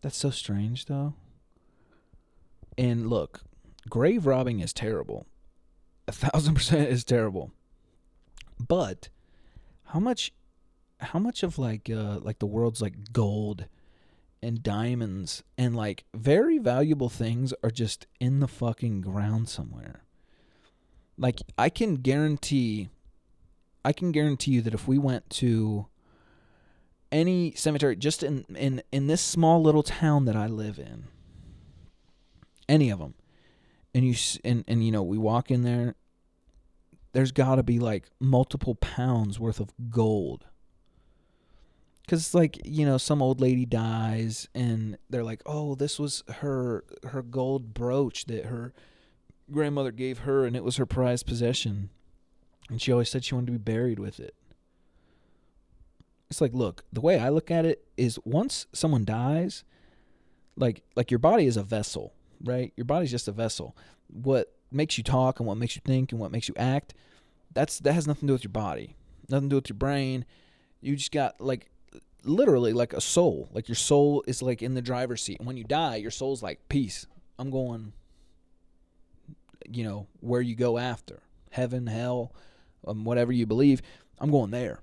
That's 0.02 0.16
so 0.16 0.30
strange, 0.30 0.86
though. 0.86 1.14
And 2.76 3.08
look, 3.08 3.42
grave 3.88 4.26
robbing 4.26 4.58
is 4.58 4.72
terrible. 4.72 5.26
A 6.08 6.12
thousand 6.12 6.54
percent 6.54 6.88
is 6.88 7.04
terrible. 7.04 7.52
But 8.66 9.08
how 9.84 10.00
much, 10.00 10.32
how 11.00 11.18
much 11.18 11.42
of 11.42 11.58
like, 11.58 11.88
uh, 11.90 12.18
like 12.20 12.38
the 12.38 12.46
world's 12.46 12.82
like 12.82 13.12
gold 13.12 13.66
and 14.42 14.62
diamonds 14.62 15.42
and 15.56 15.74
like 15.74 16.04
very 16.14 16.58
valuable 16.58 17.08
things 17.08 17.52
are 17.62 17.70
just 17.70 18.06
in 18.20 18.40
the 18.40 18.48
fucking 18.48 19.00
ground 19.00 19.48
somewhere. 19.48 20.04
Like 21.16 21.40
I 21.56 21.68
can 21.68 21.96
guarantee 21.96 22.88
I 23.84 23.92
can 23.92 24.12
guarantee 24.12 24.52
you 24.52 24.62
that 24.62 24.74
if 24.74 24.86
we 24.86 24.98
went 24.98 25.28
to 25.30 25.86
any 27.10 27.52
cemetery 27.52 27.96
just 27.96 28.22
in 28.22 28.44
in 28.54 28.82
in 28.92 29.06
this 29.06 29.20
small 29.20 29.62
little 29.62 29.82
town 29.82 30.26
that 30.26 30.36
I 30.36 30.46
live 30.46 30.78
in 30.78 31.04
any 32.68 32.90
of 32.90 32.98
them 32.98 33.14
and 33.94 34.04
you 34.04 34.14
and 34.44 34.64
and 34.68 34.84
you 34.84 34.92
know 34.92 35.02
we 35.02 35.18
walk 35.18 35.50
in 35.50 35.62
there 35.62 35.94
there's 37.12 37.32
got 37.32 37.56
to 37.56 37.62
be 37.62 37.78
like 37.78 38.08
multiple 38.20 38.74
pounds 38.76 39.38
worth 39.40 39.60
of 39.60 39.72
gold. 39.90 40.46
Cuz 42.06 42.20
it's 42.20 42.34
like 42.34 42.58
you 42.64 42.86
know 42.86 42.96
some 42.98 43.20
old 43.20 43.40
lady 43.40 43.66
dies 43.66 44.48
and 44.54 44.96
they're 45.10 45.24
like 45.24 45.42
oh 45.44 45.74
this 45.74 45.98
was 45.98 46.24
her 46.36 46.84
her 47.04 47.22
gold 47.22 47.74
brooch 47.74 48.24
that 48.26 48.46
her 48.46 48.72
grandmother 49.50 49.92
gave 49.92 50.20
her 50.20 50.46
and 50.46 50.56
it 50.56 50.64
was 50.64 50.76
her 50.76 50.86
prized 50.86 51.26
possession. 51.26 51.90
And 52.70 52.80
she 52.80 52.92
always 52.92 53.08
said 53.08 53.24
she 53.24 53.34
wanted 53.34 53.46
to 53.46 53.52
be 53.52 53.58
buried 53.58 53.98
with 53.98 54.20
it. 54.20 54.34
It's 56.30 56.40
like 56.40 56.54
look 56.54 56.84
the 56.92 57.00
way 57.00 57.18
i 57.18 57.28
look 57.28 57.50
at 57.50 57.64
it 57.64 57.86
is 57.96 58.18
once 58.24 58.66
someone 58.72 59.04
dies 59.04 59.64
like 60.56 60.82
like 60.94 61.10
your 61.10 61.18
body 61.18 61.46
is 61.46 61.56
a 61.56 61.62
vessel 61.62 62.12
right? 62.44 62.72
Your 62.76 62.84
body's 62.84 63.10
just 63.10 63.28
a 63.28 63.32
vessel. 63.32 63.76
What 64.08 64.54
makes 64.70 64.98
you 64.98 65.04
talk 65.04 65.40
and 65.40 65.46
what 65.46 65.56
makes 65.56 65.76
you 65.76 65.82
think 65.84 66.12
and 66.12 66.20
what 66.20 66.30
makes 66.30 66.48
you 66.48 66.54
act 66.56 66.94
that's 67.54 67.78
that 67.80 67.92
has 67.92 68.06
nothing 68.06 68.22
to 68.22 68.26
do 68.28 68.32
with 68.34 68.44
your 68.44 68.52
body 68.52 68.96
nothing 69.28 69.48
to 69.48 69.54
do 69.54 69.56
with 69.56 69.68
your 69.68 69.76
brain. 69.76 70.24
You 70.80 70.96
just 70.96 71.12
got 71.12 71.40
like 71.40 71.70
literally 72.24 72.72
like 72.72 72.92
a 72.92 73.00
soul. 73.00 73.48
Like 73.52 73.68
your 73.68 73.74
soul 73.76 74.24
is 74.26 74.42
like 74.42 74.62
in 74.62 74.74
the 74.74 74.82
driver's 74.82 75.22
seat. 75.22 75.38
And 75.38 75.46
when 75.46 75.56
you 75.56 75.64
die 75.64 75.96
your 75.96 76.10
soul's 76.10 76.42
like 76.42 76.68
peace. 76.68 77.06
I'm 77.38 77.50
going 77.50 77.92
you 79.70 79.84
know 79.84 80.06
where 80.20 80.40
you 80.40 80.54
go 80.54 80.78
after. 80.78 81.22
Heaven 81.50 81.86
hell 81.86 82.32
um, 82.86 83.04
whatever 83.04 83.32
you 83.32 83.44
believe 83.44 83.82
i'm 84.20 84.30
going 84.30 84.50
there. 84.50 84.80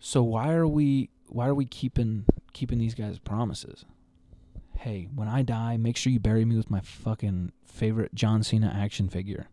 So 0.00 0.22
why 0.22 0.52
are 0.52 0.66
we 0.66 1.10
why 1.28 1.48
are 1.48 1.54
we 1.54 1.64
keeping 1.64 2.24
keeping 2.52 2.78
these 2.78 2.94
guys 2.94 3.18
promises? 3.18 3.84
Hey, 4.78 5.08
when 5.12 5.26
I 5.26 5.42
die, 5.42 5.76
make 5.76 5.96
sure 5.96 6.12
you 6.12 6.20
bury 6.20 6.44
me 6.44 6.56
with 6.56 6.70
my 6.70 6.78
fucking 6.78 7.50
favorite 7.64 8.14
John 8.14 8.44
Cena 8.44 8.72
action 8.72 9.08
figure. 9.08 9.48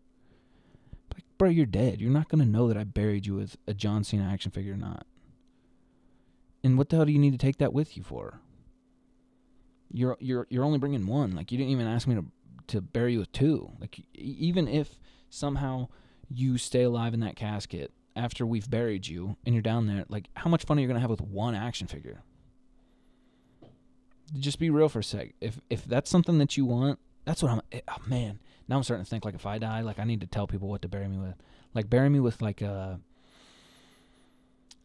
Like, 1.12 1.24
bro, 1.36 1.48
you're 1.48 1.66
dead. 1.66 2.00
You're 2.00 2.12
not 2.12 2.28
gonna 2.28 2.44
know 2.44 2.68
that 2.68 2.76
I 2.76 2.84
buried 2.84 3.26
you 3.26 3.34
with 3.34 3.56
a 3.66 3.74
John 3.74 4.04
Cena 4.04 4.22
action 4.22 4.52
figure 4.52 4.74
or 4.74 4.76
not. 4.76 5.04
And 6.62 6.78
what 6.78 6.90
the 6.90 6.96
hell 6.96 7.06
do 7.06 7.10
you 7.10 7.18
need 7.18 7.32
to 7.32 7.38
take 7.38 7.58
that 7.58 7.72
with 7.72 7.96
you 7.96 8.04
for? 8.04 8.38
You're 9.92 10.16
you're 10.20 10.46
you're 10.48 10.64
only 10.64 10.78
bringing 10.78 11.08
one. 11.08 11.34
Like 11.34 11.50
you 11.50 11.58
didn't 11.58 11.72
even 11.72 11.88
ask 11.88 12.06
me 12.06 12.14
to 12.14 12.24
to 12.68 12.80
bury 12.80 13.14
you 13.14 13.18
with 13.18 13.32
two. 13.32 13.72
Like 13.80 13.98
even 14.14 14.68
if 14.68 15.00
somehow 15.28 15.88
you 16.28 16.56
stay 16.56 16.84
alive 16.84 17.14
in 17.14 17.20
that 17.20 17.34
casket 17.34 17.90
after 18.14 18.46
we've 18.46 18.70
buried 18.70 19.08
you 19.08 19.36
and 19.44 19.56
you're 19.56 19.62
down 19.62 19.88
there, 19.88 20.04
like 20.08 20.28
how 20.34 20.48
much 20.50 20.64
fun 20.64 20.78
are 20.78 20.80
you 20.80 20.86
gonna 20.86 21.00
have 21.00 21.10
with 21.10 21.20
one 21.20 21.56
action 21.56 21.88
figure? 21.88 22.22
Just 24.38 24.58
be 24.58 24.70
real 24.70 24.88
for 24.88 25.00
a 25.00 25.04
sec. 25.04 25.34
If 25.40 25.60
if 25.70 25.84
that's 25.84 26.10
something 26.10 26.38
that 26.38 26.56
you 26.56 26.64
want, 26.64 26.98
that's 27.24 27.42
what 27.42 27.52
I'm. 27.52 27.62
Eh, 27.72 27.80
oh, 27.88 28.02
man, 28.06 28.40
now 28.68 28.76
I'm 28.76 28.82
starting 28.82 29.04
to 29.04 29.10
think 29.10 29.24
like 29.24 29.34
if 29.34 29.46
I 29.46 29.58
die, 29.58 29.82
like 29.82 29.98
I 29.98 30.04
need 30.04 30.20
to 30.20 30.26
tell 30.26 30.46
people 30.46 30.68
what 30.68 30.82
to 30.82 30.88
bury 30.88 31.08
me 31.08 31.18
with. 31.18 31.34
Like 31.74 31.90
bury 31.90 32.08
me 32.08 32.20
with 32.20 32.42
like 32.42 32.62
a 32.62 33.00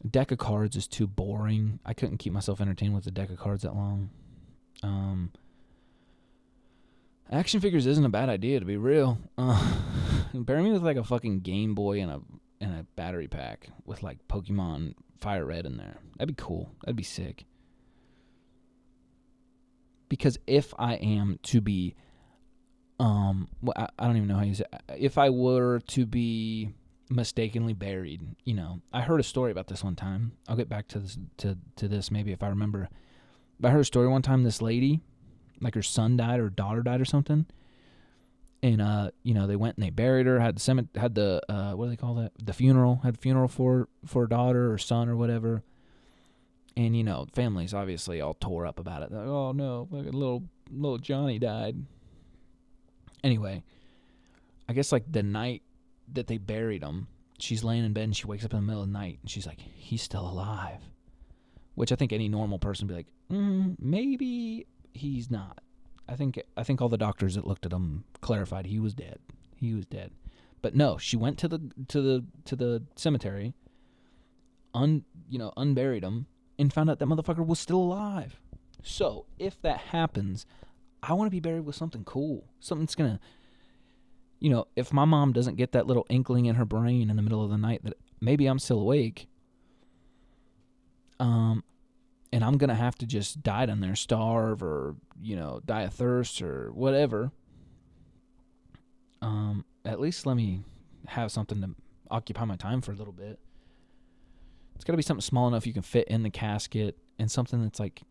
deck 0.08 0.30
of 0.30 0.38
cards 0.38 0.76
is 0.76 0.86
too 0.86 1.06
boring. 1.06 1.80
I 1.84 1.94
couldn't 1.94 2.18
keep 2.18 2.32
myself 2.32 2.60
entertained 2.60 2.94
with 2.94 3.06
a 3.06 3.10
deck 3.10 3.30
of 3.30 3.38
cards 3.38 3.62
that 3.62 3.74
long. 3.74 4.10
Um, 4.82 5.32
action 7.30 7.60
figures 7.60 7.86
isn't 7.86 8.04
a 8.04 8.10
bad 8.10 8.28
idea 8.28 8.60
to 8.60 8.66
be 8.66 8.76
real. 8.76 9.18
Uh, 9.38 9.74
bury 10.34 10.62
me 10.62 10.72
with 10.72 10.82
like 10.82 10.96
a 10.96 11.04
fucking 11.04 11.40
Game 11.40 11.74
Boy 11.74 12.00
and 12.00 12.10
a 12.10 12.20
and 12.60 12.74
a 12.74 12.86
battery 12.94 13.26
pack 13.26 13.68
with 13.84 14.02
like 14.02 14.18
Pokemon 14.28 14.94
Fire 15.20 15.44
Red 15.44 15.66
in 15.66 15.76
there. 15.76 15.96
That'd 16.16 16.36
be 16.36 16.42
cool. 16.42 16.70
That'd 16.82 16.96
be 16.96 17.02
sick. 17.02 17.44
Because 20.12 20.38
if 20.46 20.74
I 20.78 20.96
am 20.96 21.38
to 21.44 21.62
be, 21.62 21.94
um, 23.00 23.48
I, 23.74 23.88
don't 23.98 24.18
even 24.18 24.28
know 24.28 24.36
how 24.36 24.42
you 24.42 24.52
say. 24.52 24.66
It. 24.70 24.96
If 24.98 25.16
I 25.16 25.30
were 25.30 25.80
to 25.86 26.04
be 26.04 26.68
mistakenly 27.08 27.72
buried, 27.72 28.20
you 28.44 28.52
know, 28.52 28.82
I 28.92 29.00
heard 29.00 29.20
a 29.20 29.22
story 29.22 29.52
about 29.52 29.68
this 29.68 29.82
one 29.82 29.96
time. 29.96 30.32
I'll 30.46 30.56
get 30.56 30.68
back 30.68 30.86
to 30.88 30.98
this 30.98 31.16
to 31.38 31.56
to 31.76 31.88
this 31.88 32.10
maybe 32.10 32.30
if 32.30 32.42
I 32.42 32.48
remember. 32.48 32.90
But 33.58 33.68
I 33.68 33.70
heard 33.70 33.80
a 33.80 33.84
story 33.84 34.06
one 34.06 34.20
time. 34.20 34.42
This 34.42 34.60
lady, 34.60 35.00
like 35.62 35.74
her 35.74 35.82
son 35.82 36.18
died 36.18 36.40
or 36.40 36.50
daughter 36.50 36.82
died 36.82 37.00
or 37.00 37.06
something, 37.06 37.46
and 38.62 38.82
uh, 38.82 39.12
you 39.22 39.32
know, 39.32 39.46
they 39.46 39.56
went 39.56 39.78
and 39.78 39.86
they 39.86 39.88
buried 39.88 40.26
her. 40.26 40.40
Had 40.40 40.56
the 40.56 40.60
cemetery, 40.60 41.00
had 41.00 41.14
the 41.14 41.40
uh, 41.48 41.72
what 41.72 41.86
do 41.86 41.90
they 41.90 41.96
call 41.96 42.16
that? 42.16 42.32
The 42.38 42.52
funeral. 42.52 43.00
Had 43.02 43.14
the 43.14 43.20
funeral 43.22 43.48
for 43.48 43.88
for 44.04 44.24
a 44.24 44.28
daughter 44.28 44.70
or 44.70 44.76
son 44.76 45.08
or 45.08 45.16
whatever. 45.16 45.62
And 46.76 46.96
you 46.96 47.04
know, 47.04 47.26
families 47.32 47.74
obviously 47.74 48.20
all 48.20 48.34
tore 48.34 48.66
up 48.66 48.78
about 48.78 49.02
it. 49.02 49.12
Like, 49.12 49.26
oh 49.26 49.52
no, 49.52 49.88
little 49.90 50.44
little 50.70 50.98
Johnny 50.98 51.38
died. 51.38 51.76
Anyway, 53.22 53.62
I 54.68 54.72
guess 54.72 54.90
like 54.90 55.10
the 55.10 55.22
night 55.22 55.62
that 56.12 56.26
they 56.26 56.38
buried 56.38 56.82
him, 56.82 57.08
she's 57.38 57.62
laying 57.62 57.84
in 57.84 57.92
bed 57.92 58.04
and 58.04 58.16
she 58.16 58.26
wakes 58.26 58.44
up 58.44 58.52
in 58.52 58.60
the 58.60 58.66
middle 58.66 58.82
of 58.82 58.88
the 58.88 58.92
night 58.92 59.18
and 59.20 59.30
she's 59.30 59.46
like, 59.46 59.60
he's 59.60 60.02
still 60.02 60.26
alive. 60.26 60.80
Which 61.74 61.92
I 61.92 61.96
think 61.96 62.12
any 62.12 62.28
normal 62.28 62.58
person 62.58 62.86
would 62.86 62.92
be 62.92 62.96
like, 62.96 63.06
mm, 63.30 63.76
maybe 63.78 64.66
he's 64.92 65.30
not. 65.30 65.60
I 66.08 66.16
think 66.16 66.42
I 66.56 66.62
think 66.62 66.82
all 66.82 66.88
the 66.88 66.98
doctors 66.98 67.34
that 67.36 67.46
looked 67.46 67.66
at 67.66 67.72
him 67.72 68.04
clarified 68.20 68.66
he 68.66 68.78
was 68.78 68.94
dead. 68.94 69.18
He 69.56 69.72
was 69.72 69.86
dead. 69.86 70.10
But 70.60 70.74
no, 70.74 70.98
she 70.98 71.16
went 71.16 71.38
to 71.38 71.48
the 71.48 71.60
to 71.88 72.00
the 72.00 72.24
to 72.44 72.56
the 72.56 72.82
cemetery, 72.96 73.54
un 74.74 75.04
you 75.28 75.38
know 75.38 75.52
unburied 75.56 76.04
him, 76.04 76.26
and 76.62 76.72
found 76.72 76.88
out 76.88 76.98
that 77.00 77.08
motherfucker 77.08 77.44
was 77.44 77.58
still 77.58 77.78
alive. 77.78 78.40
So 78.82 79.26
if 79.38 79.60
that 79.62 79.78
happens, 79.78 80.46
I 81.02 81.12
want 81.12 81.26
to 81.26 81.30
be 81.30 81.40
buried 81.40 81.66
with 81.66 81.76
something 81.76 82.04
cool, 82.04 82.44
something 82.60 82.86
that's 82.86 82.94
gonna, 82.94 83.20
you 84.38 84.48
know, 84.48 84.66
if 84.76 84.92
my 84.92 85.04
mom 85.04 85.32
doesn't 85.32 85.56
get 85.56 85.72
that 85.72 85.86
little 85.86 86.06
inkling 86.08 86.46
in 86.46 86.54
her 86.54 86.64
brain 86.64 87.10
in 87.10 87.16
the 87.16 87.22
middle 87.22 87.44
of 87.44 87.50
the 87.50 87.58
night 87.58 87.84
that 87.84 87.98
maybe 88.20 88.46
I'm 88.46 88.58
still 88.58 88.80
awake, 88.80 89.26
um, 91.20 91.64
and 92.32 92.44
I'm 92.44 92.56
gonna 92.58 92.74
have 92.74 92.96
to 92.98 93.06
just 93.06 93.42
die 93.42 93.66
down 93.66 93.80
there, 93.80 93.96
starve 93.96 94.62
or 94.62 94.94
you 95.20 95.36
know 95.36 95.60
die 95.64 95.82
of 95.82 95.94
thirst 95.94 96.40
or 96.40 96.70
whatever. 96.72 97.32
Um, 99.20 99.64
at 99.84 100.00
least 100.00 100.26
let 100.26 100.36
me 100.36 100.62
have 101.08 101.30
something 101.30 101.60
to 101.60 101.70
occupy 102.10 102.44
my 102.44 102.56
time 102.56 102.80
for 102.80 102.92
a 102.92 102.96
little 102.96 103.12
bit. 103.12 103.38
It's 104.82 104.84
got 104.88 104.94
to 104.94 104.96
be 104.96 105.04
something 105.04 105.22
small 105.22 105.46
enough 105.46 105.64
you 105.64 105.72
can 105.72 105.82
fit 105.82 106.08
in 106.08 106.24
the 106.24 106.28
casket 106.28 106.98
and 107.16 107.30
something 107.30 107.62
that's 107.62 107.78
like 107.78 108.02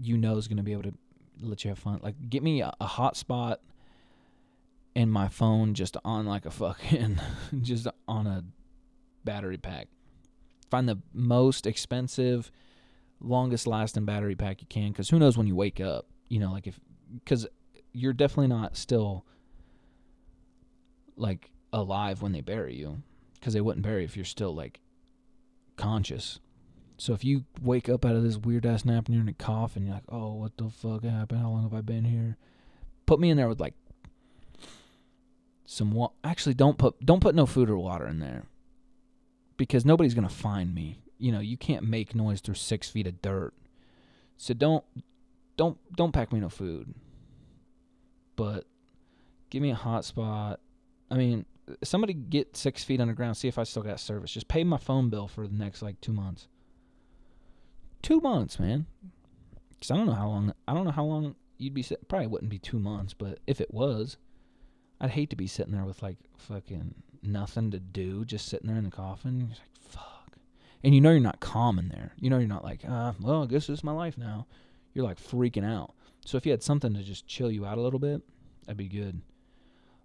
you 0.00 0.16
know 0.16 0.36
is 0.36 0.46
going 0.46 0.58
to 0.58 0.62
be 0.62 0.70
able 0.70 0.84
to 0.84 0.94
let 1.40 1.64
you 1.64 1.70
have 1.70 1.80
fun. 1.80 1.98
Like 2.00 2.14
get 2.30 2.44
me 2.44 2.60
a, 2.60 2.72
a 2.80 2.86
hot 2.86 3.16
spot 3.16 3.60
and 4.94 5.10
my 5.10 5.26
phone 5.26 5.74
just 5.74 5.96
on 6.04 6.26
like 6.26 6.46
a 6.46 6.52
fucking 6.52 7.18
just 7.62 7.88
on 8.06 8.28
a 8.28 8.44
battery 9.24 9.56
pack. 9.56 9.88
Find 10.70 10.88
the 10.88 10.98
most 11.12 11.66
expensive, 11.66 12.52
longest 13.18 13.66
lasting 13.66 14.04
battery 14.04 14.36
pack 14.36 14.60
you 14.60 14.68
can 14.68 14.94
cuz 14.94 15.10
who 15.10 15.18
knows 15.18 15.36
when 15.36 15.48
you 15.48 15.56
wake 15.56 15.80
up, 15.80 16.06
you 16.28 16.38
know, 16.38 16.52
like 16.52 16.68
if 16.68 16.78
cuz 17.26 17.48
you're 17.92 18.12
definitely 18.12 18.46
not 18.46 18.76
still 18.76 19.26
like 21.16 21.50
alive 21.72 22.22
when 22.22 22.30
they 22.30 22.42
bury 22.42 22.76
you 22.76 23.02
cuz 23.40 23.54
they 23.54 23.60
wouldn't 23.60 23.82
bury 23.82 24.04
if 24.04 24.14
you're 24.14 24.24
still 24.24 24.54
like 24.54 24.80
conscious. 25.80 26.38
So 26.98 27.14
if 27.14 27.24
you 27.24 27.44
wake 27.62 27.88
up 27.88 28.04
out 28.04 28.14
of 28.14 28.22
this 28.22 28.36
weird 28.36 28.66
ass 28.66 28.84
nap 28.84 29.06
and 29.06 29.14
you're 29.14 29.22
in 29.22 29.28
a 29.28 29.32
cough 29.32 29.74
and 29.74 29.86
you're 29.86 29.94
like, 29.94 30.04
"Oh, 30.10 30.34
what 30.34 30.56
the 30.58 30.68
fuck 30.68 31.02
happened? 31.02 31.40
How 31.40 31.48
long 31.48 31.62
have 31.62 31.74
I 31.74 31.80
been 31.80 32.04
here?" 32.04 32.36
Put 33.06 33.20
me 33.20 33.30
in 33.30 33.36
there 33.36 33.48
with 33.48 33.60
like 33.60 33.74
some 35.64 35.92
wa- 35.92 36.10
actually 36.22 36.54
don't 36.54 36.76
put 36.78 37.00
don't 37.04 37.20
put 37.20 37.34
no 37.34 37.46
food 37.46 37.70
or 37.70 37.78
water 37.78 38.06
in 38.06 38.18
there 38.18 38.44
because 39.56 39.84
nobody's 39.84 40.14
gonna 40.14 40.28
find 40.28 40.74
me. 40.74 41.00
You 41.16 41.32
know, 41.32 41.40
you 41.40 41.56
can't 41.56 41.84
make 41.84 42.14
noise 42.14 42.40
through 42.40 42.54
six 42.56 42.88
feet 42.90 43.06
of 43.06 43.22
dirt. 43.22 43.54
So 44.36 44.52
don't 44.52 44.84
don't 45.56 45.78
don't 45.96 46.12
pack 46.12 46.32
me 46.32 46.40
no 46.40 46.48
food. 46.48 46.94
But 48.36 48.66
give 49.48 49.62
me 49.62 49.70
a 49.70 49.74
hot 49.74 50.04
spot. 50.04 50.60
I 51.10 51.16
mean, 51.16 51.46
somebody 51.82 52.12
get 52.14 52.56
six 52.56 52.84
feet 52.84 53.00
underground, 53.00 53.36
see 53.36 53.48
if 53.48 53.58
I 53.58 53.64
still 53.64 53.82
got 53.82 54.00
service. 54.00 54.30
Just 54.32 54.48
pay 54.48 54.64
my 54.64 54.78
phone 54.78 55.08
bill 55.10 55.28
for 55.28 55.46
the 55.46 55.54
next 55.54 55.82
like 55.82 56.00
two 56.00 56.12
months. 56.12 56.48
Two 58.02 58.20
months, 58.20 58.58
man. 58.58 58.86
Cause 59.80 59.90
I 59.90 59.96
don't 59.96 60.06
know 60.06 60.14
how 60.14 60.28
long. 60.28 60.52
I 60.68 60.74
don't 60.74 60.84
know 60.84 60.90
how 60.90 61.04
long 61.04 61.34
you'd 61.58 61.74
be. 61.74 61.82
Sit- 61.82 62.08
Probably 62.08 62.26
wouldn't 62.26 62.50
be 62.50 62.58
two 62.58 62.78
months, 62.78 63.14
but 63.14 63.38
if 63.46 63.60
it 63.60 63.72
was, 63.72 64.16
I'd 65.00 65.10
hate 65.10 65.30
to 65.30 65.36
be 65.36 65.46
sitting 65.46 65.72
there 65.72 65.84
with 65.84 66.02
like 66.02 66.18
fucking 66.36 66.94
nothing 67.22 67.70
to 67.70 67.78
do, 67.78 68.24
just 68.24 68.46
sitting 68.46 68.68
there 68.68 68.78
in 68.78 68.84
the 68.84 68.90
coffin. 68.90 69.48
Like, 69.50 69.58
fuck. 69.80 70.36
And 70.82 70.94
you 70.94 71.00
know 71.00 71.10
you're 71.10 71.20
not 71.20 71.40
calm 71.40 71.78
in 71.78 71.88
there. 71.88 72.12
You 72.18 72.30
know 72.30 72.38
you're 72.38 72.48
not 72.48 72.64
like, 72.64 72.84
uh, 72.88 73.12
well, 73.20 73.42
I 73.42 73.46
guess 73.46 73.66
this 73.66 73.78
is 73.78 73.84
my 73.84 73.92
life 73.92 74.16
now. 74.16 74.46
You're 74.94 75.04
like 75.04 75.18
freaking 75.20 75.64
out. 75.64 75.94
So 76.24 76.36
if 76.36 76.44
you 76.46 76.52
had 76.52 76.62
something 76.62 76.94
to 76.94 77.02
just 77.02 77.26
chill 77.26 77.50
you 77.50 77.64
out 77.66 77.78
a 77.78 77.80
little 77.82 77.98
bit, 77.98 78.22
that'd 78.64 78.76
be 78.76 78.88
good. 78.88 79.20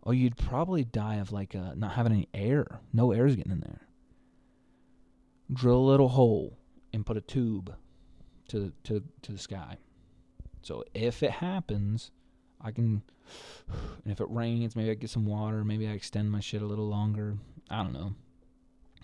Or 0.05 0.13
you'd 0.13 0.37
probably 0.37 0.83
die 0.83 1.15
of 1.15 1.31
like 1.31 1.55
uh, 1.55 1.73
not 1.75 1.93
having 1.93 2.13
any 2.13 2.29
air. 2.33 2.79
No 2.93 3.11
air 3.11 3.25
is 3.25 3.35
getting 3.35 3.51
in 3.51 3.59
there. 3.59 3.81
Drill 5.51 5.77
a 5.77 5.89
little 5.89 6.09
hole 6.09 6.57
and 6.93 7.05
put 7.05 7.17
a 7.17 7.21
tube 7.21 7.75
to 8.49 8.71
to 8.83 9.03
to 9.23 9.31
the 9.31 9.37
sky. 9.37 9.77
So 10.61 10.83
if 10.93 11.23
it 11.23 11.31
happens, 11.31 12.11
I 12.61 12.71
can. 12.71 13.01
And 14.03 14.11
if 14.11 14.21
it 14.21 14.27
rains, 14.29 14.75
maybe 14.75 14.91
I 14.91 14.93
get 14.93 15.09
some 15.09 15.25
water. 15.25 15.63
Maybe 15.63 15.87
I 15.87 15.91
extend 15.91 16.31
my 16.31 16.39
shit 16.39 16.61
a 16.61 16.67
little 16.67 16.87
longer. 16.87 17.37
I 17.69 17.81
don't 17.81 17.93
know. 17.93 18.13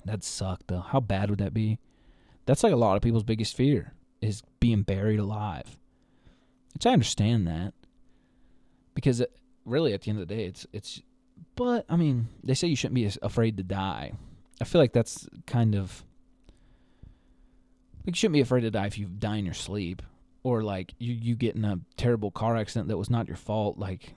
That'd 0.06 0.24
suck 0.24 0.62
though. 0.68 0.82
How 0.82 1.00
bad 1.00 1.32
would 1.32 1.40
that 1.40 1.54
be? 1.54 1.80
That's 2.46 2.64
like 2.64 2.74
a 2.74 2.78
lot 2.78 2.96
of 2.96 3.02
people's 3.02 3.24
biggest 3.24 3.56
fear 3.56 3.94
is 4.22 4.44
being 4.60 4.84
buried 4.84 5.20
alive. 5.20 5.78
Which 6.74 6.86
I 6.86 6.94
understand 6.94 7.48
that 7.48 7.74
because 8.94 9.22
it, 9.22 9.36
really 9.66 9.94
at 9.94 10.02
the 10.02 10.10
end 10.10 10.20
of 10.20 10.28
the 10.28 10.36
day, 10.36 10.46
it's 10.46 10.66
it's. 10.74 11.02
But 11.56 11.86
I 11.90 11.96
mean, 11.96 12.28
they 12.44 12.54
say 12.54 12.68
you 12.68 12.76
shouldn't 12.76 12.96
be 12.96 13.10
afraid 13.22 13.58
to 13.58 13.64
die. 13.64 14.14
I 14.62 14.64
feel 14.64 14.80
like 14.80 14.94
that's 14.94 15.28
kind 15.48 15.76
of 15.76 16.04
like 18.06 18.16
you 18.16 18.18
shouldn't 18.18 18.34
be 18.34 18.42
afraid 18.42 18.62
to 18.62 18.72
die 18.72 18.88
if 18.88 18.98
you 18.98 19.08
die 19.08 19.38
in 19.38 19.46
your 19.46 19.54
sleep 19.54 20.02
or 20.44 20.64
like 20.64 20.94
you 20.98 21.14
you 21.14 21.36
get 21.36 21.56
in 21.56 21.66
a 21.66 21.80
terrible 21.98 22.32
car 22.32 22.56
accident 22.58 22.88
that 22.88 22.98
was 22.98 23.10
not 23.10 23.28
your 23.28 23.38
fault 23.38 23.78
like 23.78 24.14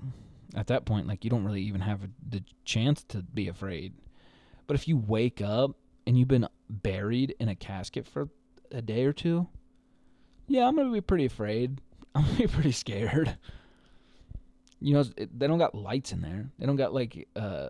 at 0.55 0.69
that 0.69 0.85
point 0.85 1.07
like 1.07 1.25
you 1.25 1.31
don't 1.31 1.45
really 1.45 1.63
even 1.63 1.81
have 1.81 2.01
the 2.29 2.43
chance 2.65 3.03
to 3.05 3.23
be 3.23 3.49
afraid 3.49 3.93
but 4.67 4.75
if 4.75 4.89
you 4.89 4.97
wake 4.97 5.41
up 5.43 5.73
and 6.07 6.19
you've 6.19 6.29
been 6.29 6.49
buried 6.69 7.35
in 7.39 7.49
a 7.49 7.55
casket 7.55 8.07
for 8.07 8.29
a 8.73 8.81
day 8.81 9.05
or 9.05 9.13
two 9.13 9.47
yeah 10.47 10.67
i'm 10.67 10.77
gonna 10.77 10.91
be 10.93 11.01
pretty 11.01 11.27
afraid 11.27 11.81
i'm 12.15 12.25
gonna 12.25 12.39
be 12.39 12.47
pretty 12.47 12.73
scared 12.73 13.37
you 14.85 14.95
know 14.95 15.05
it, 15.17 15.39
they 15.39 15.47
don't 15.47 15.59
got 15.59 15.75
lights 15.75 16.13
in 16.13 16.21
there 16.21 16.51
they 16.59 16.67
don't 16.67 16.77
got 16.77 16.93
like 16.93 17.27
uh 17.37 17.69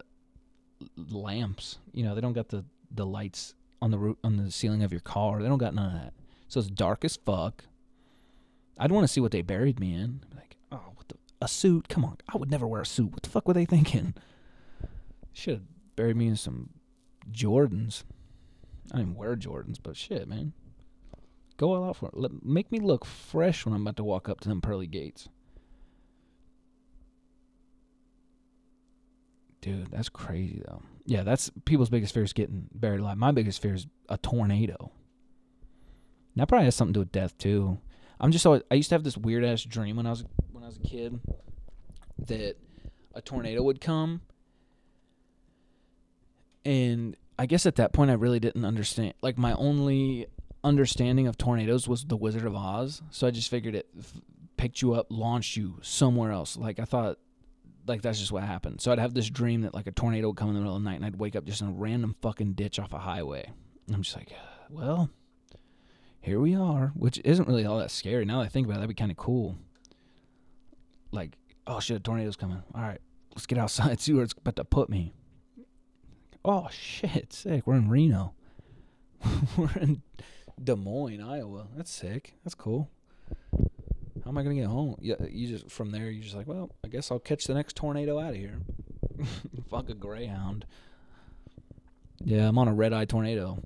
lamps 0.97 1.79
you 1.93 2.05
know 2.05 2.15
they 2.15 2.21
don't 2.21 2.33
got 2.33 2.49
the 2.49 2.65
the 2.91 3.07
lights 3.07 3.55
on 3.81 3.91
the 3.91 3.99
roof 3.99 4.17
on 4.25 4.37
the 4.37 4.51
ceiling 4.51 4.83
of 4.83 4.93
your 4.93 5.01
car 5.01 5.41
they 5.41 5.49
don't 5.49 5.59
got 5.59 5.75
none 5.75 5.95
of 5.95 6.03
that 6.03 6.13
so 6.49 6.61
it's 6.61 6.69
dark 6.69 7.05
as 7.05 7.17
fuck 7.17 7.65
I'd 8.79 8.93
want 8.93 9.05
to 9.05 9.13
see 9.13 9.21
what 9.21 9.33
they 9.33 9.43
buried 9.43 9.79
me 9.79 9.95
in. 9.95 10.21
Like, 10.35 10.57
oh, 10.73 10.81
what 10.95 11.09
the 11.09 11.17
a 11.41 11.49
suit? 11.49 11.89
Come 11.89 12.05
on, 12.05 12.17
I 12.33 12.37
would 12.37 12.51
never 12.51 12.67
wear 12.67 12.83
a 12.83 12.87
suit. 12.87 13.13
What 13.13 13.23
the 13.23 13.31
fuck 13.31 13.47
were 13.47 13.55
they 13.55 13.65
thinking? 13.67 14.15
Should 15.33 15.55
have 15.55 15.97
buried 15.97 16.17
me 16.17 16.29
in 16.29 16.37
some 16.37 16.71
Jordans. 17.31 18.05
I 18.93 18.99
didn't 18.99 19.17
wear 19.17 19.37
Jordans, 19.37 19.79
but 19.83 19.97
shit, 19.97 20.29
man. 20.29 20.53
Go 21.57 21.75
all 21.75 21.89
out 21.89 21.97
for 21.97 22.07
it. 22.07 22.17
Let, 22.17 22.45
make 22.45 22.73
me 22.73 22.81
look 22.81 23.05
fresh 23.05 23.65
when 23.65 23.75
I'm 23.75 23.83
about 23.83 23.97
to 23.97 24.05
walk 24.05 24.29
up 24.29 24.41
to 24.41 24.49
them 24.49 24.61
pearly 24.61 24.87
gates. 24.87 25.29
Dude, 29.65 29.87
that's 29.91 30.11
crazy 30.11 30.61
though. 30.67 30.83
Yeah, 31.07 31.23
that's 31.23 31.51
people's 31.65 31.89
biggest 31.89 32.13
fear 32.13 32.23
is 32.23 32.35
getting 32.35 32.69
buried 32.75 33.01
alive. 33.01 33.17
My 33.17 33.33
biggest 33.33 33.63
fear 33.63 33.73
is 33.73 33.87
a 34.11 34.19
tornado. 34.19 34.93
That 36.37 36.49
probably 36.49 36.67
has 36.67 36.75
something 36.75 36.93
to 36.93 36.99
do 36.99 37.01
with 37.01 37.13
death 37.13 37.39
too. 37.39 37.79
I'm 38.21 38.31
just 38.31 38.43
so 38.43 38.61
I 38.71 38.75
used 38.75 38.91
to 38.91 38.95
have 38.95 39.05
this 39.05 39.17
weird 39.17 39.43
ass 39.43 39.63
dream 39.63 39.97
when 39.97 40.07
I 40.07 40.11
was 40.11 40.23
when 40.53 40.63
I 40.63 40.67
was 40.67 40.77
a 40.77 40.81
kid 40.81 41.19
that 42.27 42.57
a 43.15 43.23
tornado 43.23 43.63
would 43.63 43.81
come 43.81 44.21
and 46.67 47.17
I 47.39 47.47
guess 47.47 47.65
at 47.65 47.77
that 47.77 47.95
point 47.95 48.11
I 48.11 48.15
really 48.15 48.41
didn't 48.41 48.67
understand 48.67 49.15
like 49.23 49.39
my 49.39 49.55
only 49.55 50.27
understanding 50.63 51.27
of 51.27 51.39
tornadoes 51.39 51.89
was 51.89 52.05
the 52.05 52.17
Wizard 52.19 52.45
of 52.45 52.55
Oz 52.55 53.01
so 53.09 53.27
I 53.27 53.31
just 53.31 53.49
figured 53.51 53.75
it 53.75 53.89
f- 53.99 54.21
picked 54.59 54.83
you 54.83 54.93
up 54.93 55.07
launched 55.09 55.57
you 55.57 55.79
somewhere 55.81 56.33
else 56.33 56.57
like 56.57 56.79
I 56.79 56.85
thought 56.85 57.19
like 57.87 58.03
that's 58.03 58.19
just 58.19 58.33
what 58.33 58.43
happened 58.43 58.81
so 58.81 58.93
I'd 58.93 58.99
have 58.99 59.15
this 59.15 59.29
dream 59.29 59.63
that 59.63 59.75
like 59.75 59.87
a 59.87 59.93
tornado 59.93 60.29
would 60.29 60.37
come 60.37 60.49
in 60.49 60.55
the 60.55 60.61
middle 60.61 60.77
of 60.77 60.83
the 60.83 60.89
night 60.89 60.97
and 60.97 61.05
I'd 61.05 61.17
wake 61.17 61.37
up 61.37 61.45
just 61.45 61.61
in 61.61 61.69
a 61.69 61.73
random 61.73 62.17
fucking 62.23 62.55
ditch 62.55 62.79
off 62.79 62.93
a 62.93 62.99
highway 62.99 63.51
and 63.87 63.95
I'm 63.95 64.03
just 64.03 64.17
like 64.17 64.33
uh, 64.33 64.67
well 64.71 65.11
here 66.25 66.41
we 66.41 66.55
are, 66.55 66.91
which 66.97 67.21
isn't 67.23 67.47
really 67.47 67.67
all 67.67 67.77
that 67.79 67.91
scary. 67.91 68.25
Now 68.25 68.39
that 68.39 68.47
I 68.47 68.49
think 68.49 68.67
about 68.67 68.77
it, 68.77 68.79
that'd 68.79 68.89
be 68.89 68.95
kind 68.95 69.11
of 69.11 69.19
cool. 69.19 69.59
Like, 71.13 71.37
oh 71.67 71.81
shit, 71.81 71.99
a 71.99 72.01
tornado's 72.01 72.35
coming. 72.35 72.63
All 72.75 72.81
right, 72.81 73.01
let's 73.35 73.45
get 73.45 73.59
outside, 73.59 74.01
see 74.01 74.15
where 74.15 74.25
it's 74.25 74.33
about 74.33 74.57
to 74.57 74.65
put 74.65 74.89
me. 74.89 75.13
Oh 76.43 76.69
shit, 76.71 77.35
sick. 77.35 77.67
We're 77.67 77.77
in 77.77 77.91
Reno. 77.91 78.33
We're 79.59 79.77
in 79.79 80.03
Des 80.63 80.77
Moines, 80.77 81.21
Iowa. 81.21 81.69
That's 81.77 81.91
sick. 81.91 82.35
That's 82.43 82.55
cool. 82.55 82.91
How 84.25 84.31
am 84.31 84.39
I 84.39 84.43
gonna 84.43 84.55
get 84.55 84.67
home? 84.67 84.97
Yeah, 85.01 85.17
you 85.29 85.49
just 85.49 85.71
from 85.71 85.91
there. 85.91 86.11
You're 86.11 86.23
just 86.23 86.35
like, 86.35 86.47
well, 86.47 86.71
I 86.83 86.89
guess 86.89 87.11
I'll 87.11 87.19
catch 87.19 87.45
the 87.45 87.53
next 87.53 87.77
tornado 87.77 88.19
out 88.19 88.31
of 88.31 88.37
here. 88.37 88.59
Fuck 89.71 89.91
a 89.91 89.95
greyhound. 89.95 90.65
Yeah, 92.25 92.49
I'm 92.49 92.57
on 92.57 92.69
a 92.69 92.75
red 92.75 92.95
eye 92.95 93.05
tornado. 93.05 93.63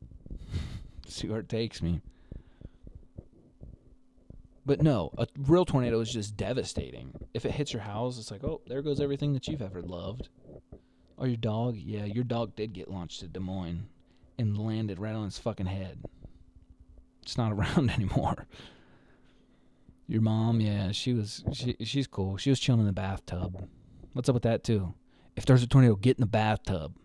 see 1.06 1.28
where 1.28 1.40
it 1.40 1.48
takes 1.48 1.80
me. 1.80 2.00
But 4.66 4.82
no, 4.82 5.12
a 5.16 5.28
real 5.38 5.64
tornado 5.64 6.00
is 6.00 6.12
just 6.12 6.36
devastating. 6.36 7.12
If 7.32 7.46
it 7.46 7.52
hits 7.52 7.72
your 7.72 7.82
house, 7.82 8.18
it's 8.18 8.30
like, 8.30 8.44
oh, 8.44 8.60
there 8.66 8.82
goes 8.82 9.00
everything 9.00 9.32
that 9.34 9.46
you've 9.46 9.62
ever 9.62 9.80
loved. 9.80 10.28
Or 11.16 11.26
your 11.26 11.36
dog, 11.36 11.76
yeah, 11.76 12.04
your 12.04 12.24
dog 12.24 12.54
did 12.56 12.72
get 12.72 12.90
launched 12.90 13.20
to 13.20 13.28
Des 13.28 13.40
Moines 13.40 13.88
and 14.38 14.58
landed 14.58 14.98
right 14.98 15.14
on 15.14 15.24
his 15.24 15.38
fucking 15.38 15.66
head. 15.66 16.04
It's 17.22 17.38
not 17.38 17.52
around 17.54 17.90
anymore. 17.90 18.46
Your 20.08 20.22
mom, 20.22 20.60
yeah, 20.60 20.90
she 20.90 21.12
was 21.12 21.44
she 21.52 21.76
she's 21.84 22.06
cool. 22.06 22.38
She 22.38 22.48
was 22.48 22.58
chilling 22.58 22.80
in 22.80 22.86
the 22.86 22.92
bathtub. 22.92 23.68
What's 24.14 24.28
up 24.28 24.34
with 24.34 24.42
that 24.44 24.64
too? 24.64 24.94
If 25.36 25.44
there's 25.44 25.62
a 25.62 25.66
tornado, 25.66 25.94
get 25.94 26.16
in 26.16 26.22
the 26.22 26.26
bathtub. 26.26 26.96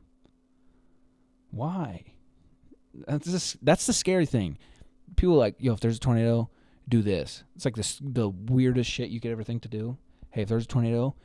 Why? 1.52 2.06
That's 3.08 3.30
just, 3.30 3.63
that's 3.63 3.86
the 3.86 3.94
scary 3.94 4.26
thing. 4.26 4.58
People 5.16 5.36
are 5.36 5.39
like, 5.39 5.56
yo, 5.60 5.74
if 5.74 5.80
there's 5.82 5.98
a 5.98 6.00
tornado, 6.00 6.50
do 6.89 7.02
this. 7.02 7.44
It's 7.56 7.66
like 7.66 7.76
this 7.76 8.00
the 8.02 8.30
weirdest 8.30 8.89
shit 8.89 9.10
you 9.10 9.20
could 9.20 9.32
ever 9.32 9.44
think 9.44 9.62
to 9.63 9.70
do. 9.70 9.98
Hey, 10.32 10.44
if 10.44 10.50
there's 10.50 10.63
a 10.63 10.68
tornado, 10.68 11.16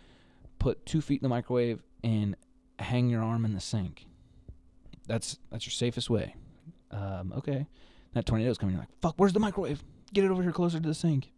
put 0.59 0.85
two 0.85 1.01
feet 1.01 1.21
in 1.21 1.23
the 1.23 1.29
microwave 1.31 1.81
and 2.05 2.37
hang 2.79 3.09
your 3.09 3.23
arm 3.23 3.45
in 3.45 3.55
the 3.55 3.61
sink. 3.61 4.07
That's 5.07 5.39
that's 5.51 5.65
your 5.65 5.73
safest 5.73 6.11
way. 6.11 6.35
Um, 6.91 7.33
okay. 7.37 7.67
That 8.15 8.27
tornado's 8.27 8.59
coming. 8.59 8.75
You're 8.75 8.83
like, 8.83 9.01
fuck, 9.01 9.15
where's 9.17 9.33
the 9.33 9.41
microwave? 9.41 9.83
Get 10.13 10.25
it 10.25 10.31
over 10.31 10.43
here 10.43 10.53
closer 10.53 10.81
to 10.81 10.89
the 10.89 10.95
sink. 10.95 11.33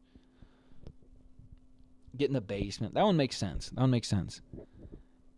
Get 2.17 2.29
in 2.29 2.35
the 2.35 2.41
basement. 2.41 2.95
That 2.95 3.05
one 3.05 3.17
makes 3.17 3.37
sense. 3.37 3.71
That 3.71 3.81
one 3.81 3.91
makes 3.91 4.09
sense. 4.09 4.41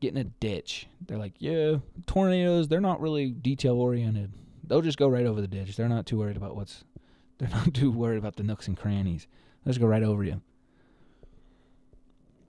Get 0.01 0.13
in 0.13 0.19
a 0.19 0.25
ditch. 0.25 0.89
They're 1.07 1.19
like, 1.19 1.35
yeah, 1.39 1.77
tornadoes, 2.07 2.69
they're 2.69 2.81
not 2.81 3.01
really 3.01 3.31
detail 3.31 3.77
oriented. 3.77 4.33
They'll 4.67 4.81
just 4.81 4.99
go 4.99 5.09
right 5.09 5.27
over 5.27 5.41
the 5.41 5.47
ditch. 5.47 5.77
They're 5.77 5.89
not 5.89 6.07
too 6.07 6.19
worried 6.19 6.37
about 6.37 6.57
what's 6.57 6.85
they're 7.39 7.49
not 7.49 7.75
too 7.75 7.91
worried 7.91 8.19
about 8.19 8.37
the 8.37 8.43
nooks 8.43 8.69
and 8.69 8.77
crannies. 8.77 9.27
Let's 9.65 9.79
go 9.79 9.87
right 9.87 10.03
over 10.03 10.25
you. 10.25 10.41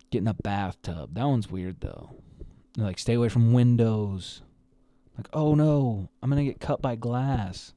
Get 0.10 0.20
in 0.20 0.28
a 0.28 0.34
bathtub. 0.34 1.16
That 1.16 1.28
one's 1.28 1.50
weird 1.50 1.82
though. 1.82 2.12
They're 2.76 2.86
like 2.86 3.00
stay 3.00 3.14
away 3.14 3.30
from 3.30 3.54
windows. 3.54 4.42
Like, 5.18 5.28
oh 5.34 5.54
no, 5.56 6.10
I'm 6.22 6.30
gonna 6.30 6.44
get 6.44 6.60
cut 6.60 6.82
by 6.82 6.96
glass. 6.96 7.74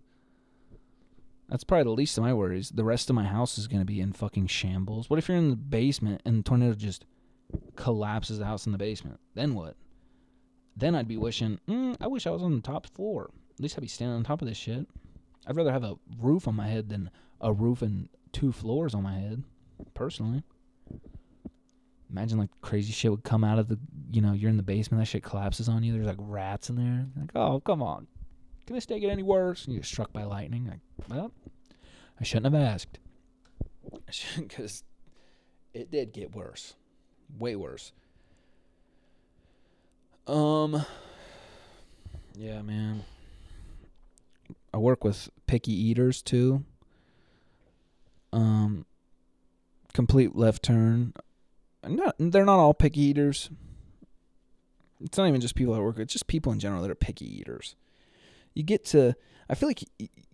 That's 1.48 1.64
probably 1.64 1.84
the 1.84 1.90
least 1.90 2.18
of 2.18 2.24
my 2.24 2.34
worries. 2.34 2.70
The 2.70 2.84
rest 2.84 3.08
of 3.08 3.16
my 3.16 3.24
house 3.24 3.56
is 3.58 3.68
gonna 3.68 3.84
be 3.84 4.00
in 4.00 4.12
fucking 4.12 4.48
shambles. 4.48 5.08
What 5.08 5.18
if 5.18 5.28
you're 5.28 5.38
in 5.38 5.50
the 5.50 5.56
basement 5.56 6.22
and 6.24 6.38
the 6.38 6.42
tornado 6.42 6.74
just 6.74 7.04
collapses 7.76 8.38
the 8.38 8.46
house 8.46 8.66
in 8.66 8.72
the 8.72 8.78
basement? 8.78 9.20
Then 9.34 9.54
what? 9.54 9.76
Then 10.76 10.94
I'd 10.94 11.08
be 11.08 11.16
wishing, 11.16 11.60
mm, 11.68 11.96
I 12.00 12.06
wish 12.08 12.26
I 12.26 12.30
was 12.30 12.42
on 12.42 12.56
the 12.56 12.62
top 12.62 12.86
floor. 12.86 13.30
At 13.54 13.60
least 13.60 13.78
I'd 13.78 13.82
be 13.82 13.86
standing 13.86 14.16
on 14.16 14.24
top 14.24 14.42
of 14.42 14.48
this 14.48 14.58
shit. 14.58 14.86
I'd 15.46 15.56
rather 15.56 15.72
have 15.72 15.84
a 15.84 15.96
roof 16.18 16.48
on 16.48 16.56
my 16.56 16.66
head 16.68 16.88
than 16.88 17.10
a 17.40 17.52
roof 17.52 17.80
and 17.80 18.08
two 18.32 18.52
floors 18.52 18.94
on 18.94 19.04
my 19.04 19.14
head, 19.14 19.44
personally. 19.94 20.42
Imagine 22.10 22.38
like 22.38 22.50
crazy 22.60 22.92
shit 22.92 23.10
would 23.10 23.24
come 23.24 23.44
out 23.44 23.58
of 23.58 23.68
the, 23.68 23.78
you 24.10 24.20
know, 24.20 24.32
you're 24.32 24.50
in 24.50 24.56
the 24.56 24.62
basement, 24.62 25.00
that 25.00 25.06
shit 25.06 25.22
collapses 25.22 25.68
on 25.68 25.82
you. 25.82 25.92
There's 25.92 26.06
like 26.06 26.16
rats 26.18 26.70
in 26.70 26.76
there. 26.76 27.06
Like, 27.16 27.30
oh, 27.34 27.60
come 27.60 27.82
on. 27.82 28.06
Can 28.66 28.74
this 28.74 28.86
day 28.86 28.98
get 28.98 29.10
any 29.10 29.22
worse? 29.22 29.64
And 29.64 29.74
you 29.74 29.80
get 29.80 29.86
struck 29.86 30.12
by 30.12 30.24
lightning. 30.24 30.66
Like, 30.66 30.80
well, 31.08 31.32
I 32.20 32.24
shouldn't 32.24 32.54
have 32.54 32.62
asked. 32.62 32.98
Because 34.36 34.82
it 35.72 35.90
did 35.90 36.12
get 36.12 36.34
worse. 36.34 36.74
Way 37.38 37.54
worse. 37.54 37.92
Um, 40.26 40.84
yeah, 42.34 42.62
man. 42.62 43.04
I 44.74 44.78
work 44.78 45.04
with 45.04 45.30
picky 45.46 45.72
eaters 45.72 46.22
too. 46.22 46.64
Um, 48.32 48.86
complete 49.92 50.34
left 50.34 50.62
turn. 50.62 51.14
Not 51.86 52.16
they're 52.18 52.44
not 52.44 52.58
all 52.58 52.74
picky 52.74 53.00
eaters. 53.00 53.50
It's 55.00 55.16
not 55.16 55.28
even 55.28 55.40
just 55.40 55.54
people 55.54 55.74
that 55.74 55.82
work. 55.82 55.98
It's 55.98 56.12
just 56.12 56.26
people 56.26 56.52
in 56.52 56.58
general 56.58 56.82
that 56.82 56.90
are 56.90 56.96
picky 56.96 57.26
eaters. 57.26 57.76
You 58.56 58.64
get 58.64 58.84
to. 58.86 59.14
I 59.48 59.54
feel 59.54 59.68
like 59.68 59.84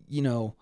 you 0.09 0.23
know. 0.23 0.57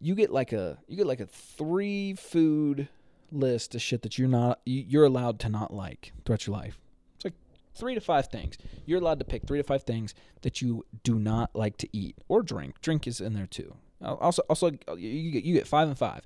You 0.00 0.14
get 0.14 0.30
like 0.30 0.52
a 0.52 0.78
you 0.86 0.96
get 0.96 1.08
like 1.08 1.18
a 1.18 1.26
three 1.26 2.14
food 2.14 2.88
list 3.32 3.74
of 3.74 3.82
shit 3.82 4.02
that 4.02 4.16
you're 4.16 4.28
not 4.28 4.60
you're 4.64 5.04
allowed 5.04 5.40
to 5.40 5.48
not 5.48 5.74
like 5.74 6.12
throughout 6.24 6.46
your 6.46 6.56
life. 6.56 6.78
It's 7.16 7.24
like 7.24 7.34
three 7.74 7.94
to 7.94 8.00
five 8.00 8.28
things. 8.28 8.56
You're 8.86 9.00
allowed 9.00 9.18
to 9.18 9.24
pick 9.24 9.44
three 9.44 9.58
to 9.58 9.64
five 9.64 9.82
things 9.82 10.14
that 10.42 10.62
you 10.62 10.86
do 11.02 11.18
not 11.18 11.50
like 11.54 11.76
to 11.78 11.88
eat 11.92 12.16
or 12.28 12.42
drink. 12.42 12.80
Drink 12.80 13.08
is 13.08 13.20
in 13.20 13.34
there 13.34 13.48
too. 13.48 13.74
Also, 14.00 14.42
also 14.48 14.70
you 14.96 15.32
get 15.32 15.42
you 15.42 15.54
get 15.54 15.66
five 15.66 15.88
and 15.88 15.98
five. 15.98 16.22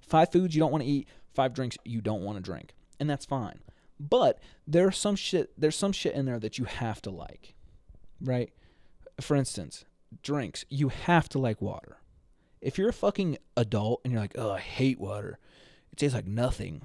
Five 0.00 0.30
foods 0.30 0.54
you 0.54 0.60
don't 0.60 0.70
want 0.70 0.84
to 0.84 0.90
eat. 0.90 1.08
Five 1.32 1.54
drinks 1.54 1.78
you 1.84 2.02
don't 2.02 2.20
want 2.22 2.36
to 2.36 2.42
drink, 2.42 2.74
and 3.00 3.08
that's 3.08 3.24
fine. 3.24 3.60
But 3.98 4.38
there's 4.66 4.98
some 4.98 5.16
shit. 5.16 5.58
There's 5.58 5.76
some 5.76 5.92
shit 5.92 6.14
in 6.14 6.26
there 6.26 6.38
that 6.40 6.58
you 6.58 6.66
have 6.66 7.00
to 7.02 7.10
like, 7.10 7.54
right? 8.20 8.52
For 9.20 9.34
instance, 9.34 9.86
drinks. 10.22 10.64
You 10.68 10.88
have 10.88 11.28
to 11.30 11.38
like 11.38 11.60
water. 11.60 11.98
If 12.60 12.78
you're 12.78 12.88
a 12.88 12.94
fucking 12.94 13.38
adult 13.56 14.00
and 14.04 14.12
you're 14.12 14.22
like, 14.22 14.36
oh, 14.36 14.52
I 14.52 14.60
hate 14.60 14.98
water, 14.98 15.38
it 15.92 15.98
tastes 15.98 16.14
like 16.14 16.26
nothing. 16.26 16.82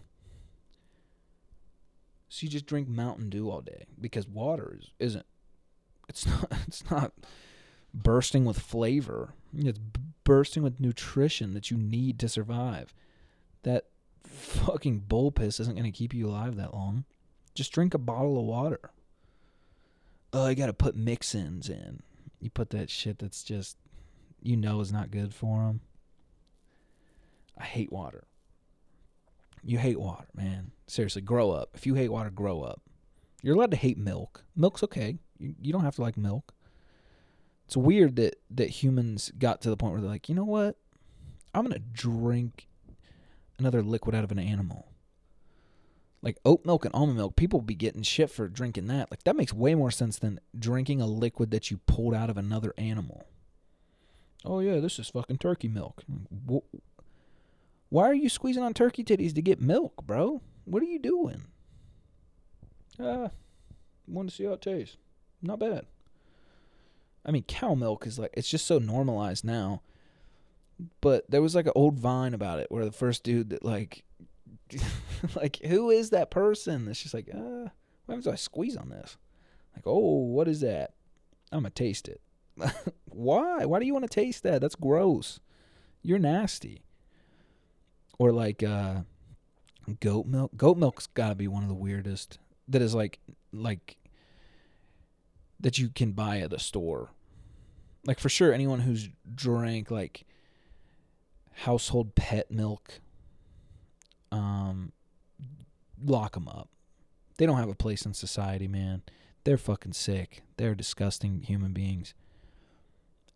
So 2.28 2.44
you 2.44 2.50
just 2.50 2.66
drink 2.66 2.88
Mountain 2.88 3.30
Dew 3.30 3.50
all 3.50 3.62
day 3.62 3.86
because 4.00 4.28
water 4.28 4.78
is, 4.80 4.92
isn't. 5.00 5.26
It's 6.08 6.26
not. 6.28 6.52
It's 6.68 6.90
not 6.92 7.14
bursting 7.94 8.46
with 8.46 8.60
flavor. 8.60 9.34
It's 9.56 9.80
bursting 10.24 10.64
with 10.64 10.80
nutrition 10.80 11.54
that 11.54 11.72
you 11.72 11.78
need 11.78 12.20
to 12.20 12.30
survive. 12.30 12.94
That 13.64 13.86
fucking 14.24 15.06
bull 15.08 15.32
piss 15.32 15.60
isn't 15.60 15.76
going 15.76 15.92
to 15.92 15.98
keep 15.98 16.14
you 16.14 16.28
alive 16.28 16.56
that 16.58 16.74
long. 16.74 17.06
Just 17.56 17.72
drink 17.72 17.94
a 17.94 17.98
bottle 17.98 18.38
of 18.38 18.46
water. 18.46 18.92
Oh, 20.32 20.46
I 20.46 20.54
got 20.54 20.68
to 20.68 20.74
put 20.74 20.96
mix-ins 20.96 21.70
in. 21.70 22.04
You 22.40 22.50
put 22.50 22.70
that 22.72 22.90
shit 22.90 23.20
that's 23.20 23.44
just 23.44 23.78
you 24.42 24.56
know 24.56 24.80
is 24.80 24.92
not 24.92 25.12
good 25.12 25.34
for 25.34 25.58
them. 25.60 25.82
I 27.58 27.64
hate 27.64 27.92
water. 27.92 28.26
You 29.64 29.78
hate 29.78 30.00
water, 30.00 30.28
man. 30.34 30.72
Seriously, 30.88 31.22
grow 31.22 31.52
up. 31.52 31.72
If 31.74 31.86
you 31.86 31.96
hate 31.96 32.12
water, 32.12 32.30
grow 32.30 32.62
up. 32.62 32.82
You're 33.42 33.56
allowed 33.56 33.72
to 33.72 33.78
hate 33.78 33.98
milk. 33.98 34.44
Milk's 34.56 34.84
okay. 34.84 35.18
You, 35.38 35.56
you 35.62 35.74
don't 35.74 35.84
have 35.84 35.96
to 35.96 36.02
like 36.02 36.18
milk 36.18 36.54
it's 37.70 37.78
weird 37.78 38.16
that 38.16 38.42
that 38.50 38.72
humans 38.72 39.32
got 39.38 39.62
to 39.62 39.70
the 39.70 39.78
point 39.78 39.94
where 39.94 40.02
they're 40.02 40.10
like, 40.10 40.28
you 40.28 40.34
know 40.34 40.44
what? 40.44 40.76
I'm 41.54 41.62
gonna 41.62 41.78
drink 41.78 42.68
another 43.60 43.84
liquid 43.84 44.16
out 44.16 44.24
of 44.24 44.32
an 44.32 44.40
animal. 44.40 44.88
Like 46.22 46.38
oat 46.44 46.66
milk 46.66 46.86
and 46.86 46.94
almond 46.94 47.18
milk, 47.18 47.36
people 47.36 47.62
be 47.62 47.76
getting 47.76 48.04
shit 48.04 48.30
for 48.30 48.48
drinking 48.48 48.88
that. 48.88 49.10
Like 49.10 49.24
that 49.24 49.36
makes 49.36 49.54
way 49.54 49.74
more 49.76 49.92
sense 49.92 50.20
than 50.20 50.40
drinking 50.58 51.02
a 51.02 51.08
liquid 51.08 51.52
that 51.52 51.72
you 51.72 51.78
pulled 51.86 52.14
out 52.14 52.30
of 52.30 52.38
another 52.38 52.74
animal. 52.78 53.26
Oh 54.44 54.60
yeah, 54.60 54.80
this 54.80 55.00
is 55.00 55.10
fucking 55.10 55.38
turkey 55.38 55.68
milk. 55.68 56.04
Why 57.90 58.04
are 58.04 58.14
you 58.14 58.30
squeezing 58.30 58.64
on 58.64 58.74
turkey 58.74 59.04
titties 59.04 59.34
to 59.36 59.42
get 59.42 59.62
milk, 59.62 60.06
bro? 60.06 60.42
What 60.66 60.84
are 60.84 60.88
you 60.88 61.00
doing? 61.00 61.46
Ah, 63.00 63.04
uh, 63.04 63.30
want 64.08 64.30
to 64.30 64.36
see 64.36 64.44
how 64.44 64.54
it 64.54 64.62
tastes. 64.62 64.98
Not 65.42 65.60
bad. 65.60 65.86
I 67.26 67.32
mean, 67.32 67.44
cow 67.44 67.76
milk 67.76 68.06
is 68.06 68.20
like 68.20 68.34
it's 68.34 68.50
just 68.50 68.68
so 68.68 68.78
normalized 68.78 69.46
now. 69.46 69.82
But 71.02 71.30
there 71.30 71.42
was 71.42 71.56
like 71.56 71.66
an 71.66 71.74
old 71.76 71.96
Vine 71.96 72.34
about 72.34 72.60
it 72.60 72.72
where 72.72 72.86
the 72.86 72.92
first 72.92 73.24
dude 73.24 73.50
that 73.50 73.66
like, 73.66 74.04
like 75.36 75.58
who 75.58 75.90
is 75.90 76.10
that 76.12 76.32
person? 76.32 76.88
It's 76.88 77.02
just 77.02 77.14
like, 77.14 77.30
uh, 77.34 77.70
what 78.06 78.14
happens 78.16 78.28
if 78.28 78.34
I 78.34 78.38
squeeze 78.38 78.78
on 78.78 78.90
this? 78.90 79.18
Like, 79.76 79.84
oh, 79.86 80.26
what 80.26 80.48
is 80.48 80.62
that? 80.62 80.94
I'm 81.52 81.60
gonna 81.60 81.72
taste 81.72 82.08
it. 82.08 82.22
Why? 83.06 83.66
Why 83.66 83.80
do 83.80 83.86
you 83.86 83.94
want 83.94 84.10
to 84.10 84.14
taste 84.14 84.44
that? 84.44 84.62
That's 84.62 84.76
gross. 84.76 85.40
You're 86.02 86.20
nasty. 86.20 86.84
Or 88.18 88.32
like 88.32 88.64
uh, 88.64 89.02
goat 90.00 90.26
milk. 90.26 90.52
Goat 90.56 90.78
milk's 90.78 91.08
got 91.08 91.30
to 91.30 91.36
be 91.36 91.48
one 91.48 91.64
of 91.64 91.70
the 91.70 91.76
weirdest. 91.76 92.38
That 92.68 92.82
is 92.82 92.94
like 92.94 93.20
like 93.52 93.98
that 95.60 95.78
you 95.78 95.90
can 95.90 96.12
buy 96.12 96.40
at 96.40 96.54
a 96.54 96.60
store. 96.60 97.12
Like 98.06 98.20
for 98.20 98.30
sure, 98.30 98.54
anyone 98.54 98.82
who's 98.82 99.10
drank 99.34 99.92
like 99.92 100.26
household 101.54 102.16
pet 102.16 102.50
milk, 102.52 103.02
um, 104.32 104.92
lock 106.04 106.34
them 106.34 106.48
up. 106.48 106.70
They 107.38 107.46
don't 107.46 107.58
have 107.58 107.70
a 107.70 107.76
place 107.76 108.06
in 108.06 108.14
society, 108.14 108.68
man. 108.68 109.02
They're 109.44 109.58
fucking 109.58 109.94
sick. 109.94 110.44
They're 110.58 110.76
disgusting 110.76 111.42
human 111.42 111.72
beings. 111.72 112.14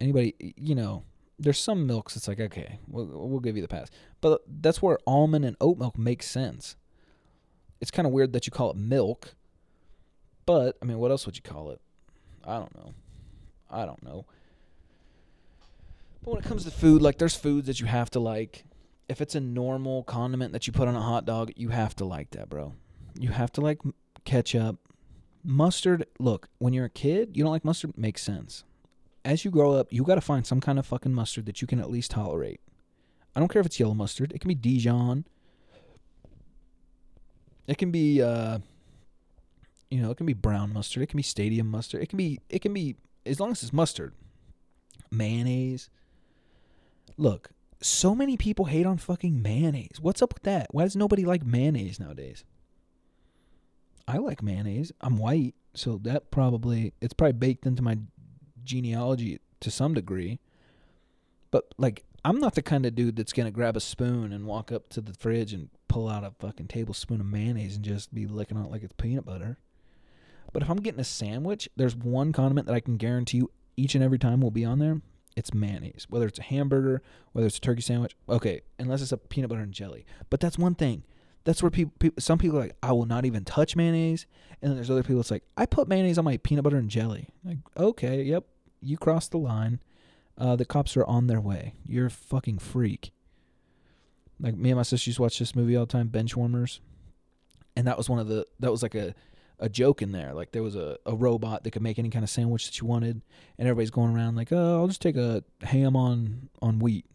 Anybody, 0.02 0.54
you 0.58 0.76
know, 0.76 1.04
there's 1.40 1.58
some 1.58 1.88
milks. 1.88 2.16
It's 2.16 2.28
like 2.28 2.40
okay, 2.40 2.80
we'll 2.88 3.06
we'll 3.06 3.40
give 3.40 3.56
you 3.56 3.62
the 3.62 3.68
pass, 3.68 3.90
but 4.22 4.42
that's 4.48 4.82
where 4.82 4.98
almond 5.08 5.46
and 5.46 5.56
oat 5.62 5.78
milk 5.78 5.98
makes 5.98 6.28
sense. 6.28 6.76
It's 7.80 7.92
kind 7.92 8.06
of 8.06 8.14
weird 8.14 8.34
that 8.34 8.46
you 8.46 8.52
call 8.52 8.72
it 8.72 8.78
milk, 8.78 9.36
but 10.46 10.78
I 10.82 10.86
mean, 10.86 11.00
what 11.00 11.12
else 11.12 11.26
would 11.26 11.36
you 11.36 11.42
call 11.42 11.72
it? 11.72 11.82
I 12.46 12.56
don't 12.58 12.76
know. 12.76 12.94
I 13.70 13.86
don't 13.86 14.04
know. 14.04 14.26
But 16.24 16.32
when 16.32 16.40
it 16.44 16.46
comes 16.46 16.64
to 16.66 16.72
food, 16.72 17.02
like 17.02 17.18
there's 17.18 17.36
foods 17.36 17.68
that 17.68 17.80
you 17.80 17.88
have 17.88 18.10
to 18.12 18.20
like. 18.20 18.66
If 19.10 19.22
it's 19.22 19.36
a 19.36 19.40
normal 19.40 20.04
condiment 20.04 20.54
that 20.54 20.66
you 20.66 20.74
put 20.74 20.88
on 20.88 20.96
a 20.96 21.02
hot 21.02 21.26
dog, 21.26 21.52
you 21.56 21.70
have 21.70 21.96
to 21.98 22.06
like 22.06 22.32
that, 22.32 22.50
bro. 22.50 22.74
You 23.20 23.30
have 23.30 23.52
to 23.54 23.62
like 23.62 23.80
ketchup. 24.26 24.78
Mustard, 25.44 26.06
look, 26.20 26.48
when 26.58 26.74
you're 26.74 26.86
a 26.86 26.90
kid, 26.90 27.36
you 27.36 27.44
don't 27.44 27.52
like 27.52 27.66
mustard, 27.66 27.98
makes 27.98 28.24
sense. 28.24 28.64
As 29.26 29.44
you 29.44 29.52
grow 29.52 29.74
up, 29.74 29.92
you 29.92 30.04
got 30.04 30.16
to 30.16 30.22
find 30.22 30.48
some 30.48 30.62
kind 30.62 30.80
of 30.80 30.86
fucking 30.86 31.14
mustard 31.14 31.46
that 31.48 31.62
you 31.62 31.68
can 31.68 31.80
at 31.80 31.92
least 31.92 32.12
tolerate. 32.12 32.62
I 33.36 33.40
don't 33.40 33.50
care 33.50 33.60
if 33.60 33.66
it's 33.66 33.80
yellow 33.80 33.94
mustard. 33.94 34.32
It 34.32 34.40
can 34.40 34.48
be 34.48 34.56
Dijon. 34.56 35.26
It 37.68 37.78
can 37.78 37.92
be 37.92 38.22
uh 38.22 38.60
you 39.90 40.02
know, 40.02 40.10
it 40.10 40.18
can 40.18 40.26
be 40.26 40.34
brown 40.34 40.74
mustard, 40.74 41.04
it 41.04 41.08
can 41.08 41.18
be 41.18 41.24
stadium 41.24 41.70
mustard, 41.70 42.02
it 42.02 42.10
can 42.10 42.18
be 42.18 42.40
it 42.50 42.60
can 42.60 42.74
be 42.74 42.96
as 43.26 43.40
long 43.40 43.52
as 43.52 43.64
it's 43.64 43.74
mustard. 43.74 44.14
Mayonnaise. 45.12 45.90
Look, 47.18 47.52
so 47.84 48.16
many 48.16 48.38
people 48.38 48.66
hate 48.66 48.86
on 48.86 48.98
fucking 48.98 49.42
mayonnaise. 49.42 50.00
What's 50.00 50.22
up 50.22 50.34
with 50.34 50.44
that? 50.44 50.68
Why 50.72 50.84
does 50.84 50.96
nobody 50.96 51.26
like 51.26 51.46
mayonnaise 51.46 52.00
nowadays? 52.00 52.44
I 54.08 54.18
like 54.18 54.42
mayonnaise. 54.42 54.92
I'm 55.02 55.18
white, 55.18 55.56
so 55.74 56.00
that 56.04 56.32
probably 56.32 56.94
it's 57.02 57.14
probably 57.14 57.34
baked 57.34 57.66
into 57.66 57.82
my 57.82 57.98
genealogy 58.64 59.40
to 59.60 59.72
some 59.72 59.94
degree. 59.94 60.40
But 61.52 61.74
like 61.78 62.04
I'm 62.26 62.40
not 62.40 62.56
the 62.56 62.62
kind 62.62 62.86
of 62.86 62.96
dude 62.96 63.16
that's 63.16 63.34
gonna 63.34 63.52
grab 63.52 63.76
a 63.76 63.82
spoon 63.82 64.32
and 64.32 64.46
walk 64.46 64.72
up 64.72 64.90
to 64.90 65.02
the 65.02 65.14
fridge 65.14 65.54
and 65.54 65.70
pull 65.88 66.08
out 66.08 66.24
a 66.24 66.32
fucking 66.40 66.68
tablespoon 66.68 67.22
of 67.22 67.28
mayonnaise 67.28 67.76
and 67.76 67.86
just 67.86 68.14
be 68.14 68.26
licking 68.26 68.58
on 68.58 68.66
it 68.66 68.72
like 68.72 68.84
it's 68.84 68.96
peanut 68.98 69.26
butter. 69.26 69.58
But 70.52 70.64
if 70.64 70.70
I'm 70.70 70.82
getting 70.82 71.00
a 71.00 71.06
sandwich, 71.06 71.70
there's 71.76 71.96
one 71.96 72.32
condiment 72.32 72.68
that 72.68 72.76
I 72.76 72.80
can 72.80 72.98
guarantee 72.98 73.38
you 73.38 73.52
each 73.76 73.96
and 73.96 74.04
every 74.04 74.20
time 74.20 74.40
will 74.42 74.52
be 74.52 74.66
on 74.66 74.80
there. 74.80 75.02
It's 75.36 75.54
mayonnaise. 75.54 76.06
Whether 76.10 76.28
it's 76.28 76.40
a 76.40 76.44
hamburger, 76.44 77.02
whether 77.32 77.48
it's 77.48 77.58
a 77.58 77.62
turkey 77.62 77.82
sandwich. 77.82 78.16
Okay, 78.30 78.62
unless 78.78 79.02
it's 79.02 79.12
a 79.12 79.18
peanut 79.18 79.50
butter 79.50 79.62
and 79.62 79.74
jelly. 79.74 80.06
But 80.30 80.40
that's 80.40 80.58
one 80.58 80.76
thing. 80.76 81.04
That's 81.46 81.62
where 81.62 81.70
people, 81.70 81.94
people 82.00 82.22
some 82.22 82.38
people 82.38 82.58
are 82.58 82.62
like, 82.62 82.78
I 82.82 82.94
will 82.94 83.06
not 83.06 83.26
even 83.26 83.44
touch 83.44 83.76
mayonnaise. 83.76 84.26
And 84.62 84.70
then 84.70 84.78
there's 84.78 84.92
other 84.92 85.04
people 85.04 85.18
that's 85.18 85.32
like, 85.32 85.44
I 85.58 85.66
put 85.66 85.88
mayonnaise 85.88 86.18
on 86.18 86.26
my 86.26 86.38
peanut 86.38 86.64
butter 86.64 86.78
and 86.78 86.90
jelly. 86.90 87.30
Like, 87.44 87.58
okay, 87.76 88.24
yep, 88.24 88.46
you 88.82 88.98
crossed 88.98 89.32
the 89.32 89.38
line. 89.38 89.80
Uh, 90.38 90.56
the 90.56 90.66
cops 90.66 90.96
are 90.98 91.06
on 91.06 91.28
their 91.28 91.42
way. 91.42 91.76
You're 91.86 92.08
a 92.08 92.12
fucking 92.12 92.60
freak. 92.60 93.12
Like 94.40 94.56
me 94.56 94.72
and 94.72 94.78
my 94.78 94.84
sister 94.84 95.10
used 95.10 95.18
to 95.18 95.22
watch 95.22 95.40
this 95.40 95.56
movie 95.56 95.76
all 95.76 95.86
the 95.86 95.92
time, 95.92 96.10
Benchwarmers. 96.10 96.80
And 97.76 97.88
that 97.88 97.98
was 97.98 98.10
one 98.10 98.20
of 98.20 98.28
the 98.28 98.48
that 98.60 98.72
was 98.72 98.84
like 98.84 98.96
a 98.96 99.14
a 99.64 99.70
joke 99.70 100.02
in 100.02 100.12
there. 100.12 100.34
Like 100.34 100.52
there 100.52 100.62
was 100.62 100.76
a, 100.76 100.98
a 101.06 101.16
robot 101.16 101.64
that 101.64 101.72
could 101.72 101.82
make 101.82 101.98
any 101.98 102.10
kind 102.10 102.24
of 102.24 102.30
sandwich 102.30 102.66
that 102.66 102.82
you 102.82 102.86
wanted, 102.86 103.22
and 103.58 103.68
everybody's 103.68 103.90
going 103.90 104.14
around 104.14 104.36
like, 104.36 104.52
oh, 104.52 104.82
I'll 104.82 104.88
just 104.88 105.02
take 105.02 105.16
a 105.16 105.44
ham 105.62 105.96
on 105.96 106.50
on 106.62 106.80
wheat, 106.80 107.06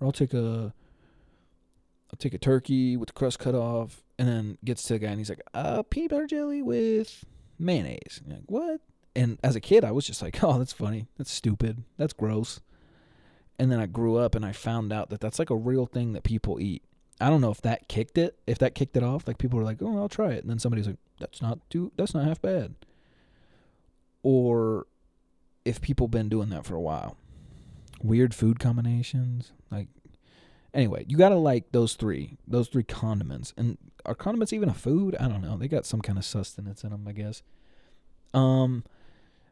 or 0.00 0.06
I'll 0.06 0.12
take 0.12 0.32
a 0.32 0.72
I'll 2.10 2.16
take 2.18 2.34
a 2.34 2.38
turkey 2.38 2.96
with 2.96 3.08
the 3.08 3.12
crust 3.12 3.38
cut 3.38 3.54
off, 3.54 4.02
and 4.18 4.26
then 4.26 4.58
gets 4.64 4.82
to 4.84 4.94
the 4.94 4.98
guy 4.98 5.08
and 5.08 5.18
he's 5.18 5.28
like, 5.28 5.42
uh, 5.52 5.82
peanut 5.82 6.10
butter 6.10 6.26
jelly 6.26 6.62
with 6.62 7.24
mayonnaise. 7.58 8.22
Like, 8.26 8.40
what? 8.46 8.80
And 9.14 9.38
as 9.44 9.54
a 9.54 9.60
kid, 9.60 9.84
I 9.84 9.92
was 9.92 10.06
just 10.06 10.22
like, 10.22 10.42
oh, 10.42 10.58
that's 10.58 10.72
funny. 10.72 11.06
That's 11.18 11.30
stupid. 11.30 11.84
That's 11.98 12.14
gross. 12.14 12.60
And 13.58 13.70
then 13.70 13.80
I 13.80 13.86
grew 13.86 14.16
up 14.16 14.34
and 14.34 14.44
I 14.44 14.52
found 14.52 14.92
out 14.92 15.10
that 15.10 15.20
that's 15.20 15.38
like 15.38 15.50
a 15.50 15.56
real 15.56 15.84
thing 15.84 16.12
that 16.14 16.22
people 16.22 16.60
eat. 16.60 16.82
I 17.20 17.30
don't 17.30 17.40
know 17.40 17.50
if 17.50 17.60
that 17.62 17.88
kicked 17.88 18.18
it, 18.18 18.38
if 18.46 18.58
that 18.58 18.74
kicked 18.74 18.96
it 18.96 19.02
off. 19.02 19.26
Like 19.26 19.38
people 19.38 19.58
were 19.58 19.64
like, 19.64 19.82
oh, 19.82 19.98
I'll 19.98 20.08
try 20.08 20.32
it. 20.32 20.42
And 20.42 20.50
then 20.50 20.58
somebody's 20.58 20.86
like, 20.86 20.98
that's 21.18 21.42
not 21.42 21.58
too, 21.70 21.92
that's 21.96 22.14
not 22.14 22.24
half 22.24 22.40
bad. 22.40 22.74
Or 24.22 24.86
if 25.64 25.80
people 25.80 26.08
been 26.08 26.28
doing 26.28 26.50
that 26.50 26.64
for 26.64 26.74
a 26.74 26.80
while. 26.80 27.16
Weird 28.02 28.34
food 28.34 28.60
combinations. 28.60 29.52
Like 29.70 29.88
Anyway, 30.74 31.04
you 31.08 31.16
gotta 31.16 31.34
like 31.36 31.72
those 31.72 31.94
three, 31.94 32.36
those 32.46 32.68
three 32.68 32.84
condiments. 32.84 33.54
And 33.56 33.78
are 34.04 34.14
condiments 34.14 34.52
even 34.52 34.68
a 34.68 34.74
food? 34.74 35.16
I 35.18 35.28
don't 35.28 35.42
know. 35.42 35.56
They 35.56 35.68
got 35.68 35.86
some 35.86 36.00
kind 36.00 36.18
of 36.18 36.24
sustenance 36.24 36.84
in 36.84 36.90
them, 36.90 37.06
I 37.08 37.12
guess. 37.12 37.42
Um, 38.34 38.84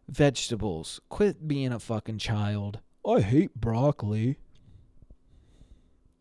vegetables. 0.09 1.01
Quit 1.09 1.49
being 1.49 1.73
a 1.73 1.79
fucking 1.79 2.19
child. 2.19 2.81
I 3.07 3.21
hate 3.21 3.55
broccoli. 3.55 4.39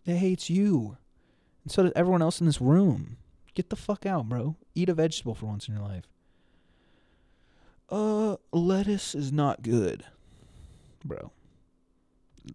It 0.06 0.18
hates 0.18 0.50
you, 0.50 0.98
and 1.66 1.72
so 1.72 1.84
does 1.84 1.92
everyone 1.96 2.22
else 2.22 2.40
in 2.40 2.46
this 2.46 2.62
room. 2.62 3.18
Get 3.56 3.70
the 3.70 3.76
fuck 3.76 4.06
out, 4.06 4.30
bro. 4.30 4.56
Eat 4.76 4.88
a 4.88 4.94
vegetable 4.94 5.34
for 5.34 5.48
once 5.48 5.68
in 5.68 5.74
your 5.74 5.84
life. 5.84 6.06
Uh, 7.90 8.38
lettuce 8.52 9.16
is 9.16 9.32
not 9.32 9.64
good, 9.64 10.06
bro. 11.04 11.32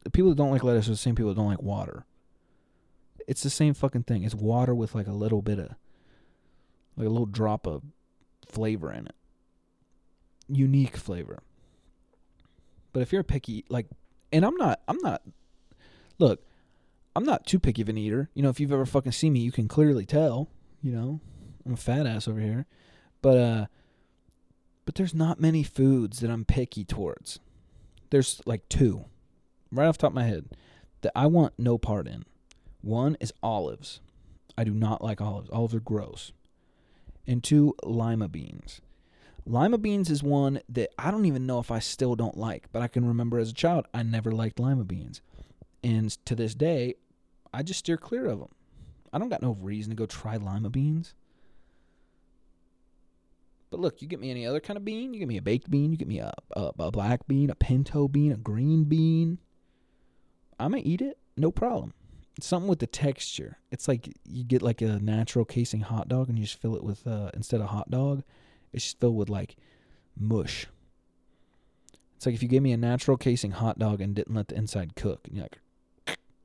The 0.04 0.10
people 0.10 0.30
that 0.30 0.36
don't 0.36 0.52
like 0.52 0.62
lettuce 0.62 0.86
are 0.86 0.92
the 0.92 0.96
same 0.96 1.16
people 1.16 1.30
that 1.30 1.40
don't 1.40 1.48
like 1.48 1.62
water. 1.62 2.04
It's 3.26 3.42
the 3.42 3.50
same 3.50 3.74
fucking 3.74 4.04
thing. 4.04 4.22
It's 4.22 4.34
water 4.34 4.74
with 4.74 4.94
like 4.94 5.08
a 5.08 5.12
little 5.12 5.42
bit 5.42 5.58
of 5.58 5.74
like 6.96 7.06
a 7.06 7.10
little 7.10 7.26
drop 7.26 7.66
of 7.66 7.82
flavor 8.46 8.92
in 8.92 9.06
it. 9.06 9.14
Unique 10.48 10.96
flavor. 10.96 11.40
But 12.92 13.02
if 13.02 13.12
you're 13.12 13.22
picky 13.22 13.64
like 13.68 13.86
and 14.32 14.44
I'm 14.44 14.56
not 14.56 14.80
I'm 14.86 14.98
not 14.98 15.22
look, 16.18 16.42
I'm 17.14 17.24
not 17.24 17.46
too 17.46 17.58
picky 17.58 17.82
of 17.82 17.88
an 17.88 17.98
eater. 17.98 18.30
You 18.34 18.42
know, 18.42 18.50
if 18.50 18.60
you've 18.60 18.72
ever 18.72 18.86
fucking 18.86 19.12
seen 19.12 19.32
me, 19.32 19.40
you 19.40 19.52
can 19.52 19.68
clearly 19.68 20.06
tell, 20.06 20.48
you 20.82 20.92
know. 20.92 21.20
I'm 21.66 21.74
a 21.74 21.76
fat 21.76 22.06
ass 22.06 22.26
over 22.26 22.40
here. 22.40 22.66
But 23.22 23.36
uh 23.36 23.66
but 24.86 24.94
there's 24.94 25.14
not 25.14 25.40
many 25.40 25.62
foods 25.62 26.20
that 26.20 26.30
I'm 26.30 26.44
picky 26.44 26.84
towards. 26.84 27.38
There's 28.10 28.40
like 28.44 28.68
two. 28.68 29.04
Right 29.70 29.86
off 29.86 29.98
the 29.98 30.02
top 30.02 30.10
of 30.10 30.16
my 30.16 30.24
head 30.24 30.46
that 31.02 31.12
I 31.14 31.26
want 31.26 31.54
no 31.58 31.78
part 31.78 32.08
in. 32.08 32.24
One 32.80 33.16
is 33.20 33.32
olives. 33.42 34.00
I 34.56 34.64
do 34.64 34.72
not 34.72 35.02
like 35.02 35.20
olives. 35.20 35.50
Olives 35.50 35.74
are 35.74 35.80
gross. 35.80 36.32
And 37.26 37.44
two, 37.44 37.74
lima 37.84 38.28
beans. 38.28 38.80
Lima 39.46 39.78
beans 39.78 40.10
is 40.10 40.22
one 40.22 40.60
that 40.68 40.90
I 40.98 41.10
don't 41.10 41.26
even 41.26 41.46
know 41.46 41.60
if 41.60 41.70
I 41.70 41.78
still 41.78 42.16
don't 42.16 42.36
like, 42.36 42.66
but 42.72 42.82
I 42.82 42.88
can 42.88 43.06
remember 43.06 43.38
as 43.38 43.50
a 43.50 43.54
child 43.54 43.86
I 43.94 44.02
never 44.02 44.32
liked 44.32 44.58
lima 44.58 44.84
beans. 44.84 45.20
And 45.82 46.10
to 46.26 46.34
this 46.34 46.54
day, 46.54 46.94
I 47.52 47.62
just 47.62 47.80
steer 47.80 47.96
clear 47.96 48.26
of 48.26 48.38
them. 48.40 48.50
I 49.12 49.18
don't 49.18 49.28
got 49.28 49.42
no 49.42 49.56
reason 49.60 49.90
to 49.90 49.96
go 49.96 50.06
try 50.06 50.36
lima 50.36 50.70
beans. 50.70 51.14
But 53.70 53.80
look, 53.80 54.02
you 54.02 54.08
get 54.08 54.20
me 54.20 54.30
any 54.30 54.46
other 54.46 54.60
kind 54.60 54.76
of 54.76 54.84
bean. 54.84 55.14
You 55.14 55.20
get 55.20 55.28
me 55.28 55.36
a 55.36 55.42
baked 55.42 55.70
bean. 55.70 55.92
You 55.92 55.96
get 55.96 56.08
me 56.08 56.18
a, 56.18 56.32
a, 56.56 56.72
a 56.78 56.90
black 56.90 57.26
bean, 57.28 57.50
a 57.50 57.54
pinto 57.54 58.08
bean, 58.08 58.32
a 58.32 58.36
green 58.36 58.84
bean. 58.84 59.38
I'm 60.58 60.72
going 60.72 60.82
to 60.82 60.88
eat 60.88 61.00
it. 61.00 61.18
No 61.36 61.50
problem 61.50 61.94
It's 62.36 62.46
something 62.46 62.68
with 62.68 62.80
the 62.80 62.86
texture. 62.86 63.58
It's 63.70 63.88
like 63.88 64.12
you 64.24 64.44
get 64.44 64.60
like 64.60 64.82
a 64.82 64.98
natural 64.98 65.44
casing 65.44 65.80
hot 65.80 66.08
dog 66.08 66.28
and 66.28 66.38
you 66.38 66.44
just 66.44 66.60
fill 66.60 66.76
it 66.76 66.84
with 66.84 67.06
uh 67.06 67.30
instead 67.32 67.60
of 67.60 67.68
hot 67.68 67.90
dog, 67.90 68.22
it's 68.72 68.84
just 68.84 69.00
filled 69.00 69.16
with 69.16 69.30
like 69.30 69.56
mush. 70.18 70.66
It's 72.16 72.26
like 72.26 72.34
if 72.34 72.42
you 72.42 72.48
gave 72.48 72.62
me 72.62 72.72
a 72.72 72.76
natural 72.76 73.16
casing 73.16 73.52
hot 73.52 73.78
dog 73.78 74.00
and 74.02 74.14
didn't 74.14 74.34
let 74.34 74.48
the 74.48 74.56
inside 74.56 74.94
cook, 74.94 75.26
and 75.26 75.36
you're 75.36 75.44
like, 75.44 75.58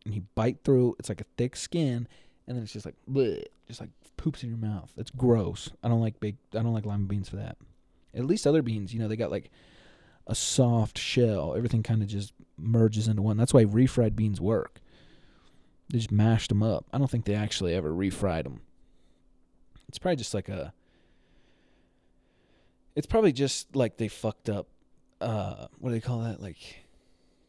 and 0.06 0.14
you 0.14 0.24
bite 0.36 0.60
through, 0.64 0.96
it's 1.00 1.10
like 1.10 1.22
a 1.22 1.26
thick 1.38 1.56
skin, 1.56 2.08
and 2.48 2.56
then 2.56 2.64
it's 2.64 2.74
just 2.74 2.86
like, 2.86 2.96
bleh, 3.12 3.44
just 3.68 3.82
like 3.82 3.90
poops 4.18 4.44
in 4.44 4.50
your 4.50 4.58
mouth. 4.58 4.92
That's 4.96 5.12
gross. 5.12 5.70
I 5.84 5.88
don't 5.88 6.02
like 6.02 6.20
big. 6.20 6.38
I 6.54 6.62
don't 6.62 6.74
like 6.74 6.86
lima 6.86 7.06
beans 7.06 7.30
for 7.30 7.38
that. 7.38 7.58
At 8.14 8.26
least 8.26 8.48
other 8.48 8.62
beans, 8.62 8.94
you 8.94 9.00
know, 9.00 9.08
they 9.08 9.18
got 9.18 9.32
like 9.32 9.52
a 10.28 10.36
soft 10.36 10.98
shell. 10.98 11.56
Everything 11.56 11.84
kind 11.84 12.02
of 12.02 12.08
just 12.08 12.34
merges 12.58 13.08
into 13.08 13.22
one. 13.22 13.38
That's 13.38 13.54
why 13.54 13.66
refried 13.66 14.16
beans 14.16 14.40
work. 14.40 14.80
They 15.90 15.98
just 15.98 16.12
mashed 16.12 16.50
them 16.50 16.64
up. 16.64 16.86
I 16.94 16.98
don't 16.98 17.10
think 17.10 17.26
they 17.26 17.36
actually 17.36 17.74
ever 17.74 17.92
refried 17.92 18.44
them. 18.44 18.62
It's 19.88 20.00
probably 20.00 20.16
just 20.16 20.34
like 20.34 20.50
a. 20.50 20.74
It's 22.96 23.08
probably 23.08 23.34
just 23.34 23.76
like 23.76 23.98
they 23.98 24.08
fucked 24.08 24.50
up. 24.50 24.68
Uh, 25.20 25.68
what 25.80 25.90
do 25.90 25.96
they 25.96 26.02
call 26.02 26.20
that? 26.20 26.42
Like 26.42 26.85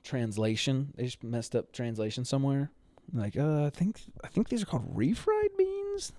translation. 0.07 0.93
They 0.97 1.05
just 1.05 1.23
messed 1.23 1.55
up 1.55 1.73
translation 1.73 2.25
somewhere. 2.25 2.71
Like, 3.13 3.37
uh, 3.37 3.65
I 3.65 3.71
think 3.71 4.01
I 4.25 4.29
think 4.29 4.49
these 4.49 4.63
are 4.63 4.67
called 4.67 4.97
refried 4.97 5.57
beans. 5.57 6.13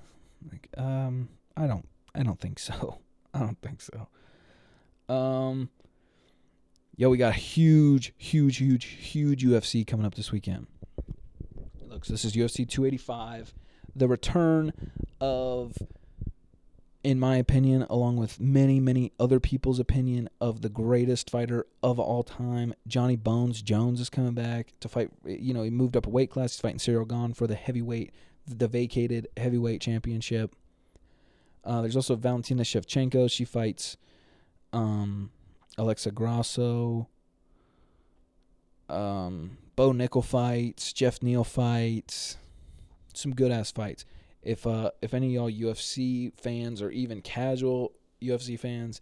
Like, 0.51 0.69
um, 0.77 1.29
I 1.55 1.67
don't 1.67 1.87
I 2.13 2.23
don't 2.23 2.39
think 2.39 2.59
so. 2.59 2.99
I 3.33 3.39
don't 3.39 3.61
think 3.61 3.81
so. 3.81 5.13
Um, 5.13 5.69
yo, 6.95 7.09
we 7.09 7.17
got 7.17 7.29
a 7.33 7.37
huge, 7.37 8.13
huge, 8.17 8.57
huge, 8.57 8.85
huge 8.85 9.45
UFC 9.45 9.85
coming 9.85 10.05
up 10.05 10.15
this 10.15 10.31
weekend 10.31 10.67
looks. 11.97 12.09
This 12.09 12.25
is 12.25 12.35
UFC 12.35 12.57
285. 12.69 13.55
The 13.95 14.07
return 14.07 14.71
of, 15.19 15.73
in 17.03 17.19
my 17.19 17.37
opinion, 17.37 17.85
along 17.89 18.17
with 18.17 18.39
many, 18.39 18.79
many 18.79 19.11
other 19.19 19.39
people's 19.39 19.79
opinion, 19.79 20.29
of 20.41 20.61
the 20.61 20.69
greatest 20.69 21.29
fighter 21.29 21.65
of 21.81 21.99
all 21.99 22.23
time. 22.23 22.73
Johnny 22.87 23.15
Bones 23.15 23.61
Jones 23.61 24.01
is 24.01 24.09
coming 24.09 24.33
back 24.33 24.73
to 24.79 24.89
fight. 24.89 25.11
You 25.25 25.53
know, 25.53 25.63
he 25.63 25.69
moved 25.69 25.95
up 25.95 26.07
a 26.07 26.09
weight 26.09 26.31
class. 26.31 26.53
He's 26.53 26.61
fighting 26.61 26.79
Ciryl 26.79 27.07
Gane 27.07 27.33
for 27.33 27.47
the 27.47 27.55
heavyweight, 27.55 28.11
the 28.47 28.67
vacated 28.67 29.27
heavyweight 29.37 29.81
championship. 29.81 30.55
Uh, 31.63 31.81
there's 31.81 31.95
also 31.95 32.15
Valentina 32.15 32.63
Shevchenko. 32.63 33.29
She 33.29 33.45
fights 33.45 33.97
um, 34.73 35.31
Alexa 35.77 36.11
Grasso. 36.11 37.07
Um, 38.89 39.57
Bo 39.75 39.91
Nickal 39.91 40.23
fights, 40.23 40.91
Jeff 40.91 41.21
Neal 41.21 41.43
fights, 41.43 42.37
some 43.13 43.33
good 43.33 43.51
ass 43.51 43.71
fights. 43.71 44.05
If 44.47 44.65
uh 44.65 44.91
if 45.01 45.13
any 45.13 45.35
of 45.35 45.51
y'all 45.51 45.51
UFC 45.51 46.31
fans 46.39 46.81
or 46.81 46.89
even 46.89 47.21
casual 47.21 47.91
UFC 48.21 48.57
fans, 48.57 49.01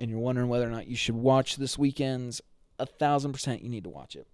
and 0.00 0.10
you're 0.10 0.18
wondering 0.18 0.48
whether 0.48 0.66
or 0.66 0.70
not 0.70 0.88
you 0.88 0.96
should 0.96 1.14
watch 1.14 1.56
this 1.56 1.78
weekend's, 1.78 2.42
a 2.76 2.84
thousand 2.84 3.32
percent 3.32 3.62
you 3.62 3.68
need 3.68 3.84
to 3.84 3.90
watch 3.90 4.16
it. 4.16 4.26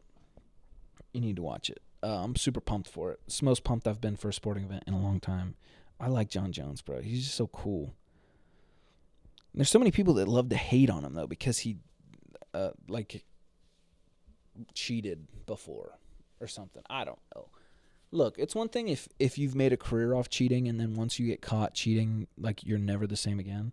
You 1.12 1.20
need 1.20 1.36
to 1.36 1.42
watch 1.42 1.68
it. 1.68 1.82
Uh, 2.02 2.24
I'm 2.24 2.36
super 2.36 2.60
pumped 2.60 2.88
for 2.88 3.12
it. 3.12 3.20
It's 3.26 3.40
the 3.40 3.44
most 3.44 3.64
pumped 3.64 3.86
I've 3.86 4.00
been 4.00 4.16
for 4.16 4.30
a 4.30 4.32
sporting 4.32 4.64
event 4.64 4.84
in 4.86 4.94
a 4.94 4.98
long 4.98 5.20
time. 5.20 5.56
I 6.00 6.08
like 6.08 6.30
John 6.30 6.52
Jones, 6.52 6.80
bro. 6.80 7.02
He's 7.02 7.24
just 7.24 7.34
so 7.34 7.46
cool. 7.48 7.94
And 9.52 9.60
there's 9.60 9.70
so 9.70 9.78
many 9.78 9.90
people 9.90 10.14
that 10.14 10.26
love 10.26 10.48
to 10.48 10.56
hate 10.56 10.88
on 10.88 11.04
him 11.04 11.12
though 11.12 11.26
because 11.26 11.58
he, 11.58 11.76
uh, 12.54 12.70
like 12.88 13.24
cheated 14.72 15.26
before 15.44 15.98
or 16.40 16.46
something. 16.46 16.82
I 16.88 17.04
don't 17.04 17.20
know. 17.34 17.48
Look, 18.14 18.38
it's 18.38 18.54
one 18.54 18.68
thing 18.68 18.86
if 18.86 19.08
if 19.18 19.38
you've 19.38 19.56
made 19.56 19.72
a 19.72 19.76
career 19.76 20.14
off 20.14 20.28
cheating 20.28 20.68
and 20.68 20.78
then 20.78 20.94
once 20.94 21.18
you 21.18 21.26
get 21.26 21.42
caught 21.42 21.74
cheating, 21.74 22.28
like 22.38 22.64
you're 22.64 22.78
never 22.78 23.08
the 23.08 23.16
same 23.16 23.40
again. 23.40 23.72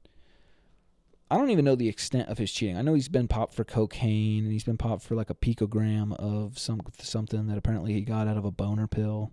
I 1.29 1.37
don't 1.37 1.51
even 1.51 1.63
know 1.63 1.75
the 1.75 1.87
extent 1.87 2.27
of 2.27 2.39
his 2.39 2.51
cheating. 2.51 2.75
I 2.75 2.81
know 2.81 2.95
he's 2.95 3.07
been 3.07 3.27
popped 3.27 3.53
for 3.53 3.63
cocaine 3.63 4.43
and 4.43 4.51
he's 4.51 4.63
been 4.63 4.79
popped 4.79 5.03
for 5.03 5.13
like 5.13 5.29
a 5.29 5.35
picogram 5.35 6.15
of 6.15 6.57
some 6.57 6.81
something 6.99 7.45
that 7.47 7.57
apparently 7.59 7.93
he 7.93 8.01
got 8.01 8.27
out 8.27 8.35
of 8.35 8.43
a 8.43 8.49
boner 8.49 8.87
pill. 8.87 9.31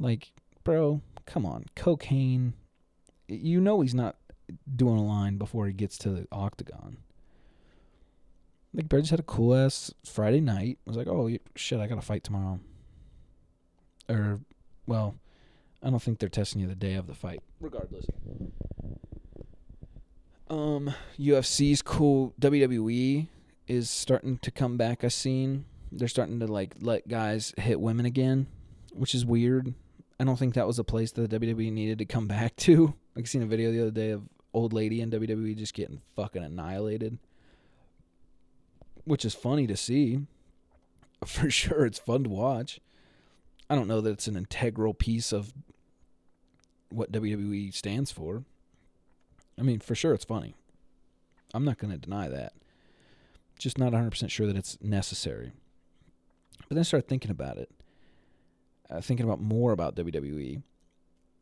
Like, 0.00 0.32
bro, 0.64 1.00
come 1.24 1.46
on, 1.46 1.66
cocaine. 1.76 2.54
You 3.28 3.60
know 3.60 3.82
he's 3.82 3.94
not 3.94 4.16
doing 4.74 4.98
a 4.98 5.04
line 5.04 5.38
before 5.38 5.68
he 5.68 5.72
gets 5.72 5.96
to 5.98 6.10
the 6.10 6.26
octagon. 6.32 6.96
Like 8.74 8.88
Bear 8.88 8.98
just 8.98 9.12
had 9.12 9.20
a 9.20 9.22
cool 9.22 9.54
ass 9.54 9.94
Friday 10.04 10.40
night. 10.40 10.78
I 10.84 10.90
was 10.90 10.96
like, 10.96 11.06
oh 11.06 11.30
shit, 11.54 11.78
I 11.78 11.86
got 11.86 11.94
to 11.94 12.02
fight 12.02 12.24
tomorrow. 12.24 12.58
Or, 14.08 14.40
well, 14.86 15.16
I 15.82 15.90
don't 15.90 16.00
think 16.00 16.18
they're 16.18 16.28
testing 16.28 16.60
you 16.60 16.66
the 16.66 16.74
day 16.74 16.94
of 16.94 17.06
the 17.06 17.14
fight. 17.14 17.42
Regardless. 17.60 18.06
Um, 20.48 20.94
UFC's 21.18 21.82
cool. 21.82 22.34
WWE 22.40 23.26
is 23.66 23.90
starting 23.90 24.38
to 24.38 24.50
come 24.50 24.76
back. 24.76 25.02
I 25.02 25.08
seen 25.08 25.64
they're 25.92 26.08
starting 26.08 26.40
to 26.40 26.46
like 26.46 26.74
let 26.80 27.08
guys 27.08 27.54
hit 27.56 27.80
women 27.80 28.06
again, 28.06 28.46
which 28.92 29.14
is 29.14 29.24
weird. 29.24 29.74
I 30.18 30.24
don't 30.24 30.38
think 30.38 30.54
that 30.54 30.66
was 30.66 30.78
a 30.78 30.84
place 30.84 31.12
that 31.12 31.30
the 31.30 31.40
WWE 31.40 31.72
needed 31.72 31.98
to 31.98 32.04
come 32.04 32.26
back 32.26 32.56
to. 32.56 32.94
I 33.16 33.22
seen 33.22 33.42
a 33.42 33.46
video 33.46 33.70
the 33.70 33.82
other 33.82 33.90
day 33.90 34.10
of 34.10 34.22
old 34.52 34.72
lady 34.72 35.00
in 35.00 35.10
WWE 35.10 35.56
just 35.56 35.74
getting 35.74 36.00
fucking 36.14 36.42
annihilated, 36.42 37.18
which 39.04 39.24
is 39.24 39.34
funny 39.34 39.66
to 39.66 39.76
see. 39.76 40.20
For 41.24 41.50
sure, 41.50 41.86
it's 41.86 41.98
fun 41.98 42.24
to 42.24 42.30
watch. 42.30 42.80
I 43.68 43.74
don't 43.74 43.88
know 43.88 44.00
that 44.00 44.10
it's 44.10 44.28
an 44.28 44.36
integral 44.36 44.94
piece 44.94 45.32
of 45.32 45.52
what 46.88 47.12
WWE 47.12 47.72
stands 47.74 48.12
for. 48.12 48.44
I 49.58 49.62
mean, 49.62 49.80
for 49.80 49.94
sure, 49.94 50.14
it's 50.14 50.24
funny. 50.24 50.54
I'm 51.54 51.64
not 51.64 51.78
going 51.78 51.92
to 51.92 51.98
deny 51.98 52.28
that. 52.28 52.52
Just 53.58 53.78
not 53.78 53.92
100% 53.92 54.30
sure 54.30 54.46
that 54.46 54.56
it's 54.56 54.78
necessary. 54.82 55.52
But 56.58 56.70
then 56.70 56.80
I 56.80 56.82
started 56.82 57.08
thinking 57.08 57.30
about 57.30 57.58
it, 57.58 57.70
uh, 58.90 59.00
thinking 59.00 59.24
about 59.24 59.40
more 59.40 59.72
about 59.72 59.96
WWE. 59.96 60.62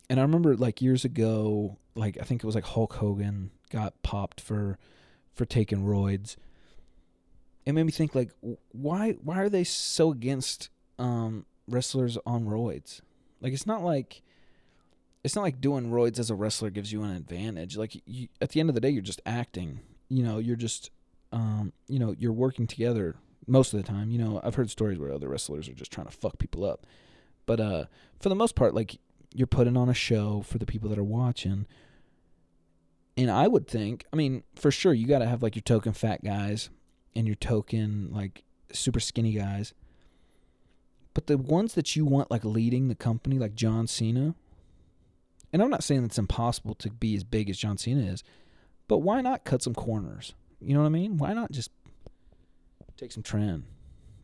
And 0.08 0.20
I 0.20 0.22
remember 0.22 0.56
like 0.56 0.82
years 0.82 1.04
ago, 1.04 1.78
like 1.94 2.18
I 2.20 2.24
think 2.24 2.42
it 2.42 2.46
was 2.46 2.54
like 2.54 2.64
Hulk 2.64 2.94
Hogan 2.94 3.50
got 3.70 4.02
popped 4.02 4.40
for 4.40 4.78
for 5.32 5.44
taking 5.44 5.84
roids. 5.84 6.36
It 7.64 7.72
made 7.72 7.84
me 7.84 7.92
think 7.92 8.14
like 8.14 8.30
why 8.72 9.12
why 9.22 9.38
are 9.38 9.48
they 9.48 9.64
so 9.64 10.10
against 10.12 10.68
um, 10.98 11.46
wrestlers 11.68 12.18
on 12.26 12.46
roids? 12.46 13.00
Like 13.40 13.52
it's 13.52 13.66
not 13.66 13.82
like 13.82 14.22
it's 15.22 15.34
not 15.34 15.42
like 15.42 15.60
doing 15.60 15.90
roids 15.90 16.18
as 16.18 16.30
a 16.30 16.34
wrestler 16.34 16.70
gives 16.70 16.92
you 16.92 17.02
an 17.02 17.10
advantage. 17.10 17.76
Like 17.76 18.00
you, 18.06 18.28
at 18.40 18.50
the 18.50 18.60
end 18.60 18.68
of 18.68 18.74
the 18.74 18.80
day, 18.80 18.90
you're 18.90 19.02
just 19.02 19.22
acting. 19.24 19.80
You 20.08 20.22
know, 20.22 20.38
you're 20.38 20.54
just, 20.54 20.90
um, 21.32 21.72
you 21.88 21.98
know, 21.98 22.14
you're 22.18 22.32
working 22.32 22.66
together 22.66 23.16
most 23.46 23.72
of 23.72 23.82
the 23.82 23.90
time. 23.90 24.10
You 24.10 24.18
know, 24.18 24.40
I've 24.44 24.54
heard 24.54 24.70
stories 24.70 24.98
where 24.98 25.12
other 25.12 25.28
wrestlers 25.28 25.68
are 25.68 25.74
just 25.74 25.90
trying 25.90 26.06
to 26.06 26.12
fuck 26.12 26.38
people 26.38 26.64
up, 26.64 26.86
but 27.46 27.58
uh, 27.58 27.84
for 28.20 28.28
the 28.28 28.34
most 28.34 28.54
part, 28.54 28.74
like 28.74 28.98
you're 29.34 29.46
putting 29.46 29.76
on 29.76 29.88
a 29.88 29.94
show 29.94 30.42
for 30.42 30.58
the 30.58 30.66
people 30.66 30.88
that 30.90 30.98
are 30.98 31.04
watching. 31.04 31.66
And 33.16 33.30
I 33.30 33.48
would 33.48 33.66
think, 33.66 34.04
I 34.12 34.16
mean, 34.16 34.42
for 34.54 34.70
sure, 34.70 34.92
you 34.92 35.06
got 35.06 35.20
to 35.20 35.26
have 35.26 35.42
like 35.42 35.56
your 35.56 35.62
token 35.62 35.92
fat 35.92 36.22
guys 36.24 36.68
and 37.16 37.26
your 37.26 37.36
token 37.36 38.10
like 38.12 38.44
super 38.72 39.00
skinny 39.00 39.32
guys. 39.32 39.72
But 41.14 41.28
the 41.28 41.38
ones 41.38 41.74
that 41.74 41.94
you 41.94 42.04
want 42.04 42.30
like 42.30 42.44
leading 42.44 42.88
the 42.88 42.94
company, 42.94 43.38
like 43.38 43.54
John 43.54 43.86
Cena, 43.86 44.34
and 45.52 45.62
I'm 45.62 45.70
not 45.70 45.84
saying 45.84 46.04
it's 46.04 46.18
impossible 46.18 46.74
to 46.76 46.90
be 46.90 47.14
as 47.14 47.22
big 47.22 47.48
as 47.48 47.56
John 47.56 47.78
Cena 47.78 48.02
is, 48.02 48.24
but 48.88 48.98
why 48.98 49.20
not 49.20 49.44
cut 49.44 49.62
some 49.62 49.74
corners? 49.74 50.34
You 50.60 50.74
know 50.74 50.80
what 50.80 50.86
I 50.86 50.90
mean? 50.90 51.16
Why 51.16 51.32
not 51.32 51.52
just 51.52 51.70
take 52.96 53.12
some 53.12 53.22
tren, 53.22 53.62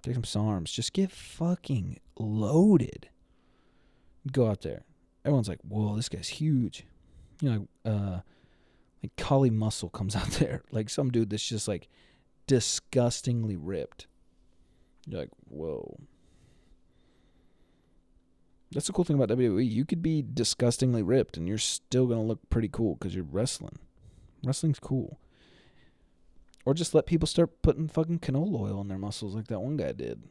take 0.02 0.14
some 0.14 0.24
SARMs, 0.24 0.72
just 0.72 0.92
get 0.92 1.10
fucking 1.10 1.98
loaded. 2.18 3.08
Go 4.30 4.48
out 4.48 4.62
there. 4.62 4.84
Everyone's 5.24 5.48
like, 5.48 5.60
whoa, 5.62 5.96
this 5.96 6.08
guy's 6.08 6.28
huge. 6.28 6.84
You 7.40 7.50
know, 7.50 7.90
uh, 7.90 8.20
like 9.02 9.16
Kali 9.16 9.50
Muscle 9.50 9.88
comes 9.88 10.16
out 10.16 10.30
there, 10.38 10.62
like 10.72 10.90
some 10.90 11.10
dude 11.10 11.30
that's 11.30 11.46
just 11.46 11.68
like 11.68 11.88
disgustingly 12.46 13.56
ripped. 13.56 14.06
You're 15.06 15.20
like, 15.20 15.30
whoa. 15.48 16.00
That's 18.72 18.86
the 18.86 18.92
cool 18.92 19.04
thing 19.04 19.20
about 19.20 19.36
WWE. 19.36 19.68
You 19.68 19.84
could 19.84 20.02
be 20.02 20.22
disgustingly 20.22 21.02
ripped 21.02 21.36
and 21.36 21.48
you're 21.48 21.58
still 21.58 22.06
going 22.06 22.20
to 22.20 22.24
look 22.24 22.48
pretty 22.50 22.68
cool 22.68 22.94
because 22.94 23.14
you're 23.14 23.24
wrestling. 23.24 23.78
Wrestling's 24.44 24.78
cool. 24.78 25.18
Or 26.64 26.74
just 26.74 26.94
let 26.94 27.06
people 27.06 27.26
start 27.26 27.62
putting 27.62 27.88
fucking 27.88 28.20
canola 28.20 28.60
oil 28.60 28.80
in 28.80 28.88
their 28.88 28.98
muscles 28.98 29.34
like 29.34 29.48
that 29.48 29.60
one 29.60 29.76
guy 29.76 29.92
did. 29.92 30.22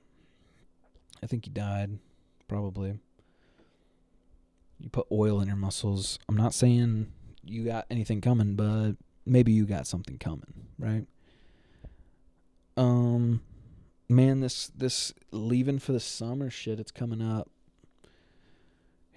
I 1.21 1.27
think 1.27 1.45
he 1.45 1.51
died, 1.51 1.99
probably. 2.47 2.99
You 4.79 4.89
put 4.89 5.07
oil 5.11 5.41
in 5.41 5.47
your 5.47 5.57
muscles. 5.57 6.17
I'm 6.29 6.37
not 6.37 6.53
saying 6.53 7.11
you 7.43 7.65
got 7.65 7.87
anything 7.89 8.21
coming, 8.21 8.55
but 8.55 8.93
maybe 9.25 9.51
you 9.51 9.65
got 9.65 9.87
something 9.87 10.17
coming, 10.17 10.53
right? 10.77 11.05
Um 12.77 13.41
man, 14.07 14.39
this 14.39 14.67
this 14.67 15.13
leaving 15.31 15.79
for 15.79 15.91
the 15.91 15.99
summer 15.99 16.49
shit, 16.49 16.79
it's 16.79 16.91
coming 16.91 17.21
up 17.21 17.49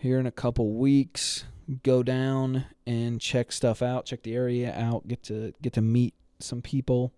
here 0.03 0.19
in 0.19 0.27
a 0.27 0.33
couple 0.33 0.75
weeks. 0.75 1.45
Go 1.85 2.03
down 2.03 2.67
and 2.87 3.21
check 3.21 3.53
stuff 3.53 3.83
out, 3.83 4.05
check 4.05 4.25
the 4.25 4.35
area 4.35 4.75
out, 4.77 5.07
get 5.07 5.23
to 5.25 5.55
get 5.63 5.73
to 5.75 5.81
meet 5.81 6.15
some 6.41 6.61
people. 6.61 7.13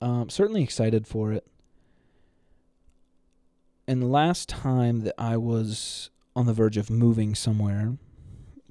Um, 0.00 0.30
certainly 0.30 0.62
excited 0.62 1.06
for 1.06 1.32
it. 1.32 1.46
And 3.86 4.00
the 4.00 4.06
last 4.06 4.48
time 4.48 5.00
that 5.00 5.14
I 5.18 5.36
was 5.36 6.08
on 6.34 6.46
the 6.46 6.54
verge 6.54 6.78
of 6.78 6.88
moving 6.88 7.34
somewhere 7.34 7.98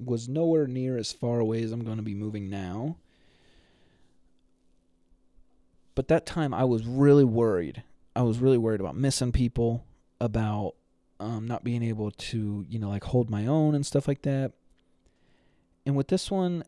was 0.04 0.28
nowhere 0.28 0.66
near 0.66 0.98
as 0.98 1.12
far 1.12 1.38
away 1.38 1.62
as 1.62 1.70
I'm 1.70 1.84
going 1.84 1.98
to 1.98 2.02
be 2.02 2.14
moving 2.14 2.50
now. 2.50 2.96
But 5.94 6.08
that 6.08 6.26
time 6.26 6.52
I 6.52 6.64
was 6.64 6.84
really 6.84 7.24
worried. 7.24 7.84
I 8.16 8.22
was 8.22 8.40
really 8.40 8.58
worried 8.58 8.80
about 8.80 8.96
missing 8.96 9.30
people, 9.30 9.86
about 10.20 10.74
um, 11.24 11.46
not 11.46 11.64
being 11.64 11.82
able 11.82 12.10
to, 12.10 12.66
you 12.68 12.78
know, 12.78 12.90
like 12.90 13.04
hold 13.04 13.30
my 13.30 13.46
own 13.46 13.74
and 13.74 13.84
stuff 13.84 14.06
like 14.06 14.22
that. 14.22 14.52
And 15.86 15.96
with 15.96 16.08
this 16.08 16.30
one, 16.30 16.64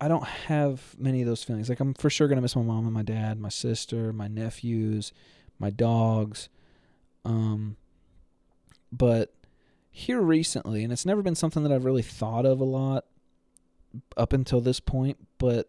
I 0.00 0.08
don't 0.08 0.24
have 0.24 0.96
many 0.98 1.20
of 1.20 1.28
those 1.28 1.44
feelings. 1.44 1.68
Like 1.68 1.80
I'm 1.80 1.92
for 1.92 2.08
sure 2.08 2.26
gonna 2.26 2.40
miss 2.40 2.56
my 2.56 2.62
mom 2.62 2.86
and 2.86 2.94
my 2.94 3.02
dad, 3.02 3.38
my 3.38 3.50
sister, 3.50 4.12
my 4.12 4.26
nephews, 4.26 5.12
my 5.58 5.68
dogs. 5.68 6.48
Um, 7.24 7.76
but 8.90 9.34
here 9.90 10.22
recently, 10.22 10.84
and 10.84 10.92
it's 10.92 11.04
never 11.04 11.20
been 11.20 11.34
something 11.34 11.62
that 11.62 11.72
I've 11.72 11.84
really 11.84 12.02
thought 12.02 12.46
of 12.46 12.60
a 12.60 12.64
lot 12.64 13.04
up 14.16 14.32
until 14.32 14.62
this 14.62 14.80
point, 14.80 15.18
but 15.36 15.68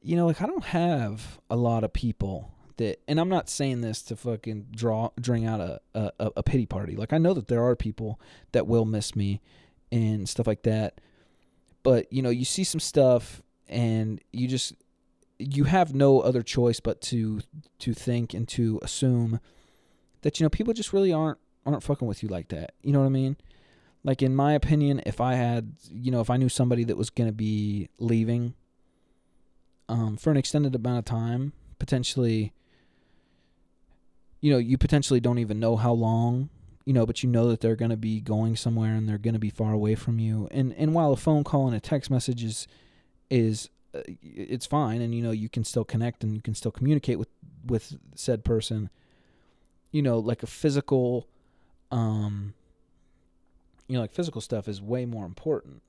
you 0.00 0.16
know, 0.16 0.26
like 0.26 0.40
I 0.40 0.46
don't 0.46 0.64
have 0.64 1.40
a 1.50 1.56
lot 1.56 1.84
of 1.84 1.92
people 1.92 2.52
that 2.82 3.00
and 3.08 3.18
I'm 3.20 3.28
not 3.28 3.48
saying 3.48 3.80
this 3.80 4.02
to 4.02 4.16
fucking 4.16 4.66
draw 4.70 5.10
drain 5.20 5.46
out 5.46 5.60
a, 5.60 5.80
a, 5.94 6.30
a 6.36 6.42
pity 6.42 6.66
party. 6.66 6.96
Like 6.96 7.12
I 7.12 7.18
know 7.18 7.34
that 7.34 7.48
there 7.48 7.64
are 7.64 7.76
people 7.76 8.20
that 8.52 8.66
will 8.66 8.84
miss 8.84 9.16
me 9.16 9.40
and 9.90 10.28
stuff 10.28 10.46
like 10.46 10.62
that. 10.62 11.00
But, 11.82 12.12
you 12.12 12.22
know, 12.22 12.30
you 12.30 12.44
see 12.44 12.64
some 12.64 12.80
stuff 12.80 13.42
and 13.68 14.20
you 14.32 14.48
just 14.48 14.74
you 15.38 15.64
have 15.64 15.94
no 15.94 16.20
other 16.20 16.42
choice 16.42 16.78
but 16.78 17.00
to 17.00 17.40
to 17.80 17.92
think 17.94 18.32
and 18.32 18.46
to 18.46 18.78
assume 18.82 19.40
that 20.20 20.38
you 20.38 20.44
know 20.44 20.50
people 20.50 20.72
just 20.72 20.92
really 20.92 21.12
aren't 21.12 21.38
aren't 21.66 21.82
fucking 21.82 22.06
with 22.06 22.22
you 22.22 22.28
like 22.28 22.48
that. 22.48 22.72
You 22.82 22.92
know 22.92 23.00
what 23.00 23.06
I 23.06 23.10
mean? 23.10 23.36
Like 24.04 24.22
in 24.22 24.34
my 24.34 24.52
opinion, 24.52 25.02
if 25.06 25.20
I 25.20 25.34
had, 25.34 25.74
you 25.90 26.10
know, 26.10 26.20
if 26.20 26.30
I 26.30 26.36
knew 26.36 26.48
somebody 26.48 26.84
that 26.84 26.96
was 26.96 27.10
going 27.10 27.28
to 27.28 27.34
be 27.34 27.88
leaving 27.98 28.54
um, 29.88 30.16
for 30.16 30.30
an 30.30 30.36
extended 30.36 30.74
amount 30.74 30.98
of 30.98 31.04
time, 31.04 31.52
potentially 31.78 32.52
you 34.42 34.52
know, 34.52 34.58
you 34.58 34.76
potentially 34.76 35.20
don't 35.20 35.38
even 35.38 35.58
know 35.58 35.76
how 35.76 35.92
long, 35.92 36.50
you 36.84 36.92
know, 36.92 37.06
but 37.06 37.22
you 37.22 37.28
know 37.28 37.48
that 37.48 37.60
they're 37.60 37.76
going 37.76 37.92
to 37.92 37.96
be 37.96 38.20
going 38.20 38.56
somewhere 38.56 38.92
and 38.94 39.08
they're 39.08 39.16
going 39.16 39.34
to 39.34 39.40
be 39.40 39.50
far 39.50 39.72
away 39.72 39.94
from 39.94 40.18
you. 40.18 40.48
And 40.50 40.74
and 40.74 40.92
while 40.92 41.12
a 41.12 41.16
phone 41.16 41.44
call 41.44 41.68
and 41.68 41.76
a 41.76 41.80
text 41.80 42.10
message 42.10 42.44
is 42.44 42.66
is 43.30 43.70
uh, 43.94 44.00
it's 44.20 44.66
fine 44.66 45.00
and 45.00 45.14
you 45.14 45.22
know 45.22 45.30
you 45.30 45.48
can 45.48 45.64
still 45.64 45.84
connect 45.84 46.24
and 46.24 46.34
you 46.34 46.42
can 46.42 46.54
still 46.54 46.72
communicate 46.72 47.18
with 47.18 47.28
with 47.64 47.96
said 48.16 48.44
person, 48.44 48.90
you 49.92 50.02
know, 50.02 50.18
like 50.18 50.42
a 50.42 50.48
physical 50.48 51.28
um 51.92 52.52
you 53.86 53.94
know, 53.94 54.00
like 54.00 54.12
physical 54.12 54.40
stuff 54.40 54.66
is 54.68 54.82
way 54.82 55.04
more 55.04 55.24
important. 55.24 55.82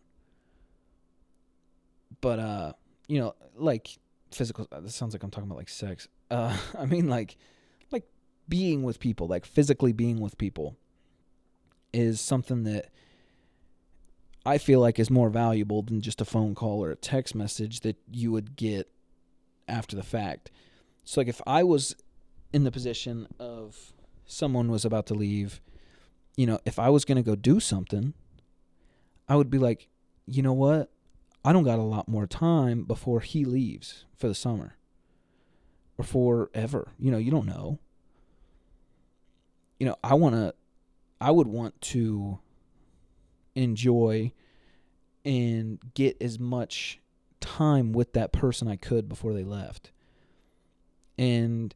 But 2.21 2.39
uh, 2.39 2.73
you 3.07 3.19
know, 3.19 3.33
like 3.55 3.97
physical 4.31 4.67
this 4.79 4.93
sounds 4.93 5.13
like 5.13 5.23
I'm 5.23 5.31
talking 5.31 5.49
about 5.49 5.57
like 5.57 5.69
sex. 5.69 6.07
Uh 6.29 6.55
I 6.77 6.85
mean 6.85 7.09
like 7.09 7.35
being 8.47 8.83
with 8.83 8.99
people, 8.99 9.27
like 9.27 9.45
physically 9.45 9.93
being 9.93 10.19
with 10.19 10.37
people, 10.37 10.75
is 11.93 12.19
something 12.19 12.63
that 12.63 12.89
I 14.45 14.57
feel 14.57 14.79
like 14.79 14.99
is 14.99 15.09
more 15.09 15.29
valuable 15.29 15.81
than 15.81 16.01
just 16.01 16.21
a 16.21 16.25
phone 16.25 16.55
call 16.55 16.83
or 16.83 16.91
a 16.91 16.95
text 16.95 17.33
message 17.33 17.81
that 17.81 17.97
you 18.11 18.31
would 18.31 18.55
get 18.55 18.89
after 19.67 19.95
the 19.95 20.03
fact. 20.03 20.51
So, 21.03 21.21
like, 21.21 21.27
if 21.27 21.41
I 21.47 21.63
was 21.63 21.95
in 22.51 22.63
the 22.63 22.71
position 22.71 23.27
of 23.39 23.93
someone 24.25 24.69
was 24.69 24.85
about 24.85 25.05
to 25.07 25.13
leave, 25.13 25.61
you 26.35 26.45
know, 26.45 26.59
if 26.65 26.79
I 26.79 26.89
was 26.89 27.05
going 27.05 27.17
to 27.17 27.21
go 27.21 27.35
do 27.35 27.59
something, 27.59 28.13
I 29.27 29.35
would 29.35 29.49
be 29.49 29.59
like, 29.59 29.87
you 30.25 30.41
know 30.41 30.53
what? 30.53 30.89
I 31.45 31.53
don't 31.53 31.63
got 31.63 31.79
a 31.79 31.83
lot 31.83 32.07
more 32.07 32.27
time 32.27 32.83
before 32.83 33.19
he 33.19 33.45
leaves 33.45 34.05
for 34.15 34.27
the 34.27 34.35
summer 34.35 34.77
or 35.97 36.05
forever. 36.05 36.93
You 36.97 37.11
know, 37.11 37.17
you 37.17 37.31
don't 37.31 37.45
know 37.45 37.79
you 39.83 39.89
know, 39.89 39.97
I 40.01 40.13
want 40.13 40.33
to, 40.33 40.53
I 41.19 41.29
would 41.29 41.47
want 41.47 41.81
to 41.81 42.39
enjoy 43.53 44.31
and 45.25 45.77
get 45.93 46.15
as 46.21 46.39
much 46.39 47.01
time 47.41 47.91
with 47.91 48.13
that 48.13 48.31
person 48.31 48.69
I 48.69 48.77
could 48.77 49.09
before 49.09 49.33
they 49.33 49.43
left. 49.43 49.91
And 51.17 51.75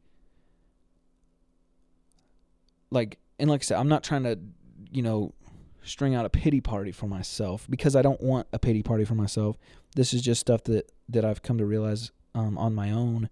like 2.90 3.18
and 3.38 3.50
like 3.50 3.60
I 3.60 3.64
said, 3.64 3.76
I'm 3.78 3.88
not 3.88 4.02
trying 4.02 4.22
to, 4.22 4.38
you 4.90 5.02
know, 5.02 5.34
string 5.82 6.14
out 6.14 6.24
a 6.24 6.30
pity 6.30 6.62
party 6.62 6.90
for 6.90 7.08
myself 7.08 7.66
because 7.68 7.94
I 7.94 8.00
don't 8.00 8.22
want 8.22 8.46
a 8.54 8.58
pity 8.58 8.82
party 8.82 9.04
for 9.04 9.16
myself. 9.16 9.58
This 9.96 10.14
is 10.14 10.22
just 10.22 10.40
stuff 10.40 10.64
that 10.64 10.90
that 11.10 11.26
I've 11.26 11.42
come 11.42 11.58
to 11.58 11.66
realize 11.66 12.10
um, 12.34 12.56
on 12.56 12.74
my 12.74 12.90
own. 12.90 13.28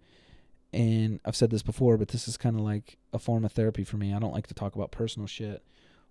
And 0.72 1.20
I've 1.24 1.36
said 1.36 1.50
this 1.50 1.62
before, 1.62 1.96
but 1.96 2.08
this 2.08 2.28
is 2.28 2.36
kind 2.36 2.56
of 2.56 2.62
like 2.62 2.98
a 3.12 3.18
form 3.18 3.44
of 3.44 3.52
therapy 3.52 3.84
for 3.84 3.96
me. 3.96 4.12
I 4.12 4.18
don't 4.18 4.34
like 4.34 4.46
to 4.48 4.54
talk 4.54 4.74
about 4.74 4.90
personal 4.90 5.26
shit 5.26 5.62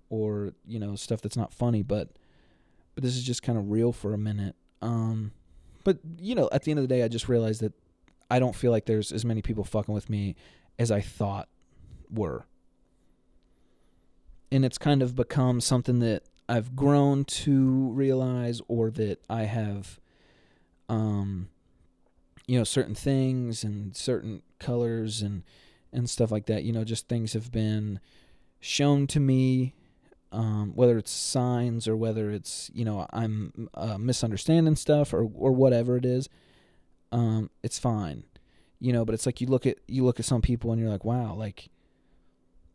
or 0.10 0.54
you 0.66 0.80
know 0.80 0.96
stuff 0.96 1.22
that's 1.22 1.38
not 1.38 1.54
funny, 1.54 1.84
but 1.84 2.10
but 2.94 3.04
this 3.04 3.16
is 3.16 3.24
just 3.24 3.44
kind 3.44 3.58
of 3.58 3.70
real 3.70 3.92
for 3.92 4.14
a 4.14 4.18
minute. 4.18 4.56
Um, 4.82 5.32
but 5.84 6.00
you 6.20 6.36
know, 6.36 6.50
at 6.52 6.64
the 6.64 6.72
end 6.72 6.80
of 6.80 6.88
the 6.88 6.94
day, 6.94 7.04
I 7.04 7.08
just 7.08 7.30
realized 7.30 7.62
that 7.62 7.74
I 8.30 8.40
don't 8.40 8.56
feel 8.56 8.72
like 8.72 8.86
there's 8.86 9.12
as 9.12 9.26
many 9.26 9.42
people 9.42 9.64
fucking 9.64 9.94
with 9.94 10.10
me 10.10 10.36
as 10.80 10.92
I 10.92 11.02
thought 11.02 11.48
were. 12.10 12.46
And 14.52 14.64
it's 14.64 14.78
kind 14.78 15.02
of 15.02 15.16
become 15.16 15.60
something 15.60 16.00
that 16.00 16.24
I've 16.48 16.76
grown 16.76 17.26
to 17.26 17.90
realize 17.92 18.62
or 18.68 18.90
that 18.92 19.20
I 19.30 19.44
have 19.44 20.00
um 20.88 21.50
you 22.48 22.58
know 22.58 22.64
certain 22.64 22.96
things 22.96 23.64
and 23.64 23.96
certain 23.96 24.42
colors 24.60 25.22
and 25.22 25.44
and 25.92 26.10
stuff 26.10 26.32
like 26.32 26.46
that. 26.48 26.64
You 26.64 26.74
know 26.74 26.84
just 26.84 27.08
things 27.08 27.34
have 27.34 27.52
been 27.52 28.00
shown 28.60 29.08
to 29.08 29.20
me 29.20 29.74
um, 30.32 30.74
whether 30.76 30.98
it's 30.98 31.12
signs 31.12 31.88
or 31.88 31.96
whether 31.96 32.30
it's 32.32 32.70
you 32.74 32.86
know 32.86 33.08
I'm 33.12 33.70
uh, 33.74 33.98
misunderstanding 33.98 34.76
stuff 34.76 35.14
or 35.14 35.30
or 35.34 35.52
whatever 35.52 35.98
it 35.98 36.06
is 36.06 36.30
um, 37.12 37.50
it's 37.64 37.80
fine. 37.80 38.24
You 38.80 38.94
know 38.94 39.06
but 39.06 39.14
it's 39.14 39.26
like 39.26 39.42
you 39.42 39.48
look 39.48 39.66
at 39.66 39.78
you 39.88 40.04
look 40.04 40.20
at 40.20 40.26
some 40.26 40.42
people 40.42 40.72
and 40.72 40.82
you're 40.82 40.92
like 40.92 41.06
wow 41.06 41.34
like 41.34 41.70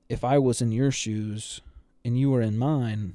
if 0.08 0.24
I 0.24 0.38
was 0.38 0.60
in 0.60 0.72
your 0.72 0.90
shoes 0.90 1.60
and 2.04 2.18
you 2.18 2.30
were 2.30 2.42
in 2.42 2.58
mine 2.58 3.14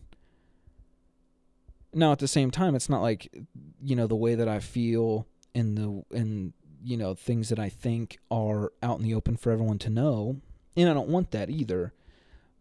now 1.95 2.11
at 2.11 2.19
the 2.19 2.27
same 2.27 2.51
time 2.51 2.75
it's 2.75 2.89
not 2.89 3.01
like 3.01 3.33
you 3.81 3.95
know 3.95 4.05
the 4.05 4.15
way 4.15 4.35
that 4.35 4.47
i 4.47 4.59
feel 4.59 5.25
and 5.55 5.77
the 5.77 6.03
and 6.15 6.53
you 6.83 6.97
know 6.97 7.15
things 7.15 7.49
that 7.49 7.57
i 7.57 7.69
think 7.69 8.19
are 8.29 8.71
out 8.83 8.99
in 8.99 9.03
the 9.03 9.15
open 9.15 9.35
for 9.35 9.51
everyone 9.51 9.79
to 9.79 9.89
know 9.89 10.39
and 10.77 10.89
i 10.89 10.93
don't 10.93 11.09
want 11.09 11.31
that 11.31 11.49
either 11.49 11.93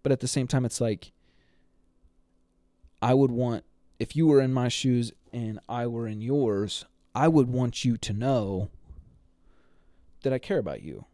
but 0.03 0.12
at 0.12 0.20
the 0.20 0.28
same 0.28 0.47
time 0.47 0.64
it's 0.64 0.80
like 0.80 1.12
i 3.03 3.12
would 3.12 3.32
want 3.32 3.64
if 3.99 4.16
you 4.16 4.26
were 4.26 4.40
in 4.40 4.55
my 4.55 4.68
shoes 4.68 5.12
and 5.32 5.59
i 5.68 5.86
were 5.86 6.07
in 6.07 6.22
yours 6.22 6.86
i 7.14 7.28
would 7.28 7.49
want 7.49 7.84
you 7.84 7.97
to 7.99 8.12
know 8.12 8.70
that 10.22 10.32
i 10.32 10.38
care 10.38 10.59
about 10.59 10.82
you 10.82 11.05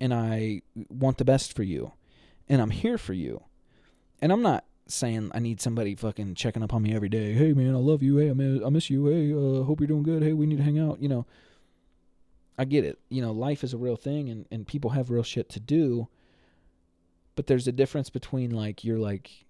and 0.00 0.12
i 0.12 0.60
want 0.88 1.18
the 1.18 1.24
best 1.24 1.54
for 1.54 1.62
you 1.62 1.92
and 2.48 2.60
i'm 2.60 2.70
here 2.70 2.98
for 2.98 3.12
you 3.12 3.42
and 4.20 4.32
i'm 4.32 4.42
not 4.42 4.64
saying 4.88 5.30
I 5.34 5.38
need 5.38 5.60
somebody 5.60 5.94
fucking 5.94 6.34
checking 6.34 6.62
up 6.62 6.72
on 6.74 6.82
me 6.82 6.94
every 6.94 7.08
day. 7.08 7.32
Hey 7.32 7.52
man, 7.52 7.74
I 7.74 7.78
love 7.78 8.02
you. 8.02 8.16
Hey, 8.18 8.30
I 8.30 8.32
miss, 8.32 8.62
I 8.64 8.68
miss 8.68 8.90
you. 8.90 9.06
Hey, 9.06 9.32
uh, 9.32 9.64
hope 9.64 9.80
you're 9.80 9.88
doing 9.88 10.02
good. 10.02 10.22
Hey, 10.22 10.32
we 10.32 10.46
need 10.46 10.58
to 10.58 10.64
hang 10.64 10.78
out. 10.78 11.00
You 11.00 11.08
know, 11.08 11.26
I 12.58 12.64
get 12.64 12.84
it. 12.84 12.98
You 13.08 13.22
know, 13.22 13.32
life 13.32 13.64
is 13.64 13.72
a 13.72 13.78
real 13.78 13.96
thing, 13.96 14.28
and 14.28 14.46
and 14.50 14.66
people 14.66 14.90
have 14.90 15.10
real 15.10 15.22
shit 15.22 15.48
to 15.50 15.60
do. 15.60 16.08
But 17.34 17.46
there's 17.46 17.68
a 17.68 17.72
difference 17.72 18.10
between 18.10 18.50
like 18.50 18.84
you're 18.84 18.98
like 18.98 19.46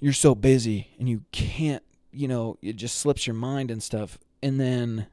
you're 0.00 0.12
so 0.12 0.34
busy 0.34 0.88
and 0.98 1.08
you 1.08 1.22
can't, 1.30 1.82
you 2.10 2.26
know, 2.26 2.56
it 2.62 2.76
just 2.76 2.98
slips 2.98 3.26
your 3.26 3.34
mind 3.34 3.70
and 3.70 3.82
stuff, 3.82 4.18
and 4.42 4.58
then 4.58 5.06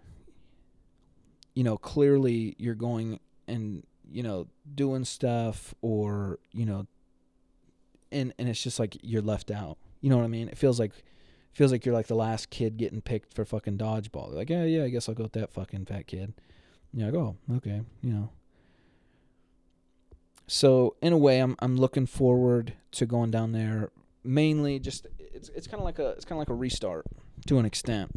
you 1.54 1.64
know 1.64 1.78
clearly 1.78 2.56
you're 2.58 2.76
going 2.76 3.20
and 3.48 3.84
you 4.10 4.24
know 4.24 4.48
doing 4.74 5.04
stuff 5.04 5.74
or 5.82 6.40
you 6.54 6.66
know 6.66 6.88
and 8.12 8.34
and 8.38 8.50
it's 8.50 8.62
just 8.62 8.80
like 8.80 8.98
you're 9.02 9.22
left 9.22 9.52
out. 9.52 9.78
You 10.02 10.10
know 10.10 10.18
what 10.18 10.24
I 10.24 10.30
mean? 10.30 10.50
It 10.50 10.58
feels 10.58 10.80
like 10.80 10.92
feels 11.54 11.72
like 11.72 11.86
you're 11.86 11.96
like 11.96 12.08
the 12.08 12.16
last 12.16 12.50
kid 12.50 12.78
getting 12.78 13.02
picked 13.02 13.34
for 13.34 13.44
fucking 13.44 13.78
dodgeball. 13.78 14.30
They're 14.30 14.40
like, 14.40 14.50
yeah, 14.50 14.64
yeah, 14.64 14.84
I 14.84 14.90
guess 14.90 15.10
I'll 15.10 15.16
go 15.16 15.24
with 15.24 15.34
that 15.34 15.52
fucking 15.52 15.86
fat 15.86 16.08
kid. 16.08 16.34
Yeah, 16.94 17.08
I 17.08 17.12
go, 17.12 17.38
oh, 17.50 17.56
okay, 17.56 17.82
you 18.02 18.14
know. 18.14 18.30
So 20.48 20.96
in 21.02 21.14
a 21.14 21.18
way, 21.18 21.40
I'm 21.40 21.56
I'm 21.60 21.78
looking 21.78 22.06
forward 22.06 22.74
to 22.92 23.06
going 23.06 23.32
down 23.32 23.52
there. 23.52 23.92
Mainly, 24.24 24.80
just 24.80 25.08
it's 25.20 25.50
it's 25.50 25.68
kind 25.68 25.80
of 25.80 25.86
like 25.86 26.00
a 26.00 26.10
it's 26.12 26.26
kind 26.26 26.38
of 26.38 26.40
like 26.40 26.50
a 26.50 26.54
restart 26.54 27.06
to 27.48 27.58
an 27.58 27.66
extent. 27.66 28.12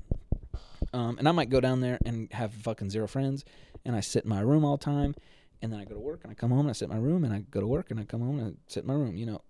Um, 0.93 1.19
and 1.19 1.29
I 1.29 1.33
might 1.33 1.51
go 1.51 1.61
down 1.61 1.81
there 1.81 1.99
and 2.05 2.33
have 2.33 2.53
fucking 2.53 2.91
zero 2.91 3.07
friends, 3.07 3.45
and 3.85 3.95
I 3.95 4.01
sit 4.01 4.25
in 4.25 4.31
my 4.31 4.41
room 4.41 4.65
all 4.65 4.77
the 4.77 4.85
time, 4.85 5.15
and 5.63 5.73
then 5.73 5.81
I 5.81 5.85
go 5.85 5.95
to 5.95 6.01
work 6.01 6.21
and 6.23 6.31
I 6.31 6.35
come 6.35 6.51
home 6.51 6.61
and 6.61 6.71
I 6.71 6.73
sit 6.73 6.89
in 6.89 6.95
my 6.95 7.01
room 7.01 7.25
and 7.25 7.33
I 7.33 7.41
go 7.51 7.61
to 7.61 7.67
work 7.67 7.91
and 7.91 8.01
I 8.01 8.05
come 8.05 8.21
home 8.21 8.39
and 8.39 8.49
I 8.49 8.59
sit 8.67 8.83
in 8.83 8.87
my 8.87 8.95
room. 8.95 9.17
You 9.17 9.27
know, 9.27 9.43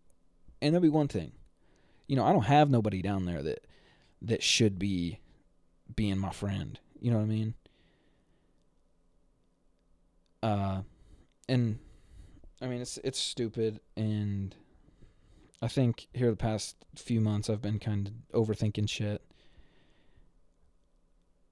and 0.61 0.74
that'll 0.74 0.82
be 0.82 0.88
one 0.88 1.08
thing. 1.08 1.32
You 2.06 2.16
know, 2.16 2.24
I 2.24 2.32
don't 2.32 2.42
have 2.42 2.70
nobody 2.70 3.02
down 3.02 3.24
there 3.24 3.42
that 3.42 3.66
that 4.22 4.42
should 4.42 4.78
be 4.78 5.20
being 5.94 6.18
my 6.18 6.30
friend. 6.30 6.78
You 7.00 7.11
know 7.11 7.18
what 7.18 7.24
I 7.24 7.26
mean? 7.26 7.54
Uh 10.42 10.82
and 11.48 11.78
I 12.61 12.66
mean 12.66 12.80
it's 12.80 12.98
it's 13.04 13.18
stupid 13.18 13.80
and 13.96 14.54
I 15.62 15.68
think 15.68 16.06
here 16.14 16.30
the 16.30 16.36
past 16.36 16.76
few 16.96 17.20
months 17.20 17.50
I've 17.50 17.62
been 17.62 17.78
kind 17.78 18.08
of 18.32 18.46
overthinking 18.46 18.88
shit. 18.88 19.22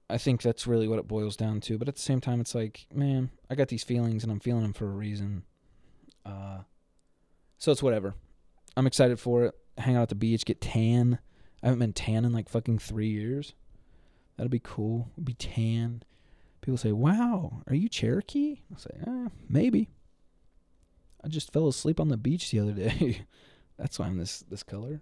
I 0.09 0.17
think 0.17 0.41
that's 0.41 0.65
really 0.65 0.87
what 0.87 0.97
it 0.97 1.07
boils 1.07 1.35
down 1.35 1.61
to, 1.61 1.77
but 1.77 1.87
at 1.87 1.95
the 1.95 2.01
same 2.01 2.19
time 2.19 2.41
it's 2.41 2.55
like, 2.55 2.87
man, 2.91 3.29
I 3.47 3.53
got 3.53 3.67
these 3.67 3.83
feelings 3.83 4.23
and 4.23 4.31
I'm 4.31 4.39
feeling 4.39 4.63
them 4.63 4.73
for 4.73 4.85
a 4.85 4.91
reason. 4.91 5.43
Uh 6.25 6.59
so 7.57 7.71
it's 7.71 7.83
whatever. 7.83 8.15
I'm 8.77 8.87
excited 8.87 9.19
for 9.19 9.43
it. 9.45 9.55
Hang 9.77 9.95
out 9.95 10.03
at 10.03 10.09
the 10.09 10.15
beach, 10.15 10.45
get 10.45 10.61
tan. 10.61 11.19
I 11.63 11.67
haven't 11.67 11.79
been 11.79 11.93
tan 11.93 12.25
in 12.25 12.31
like 12.33 12.49
fucking 12.49 12.79
three 12.79 13.09
years. 13.09 13.53
That'll 14.37 14.49
be 14.49 14.61
cool. 14.63 15.09
Be 15.21 15.33
tan. 15.33 16.03
People 16.61 16.77
say, 16.77 16.91
"Wow, 16.91 17.61
are 17.67 17.75
you 17.75 17.89
Cherokee?" 17.89 18.61
I 18.73 18.79
say, 18.79 18.89
eh, 19.05 19.29
"Maybe." 19.47 19.89
I 21.23 21.27
just 21.27 21.51
fell 21.51 21.67
asleep 21.67 21.99
on 21.99 22.07
the 22.07 22.17
beach 22.17 22.51
the 22.51 22.59
other 22.59 22.71
day. 22.71 23.25
That's 23.77 23.99
why 23.99 24.07
I'm 24.07 24.17
this 24.17 24.39
this 24.49 24.63
color. 24.63 25.01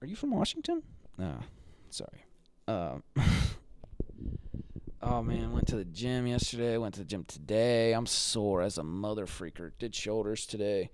Are 0.00 0.06
you 0.06 0.16
from 0.16 0.30
Washington? 0.30 0.82
No, 1.18 1.40
sorry. 1.90 2.24
Um, 2.68 3.02
Oh 5.10 5.22
man, 5.22 5.52
went 5.52 5.66
to 5.68 5.76
the 5.76 5.86
gym 5.86 6.26
yesterday. 6.26 6.76
Went 6.76 6.92
to 6.94 7.00
the 7.00 7.06
gym 7.06 7.24
today. 7.24 7.94
I'm 7.94 8.04
sore 8.04 8.60
as 8.60 8.76
a 8.76 8.82
mother 8.82 9.24
freaker. 9.24 9.72
Did 9.78 9.94
shoulders 9.94 10.44
today. 10.44 10.90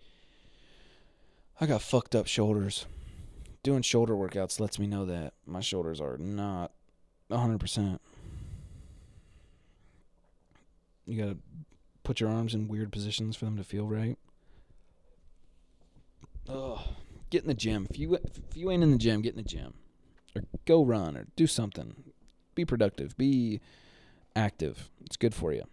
I 1.60 1.66
got 1.66 1.82
fucked 1.82 2.14
up 2.14 2.28
shoulders. 2.28 2.86
Doing 3.64 3.82
shoulder 3.82 4.14
workouts 4.14 4.60
lets 4.60 4.78
me 4.78 4.86
know 4.86 5.04
that 5.06 5.34
my 5.46 5.58
shoulders 5.58 6.00
are 6.00 6.16
not 6.16 6.70
100%. 7.28 7.98
You 11.06 11.20
got 11.20 11.30
to 11.30 11.38
put 12.04 12.20
your 12.20 12.30
arms 12.30 12.54
in 12.54 12.68
weird 12.68 12.92
positions 12.92 13.34
for 13.34 13.46
them 13.46 13.56
to 13.56 13.64
feel 13.64 13.88
right. 13.88 14.16
Oh, 16.48 16.84
get 17.30 17.42
in 17.42 17.48
the 17.48 17.54
gym. 17.54 17.88
If 17.90 17.98
you 17.98 18.14
if 18.14 18.38
you 18.54 18.70
ain't 18.70 18.84
in 18.84 18.92
the 18.92 18.98
gym, 18.98 19.22
get 19.22 19.34
in 19.34 19.42
the 19.42 19.48
gym. 19.48 19.74
Or 20.36 20.44
go 20.66 20.84
run 20.84 21.16
or 21.16 21.26
do 21.34 21.48
something. 21.48 21.96
Be 22.54 22.64
productive. 22.64 23.16
Be 23.16 23.60
active. 24.37 24.91
It's 25.05 25.16
good 25.16 25.35
for 25.35 25.53
you. 25.53 25.64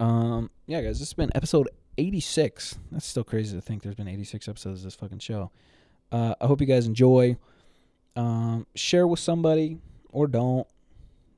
Um, 0.00 0.50
yeah, 0.66 0.80
guys, 0.80 0.98
this 0.98 1.08
has 1.08 1.14
been 1.14 1.30
episode 1.34 1.68
86. 1.98 2.78
That's 2.90 3.06
still 3.06 3.24
crazy 3.24 3.54
to 3.56 3.60
think 3.60 3.82
there's 3.82 3.94
been 3.94 4.08
86 4.08 4.48
episodes 4.48 4.80
of 4.80 4.84
this 4.84 4.94
fucking 4.94 5.20
show. 5.20 5.50
Uh, 6.10 6.34
I 6.40 6.46
hope 6.46 6.60
you 6.60 6.66
guys 6.66 6.86
enjoy. 6.86 7.36
Um, 8.16 8.66
share 8.74 9.06
with 9.06 9.20
somebody 9.20 9.78
or 10.10 10.26
don't, 10.26 10.66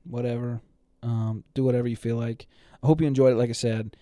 whatever. 0.05 0.61
Um, 1.03 1.45
do 1.55 1.65
whatever 1.65 1.89
you 1.89 1.97
feel 1.97 2.17
like. 2.17 2.47
I 2.83 2.87
hope 2.87 3.01
you 3.01 3.07
enjoyed 3.07 3.33
it, 3.33 3.37
like 3.37 3.51
I 3.51 3.55
said. 3.55 3.97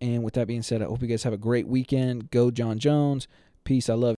And 0.00 0.22
with 0.22 0.34
that 0.34 0.46
being 0.46 0.62
said, 0.62 0.82
I 0.82 0.86
hope 0.86 1.02
you 1.02 1.08
guys 1.08 1.22
have 1.22 1.32
a 1.32 1.38
great 1.38 1.66
weekend. 1.66 2.30
Go, 2.30 2.50
John 2.50 2.78
Jones. 2.78 3.28
Peace. 3.64 3.88
I 3.88 3.94
love 3.94 4.14